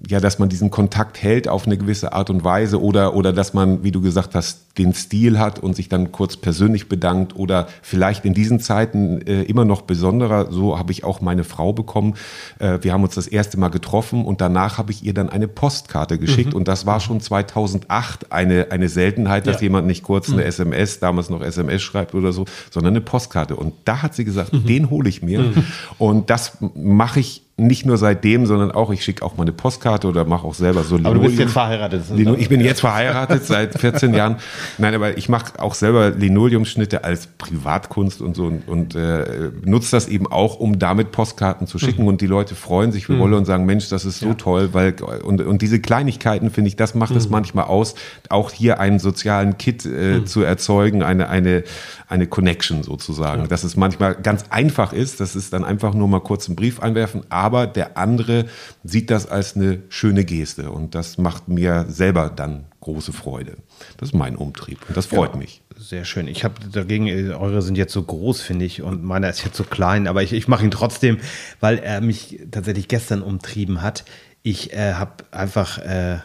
ja, 0.09 0.21
dass 0.21 0.39
man 0.39 0.49
diesen 0.49 0.71
Kontakt 0.71 1.23
hält 1.23 1.49
auf 1.49 1.67
eine 1.67 1.77
gewisse 1.77 2.13
Art 2.13 2.31
und 2.31 2.43
Weise 2.43 2.83
oder, 2.83 3.15
oder 3.15 3.33
dass 3.33 3.55
man, 3.55 3.85
wie 3.85 3.93
du 3.93 4.01
gesagt 4.01 4.35
hast, 4.35 4.79
den 4.79 4.95
Stil 4.95 5.39
hat 5.39 5.59
und 5.59 5.77
sich 5.77 5.89
dann 5.89 6.11
kurz 6.11 6.37
persönlich 6.37 6.89
bedankt 6.89 7.37
oder 7.37 7.69
vielleicht 7.83 8.25
in 8.25 8.35
diesen 8.35 8.61
Zeiten 8.61 9.21
äh, 9.23 9.43
immer 9.43 9.65
noch 9.65 9.83
besonderer. 9.83 10.51
So 10.51 10.79
habe 10.79 10.93
ich 10.93 11.05
auch 11.05 11.21
meine 11.21 11.45
Frau 11.45 11.73
bekommen. 11.73 12.15
Äh, 12.59 12.79
wir 12.83 12.93
haben 12.93 13.03
uns 13.03 13.15
das 13.15 13.27
erste 13.27 13.59
Mal 13.59 13.69
getroffen 13.69 14.25
und 14.25 14.41
danach 14.41 14.79
habe 14.79 14.91
ich 14.93 15.05
ihr 15.05 15.13
dann 15.13 15.29
eine 15.29 15.49
Postkarte 15.49 16.19
geschickt 16.19 16.53
mhm. 16.53 16.59
und 16.59 16.69
das 16.69 16.87
war 16.87 17.01
schon 17.01 17.21
2008 17.21 18.33
eine, 18.33 18.71
eine 18.71 18.89
Seltenheit, 18.89 19.47
dass 19.47 19.57
ja. 19.57 19.65
jemand 19.65 19.87
nicht 19.87 20.03
kurz 20.03 20.31
eine 20.31 20.43
mhm. 20.43 20.49
SMS, 20.49 20.99
damals 20.99 21.31
noch 21.31 21.43
SMS 21.43 21.83
schreibt 21.83 22.15
oder 22.15 22.33
so, 22.33 22.47
sondern 22.71 22.95
eine 22.95 23.01
Postkarte. 23.01 23.57
Und 23.57 23.75
da 23.85 24.03
hat 24.03 24.15
sie 24.15 24.25
gesagt, 24.25 24.53
mhm. 24.53 24.67
den 24.67 24.91
hole 24.91 25.09
ich 25.09 25.23
mir. 25.23 25.41
Mhm. 25.41 25.65
Und 25.99 26.31
das 26.31 26.59
mache 26.75 27.21
ich 27.21 27.43
nicht 27.61 27.87
nur 27.87 27.99
seitdem, 27.99 28.47
sondern 28.47 28.71
auch, 28.71 28.91
ich 28.91 29.05
schicke 29.05 29.25
auch 29.25 29.37
mal 29.37 29.45
eine 29.45 29.53
Postkarte 29.53 30.09
oder 30.09 30.25
mache 30.25 30.47
auch 30.47 30.55
selber 30.55 30.83
so 30.83 30.97
Aber 30.97 31.15
du 31.15 31.21
bist 31.21 31.39
jetzt 31.39 31.53
verheiratet. 31.53 32.05
Ich 32.39 32.49
bin 32.49 32.61
jetzt 32.61 32.81
verheiratet 32.81 33.45
seit 33.45 33.79
14 33.79 34.15
Jahren. 34.15 34.37
Nein, 34.79 34.95
aber 34.95 35.17
ich 35.19 35.29
mache 35.29 35.59
auch 35.59 35.75
selber 35.75 36.11
Linoleumschnitte 36.11 37.05
als 37.05 37.27
Privatkunst 37.27 38.23
und 38.23 38.35
so 38.37 38.47
und, 38.47 38.67
und 38.69 38.95
äh, 38.95 39.51
nutze 39.65 39.93
das 39.93 40.09
eben 40.09 40.27
auch, 40.27 40.59
um 40.59 40.79
damit 40.79 41.13
Postkarten 41.13 41.67
zu 41.67 41.79
schicken. 41.79 42.03
Mhm. 42.03 42.09
Und 42.09 42.21
die 42.21 42.27
Leute 42.27 42.55
freuen 42.55 42.93
sich 42.93 43.07
für 43.07 43.15
mhm. 43.15 43.21
Wolle 43.21 43.37
und 43.37 43.45
sagen, 43.45 43.67
Mensch, 43.67 43.89
das 43.89 44.05
ist 44.05 44.21
so 44.21 44.29
ja. 44.29 44.35
toll, 44.35 44.71
weil 44.73 44.95
und, 45.23 45.41
und 45.41 45.63
diese 45.63 45.81
Kleinigkeiten, 45.81 46.51
finde 46.51 46.69
ich, 46.69 46.77
das 46.77 46.95
macht 46.95 47.13
mhm. 47.13 47.19
es 47.19 47.29
manchmal 47.29 47.67
aus, 47.67 47.95
auch 48.29 48.51
hier 48.51 48.81
einen 48.81 48.99
sozialen 48.99 49.59
Kit 49.59 49.85
äh, 49.85 50.19
mhm. 50.19 50.27
zu 50.27 50.43
erzeugen, 50.43 51.03
eine, 51.03 51.29
eine, 51.29 51.65
eine 52.09 52.27
Connection 52.27 52.83
sozusagen. 52.83 53.43
Ja. 53.43 53.49
Dass 53.49 53.65
es 53.65 53.77
manchmal 53.77 54.15
ganz 54.15 54.45
einfach 54.51 54.93
ist, 54.93 55.21
das 55.21 55.37
ist 55.37 55.53
dann 55.53 55.65
einfach 55.65 55.95
nur 55.95 56.09
mal 56.09 56.21
kurz 56.21 56.49
einen 56.49 56.57
Brief 56.57 56.81
einwerfen, 56.81 57.23
aber 57.29 57.50
der 57.51 57.97
andere 57.97 58.47
sieht 58.85 59.11
das 59.11 59.27
als 59.27 59.57
eine 59.57 59.83
schöne 59.89 60.25
Geste 60.25 60.71
und 60.71 60.95
das 60.95 61.19
macht 61.19 61.49
mir 61.49 61.87
selber 61.89 62.31
dann 62.31 62.65
große 62.81 63.13
Freude. 63.13 63.57
Das 63.99 64.11
ist 64.11 64.15
mein 64.15 64.37
Umtrieb 64.37 64.79
und 64.89 64.97
das 64.97 65.07
freut 65.07 65.33
ja, 65.33 65.39
mich. 65.39 65.63
Sehr 65.77 66.05
schön. 66.05 66.29
Ich 66.29 66.45
habe 66.45 66.55
dagegen, 66.73 67.09
eure 67.33 67.63
sind 67.63 67.77
jetzt 67.77 67.93
so 67.93 68.03
groß, 68.03 68.41
finde 68.43 68.65
ich, 68.65 68.83
und 68.83 69.03
meiner 69.03 69.29
ist 69.29 69.45
jetzt 69.45 69.57
so 69.57 69.65
klein, 69.65 70.07
aber 70.07 70.23
ich, 70.23 70.33
ich 70.33 70.49
mache 70.49 70.65
ihn 70.65 70.71
trotzdem, 70.71 71.19
weil 71.61 71.79
er 71.79 72.01
mich 72.01 72.41
tatsächlich 72.51 72.89
gestern 72.89 73.23
umtrieben 73.23 73.83
hat. 73.83 74.05
Ich 74.43 74.73
äh, 74.73 74.95
habe 74.95 75.25
einfach 75.31 75.79
äh, 75.79 76.19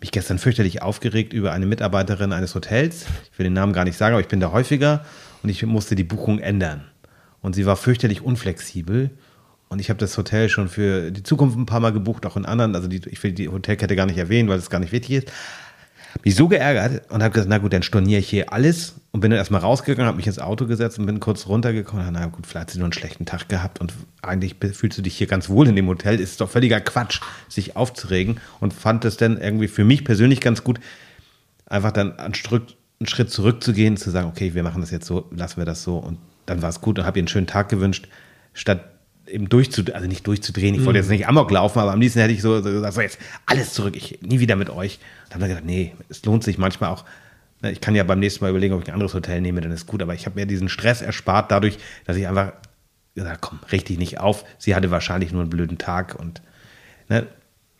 mich 0.00 0.12
gestern 0.12 0.38
fürchterlich 0.38 0.82
aufgeregt 0.82 1.32
über 1.32 1.52
eine 1.52 1.66
Mitarbeiterin 1.66 2.32
eines 2.32 2.54
Hotels. 2.54 3.06
Ich 3.32 3.38
will 3.38 3.44
den 3.44 3.52
Namen 3.52 3.72
gar 3.72 3.84
nicht 3.84 3.96
sagen, 3.96 4.14
aber 4.14 4.20
ich 4.20 4.28
bin 4.28 4.40
da 4.40 4.52
häufiger 4.52 5.04
und 5.42 5.48
ich 5.48 5.64
musste 5.64 5.94
die 5.94 6.04
Buchung 6.04 6.38
ändern. 6.38 6.84
Und 7.40 7.54
sie 7.54 7.66
war 7.66 7.76
fürchterlich 7.76 8.22
unflexibel. 8.22 9.10
Und 9.68 9.80
ich 9.80 9.90
habe 9.90 9.98
das 9.98 10.16
Hotel 10.16 10.48
schon 10.48 10.68
für 10.68 11.10
die 11.10 11.22
Zukunft 11.22 11.56
ein 11.58 11.66
paar 11.66 11.80
Mal 11.80 11.92
gebucht, 11.92 12.24
auch 12.26 12.36
in 12.36 12.46
anderen. 12.46 12.74
Also 12.74 12.88
die, 12.88 13.00
ich 13.08 13.22
will 13.22 13.32
die 13.32 13.48
Hotelkette 13.48 13.96
gar 13.96 14.06
nicht 14.06 14.18
erwähnen, 14.18 14.48
weil 14.48 14.58
es 14.58 14.70
gar 14.70 14.80
nicht 14.80 14.92
wichtig 14.92 15.24
ist 15.24 15.32
mich 16.24 16.34
so 16.34 16.48
geärgert 16.48 17.10
und 17.10 17.22
habe 17.22 17.32
gesagt, 17.32 17.48
na 17.48 17.58
gut, 17.58 17.72
dann 17.72 17.82
storniere 17.82 18.20
ich 18.20 18.28
hier 18.28 18.52
alles 18.52 18.94
und 19.12 19.20
bin 19.20 19.30
dann 19.30 19.38
erstmal 19.38 19.60
rausgegangen, 19.60 20.06
habe 20.06 20.16
mich 20.16 20.26
ins 20.26 20.38
Auto 20.38 20.66
gesetzt 20.66 20.98
und 20.98 21.06
bin 21.06 21.20
kurz 21.20 21.46
runtergekommen. 21.46 22.08
Na 22.12 22.26
gut, 22.26 22.46
vielleicht 22.46 22.62
hat 22.62 22.70
sie 22.70 22.78
nur 22.78 22.86
einen 22.86 22.92
schlechten 22.92 23.26
Tag 23.26 23.48
gehabt 23.48 23.80
und 23.80 23.92
eigentlich 24.22 24.56
fühlst 24.72 24.98
du 24.98 25.02
dich 25.02 25.16
hier 25.16 25.26
ganz 25.26 25.48
wohl 25.48 25.68
in 25.68 25.76
dem 25.76 25.86
Hotel. 25.86 26.20
Ist 26.20 26.40
doch 26.40 26.50
völliger 26.50 26.80
Quatsch, 26.80 27.20
sich 27.48 27.76
aufzuregen 27.76 28.40
und 28.60 28.72
fand 28.72 29.04
es 29.04 29.16
dann 29.16 29.40
irgendwie 29.40 29.68
für 29.68 29.84
mich 29.84 30.04
persönlich 30.04 30.40
ganz 30.40 30.64
gut, 30.64 30.80
einfach 31.66 31.92
dann 31.92 32.18
einen 32.18 32.34
Schritt, 32.34 32.76
einen 33.00 33.06
Schritt 33.06 33.30
zurückzugehen, 33.30 33.96
zu 33.96 34.10
sagen, 34.10 34.28
okay, 34.28 34.54
wir 34.54 34.62
machen 34.62 34.80
das 34.80 34.90
jetzt 34.90 35.06
so, 35.06 35.26
lassen 35.30 35.58
wir 35.58 35.66
das 35.66 35.82
so 35.82 35.98
und 35.98 36.18
dann 36.46 36.62
war 36.62 36.70
es 36.70 36.80
gut 36.80 36.98
und 36.98 37.04
habe 37.04 37.18
ihr 37.18 37.22
einen 37.22 37.28
schönen 37.28 37.46
Tag 37.46 37.68
gewünscht, 37.68 38.08
statt 38.54 38.80
eben 39.30 39.48
durchzudrehen, 39.48 39.96
also 39.96 40.08
nicht 40.08 40.26
durchzudrehen, 40.26 40.74
ich 40.74 40.80
wollte 40.80 40.98
mhm. 40.98 41.04
jetzt 41.04 41.10
nicht 41.10 41.28
Amok 41.28 41.50
laufen, 41.50 41.78
aber 41.78 41.92
am 41.92 42.00
liebsten 42.00 42.20
hätte 42.20 42.32
ich 42.32 42.42
so, 42.42 42.60
so 42.62 42.70
gesagt, 42.70 42.94
so 42.94 43.00
jetzt 43.00 43.18
alles 43.46 43.72
zurück, 43.72 43.96
ich 43.96 44.20
nie 44.22 44.40
wieder 44.40 44.56
mit 44.56 44.70
euch. 44.70 44.98
Und 45.24 45.28
dann 45.28 45.34
haben 45.34 45.40
wir 45.42 45.48
gedacht, 45.48 45.64
nee, 45.64 45.94
es 46.08 46.24
lohnt 46.24 46.44
sich 46.44 46.58
manchmal 46.58 46.90
auch. 46.90 47.04
Ne, 47.62 47.72
ich 47.72 47.80
kann 47.80 47.94
ja 47.94 48.04
beim 48.04 48.20
nächsten 48.20 48.44
Mal 48.44 48.50
überlegen, 48.50 48.74
ob 48.74 48.82
ich 48.82 48.88
ein 48.88 48.94
anderes 48.94 49.14
Hotel 49.14 49.40
nehme, 49.40 49.60
dann 49.60 49.72
ist 49.72 49.86
gut, 49.86 50.02
aber 50.02 50.14
ich 50.14 50.26
habe 50.26 50.38
mir 50.38 50.46
diesen 50.46 50.68
Stress 50.68 51.02
erspart 51.02 51.50
dadurch, 51.50 51.78
dass 52.04 52.16
ich 52.16 52.26
einfach 52.26 52.52
gesagt 53.14 53.40
komm, 53.40 53.60
richtig 53.72 53.98
nicht 53.98 54.20
auf. 54.20 54.44
Sie 54.58 54.74
hatte 54.74 54.90
wahrscheinlich 54.90 55.32
nur 55.32 55.42
einen 55.42 55.50
blöden 55.50 55.78
Tag 55.78 56.16
und 56.18 56.40
ne, 57.08 57.26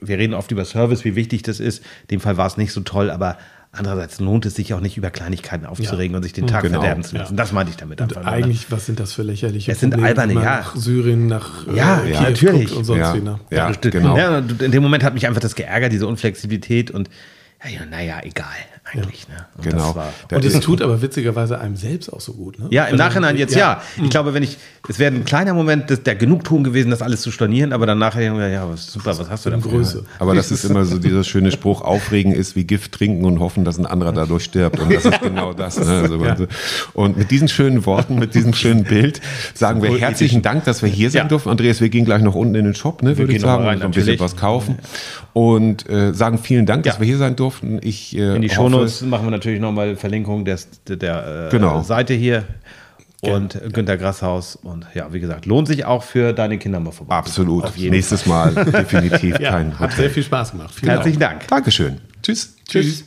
wir 0.01 0.19
reden 0.19 0.35
oft 0.35 0.51
über 0.51 0.65
Service, 0.65 1.05
wie 1.05 1.17
wichtig 1.17 1.43
das 1.43 1.61
ist. 1.61 1.81
In 2.03 2.09
dem 2.13 2.21
Fall 2.21 2.37
war 2.37 2.47
es 2.47 2.57
nicht 2.57 2.73
so 2.73 2.81
toll, 2.81 3.11
aber 3.11 3.39
Andererseits 3.71 4.19
lohnt 4.19 4.47
es 4.47 4.55
sich 4.55 4.73
auch 4.73 4.81
nicht, 4.81 4.97
über 4.97 5.11
Kleinigkeiten 5.11 5.67
aufzuregen 5.67 6.13
ja. 6.13 6.17
und 6.17 6.23
sich 6.23 6.33
den 6.33 6.47
Tag 6.47 6.63
genau. 6.63 6.81
verderben 6.81 7.05
zu 7.05 7.17
lassen. 7.17 7.35
Ja. 7.35 7.37
Das 7.37 7.53
meinte 7.53 7.71
ich 7.71 7.77
damit 7.77 8.01
einfach. 8.01 8.23
Und 8.23 8.27
eigentlich, 8.27 8.71
was 8.71 8.87
sind 8.87 8.99
das 8.99 9.13
für 9.13 9.23
lächerliche 9.23 9.73
Es 9.73 9.81
sind 9.81 9.95
alberne, 9.95 10.35
ja. 10.35 10.41
Nach 10.41 10.75
Syrien, 10.75 11.27
nach 11.27 11.67
ja, 11.67 12.01
äh, 12.01 12.13
ja 12.13 12.23
natürlich. 12.23 12.75
Und 12.75 12.85
sonst 12.85 13.01
ja. 13.01 13.15
Wie, 13.15 13.21
ne? 13.21 13.39
ja, 13.51 13.71
genau. 13.71 14.17
Ja, 14.17 14.39
in 14.39 14.73
dem 14.73 14.83
Moment 14.83 15.05
hat 15.05 15.13
mich 15.13 15.27
einfach 15.27 15.41
das 15.41 15.55
geärgert, 15.55 15.93
diese 15.93 16.07
Unflexibilität 16.07 16.91
und 16.91 17.11
ja, 17.65 17.85
naja, 17.85 18.21
egal 18.23 18.47
eigentlich. 18.93 19.27
Ja. 19.29 19.35
Ne? 19.35 19.47
Und 19.57 19.65
genau. 19.65 20.05
und 20.33 20.45
es 20.45 20.61
tut 20.61 20.83
aber 20.83 21.03
witzigerweise 21.03 21.61
einem 21.61 21.77
selbst 21.77 22.13
auch 22.13 22.21
so 22.21 22.33
gut. 22.33 22.59
Ne? 22.59 22.67
Ja, 22.71 22.85
im 22.85 22.93
also, 22.93 23.05
Nachhinein 23.05 23.37
jetzt 23.37 23.55
ja. 23.55 23.83
ja. 23.97 24.05
Ich 24.05 24.11
glaube, 24.11 24.35
wenn 24.35 24.43
ich, 24.43 24.59
es 24.89 24.99
wäre 24.99 25.15
ein 25.15 25.25
kleiner 25.25 25.55
Moment 25.55 25.91
das, 25.91 26.03
der 26.03 26.15
Genugtuung 26.15 26.65
gewesen, 26.65 26.91
das 26.91 27.03
alles 27.03 27.23
zu 27.23 27.31
stornieren, 27.31 27.73
aber 27.73 27.87
dann 27.87 27.99
nachher, 27.99 28.23
ja, 28.49 28.77
super, 28.77 29.19
was 29.19 29.29
hast 29.29 29.47
du 29.47 29.51
denn 29.51 29.61
Größe? 29.61 30.05
Aber 30.19 30.35
das 30.35 30.51
ist 30.51 30.65
immer 30.65 30.85
so 30.85 30.99
dieser 30.99 31.25
schöne 31.25 31.51
Spruch, 31.51 31.83
aufregen 31.83 32.33
ist 32.33 32.57
wie 32.57 32.65
Gift 32.65 32.93
trinken 32.93 33.25
und 33.25 33.41
hoffen, 33.41 33.65
dass 33.65 33.79
ein 33.79 33.87
anderer 33.87 34.13
dadurch 34.13 34.45
stirbt. 34.45 34.79
Und 34.81 34.93
das 34.93 35.05
ist 35.05 35.21
genau 35.21 35.53
das. 35.53 35.79
Ne? 35.79 36.03
Also, 36.03 36.25
ja. 36.25 36.37
Und 36.95 37.17
mit 37.17 37.31
diesen 37.31 37.49
schönen 37.49 37.87
Worten, 37.87 38.19
mit 38.19 38.35
diesem 38.35 38.55
schönen 38.55 38.85
Bild 38.85 39.21
sagen 39.55 39.83
wir 39.83 39.97
herzlichen 39.99 40.43
Dank, 40.43 40.65
dass 40.65 40.83
wir 40.83 40.89
hier 40.89 41.11
sein 41.11 41.23
ja. 41.23 41.29
durften. 41.29 41.51
Andreas, 41.51 41.81
wir 41.81 41.89
gehen 41.89 42.05
gleich 42.05 42.23
noch 42.23 42.35
unten 42.35 42.55
in 42.55 42.65
den 42.65 42.75
Shop, 42.75 43.03
ne, 43.03 43.19
würde 43.19 43.33
ich 43.33 43.41
sagen, 43.41 43.65
rein, 43.65 43.79
und 43.79 43.85
ein 43.85 43.91
bisschen 43.91 44.21
was 44.21 44.37
kaufen. 44.37 44.79
Und 45.33 45.89
äh, 45.89 46.13
sagen 46.15 46.39
vielen 46.39 46.67
Dank, 46.67 46.85
dass 46.85 46.99
wir 46.99 47.07
hier 47.07 47.19
sein 47.19 47.37
durften. 47.37 47.79
Ich, 47.83 48.17
äh, 48.17 48.37
in 48.37 48.43
die 48.43 48.49
Shownotes 48.79 49.03
machen 49.03 49.27
wir 49.27 49.31
natürlich 49.31 49.61
nochmal 49.61 49.97
Verlinkung 49.97 50.45
des, 50.45 50.69
der, 50.85 50.97
der 50.97 51.47
äh, 51.47 51.51
genau. 51.51 51.83
Seite 51.83 52.15
hier 52.15 52.45
und 53.21 53.55
ja. 53.55 53.61
Günter 53.69 53.97
Grasshaus. 53.97 54.57
Und 54.57 54.87
ja, 54.95 55.13
wie 55.13 55.21
gesagt, 55.21 55.47
lohnt 55.47 55.69
sich 55.69 55.85
auch 55.85 56.03
für 56.03 56.33
deine 56.33 56.59
Kinder 56.59 56.81
mal 56.81 56.93
vorbei. 56.93 57.17
Absolut. 57.17 57.77
Nächstes 57.77 58.23
Fall. 58.23 58.53
Mal 58.53 58.65
definitiv 58.65 59.39
ja, 59.41 59.51
kein 59.51 59.73
Hotel. 59.73 59.81
Hat 59.81 59.93
sehr 59.93 60.11
viel 60.11 60.23
Spaß 60.23 60.53
gemacht. 60.53 60.75
Vielen 60.75 60.93
Herzlichen 60.93 61.21
Dank. 61.21 61.47
Dankeschön. 61.49 61.99
Tschüss. 62.23 62.57
Tschüss. 62.69 63.05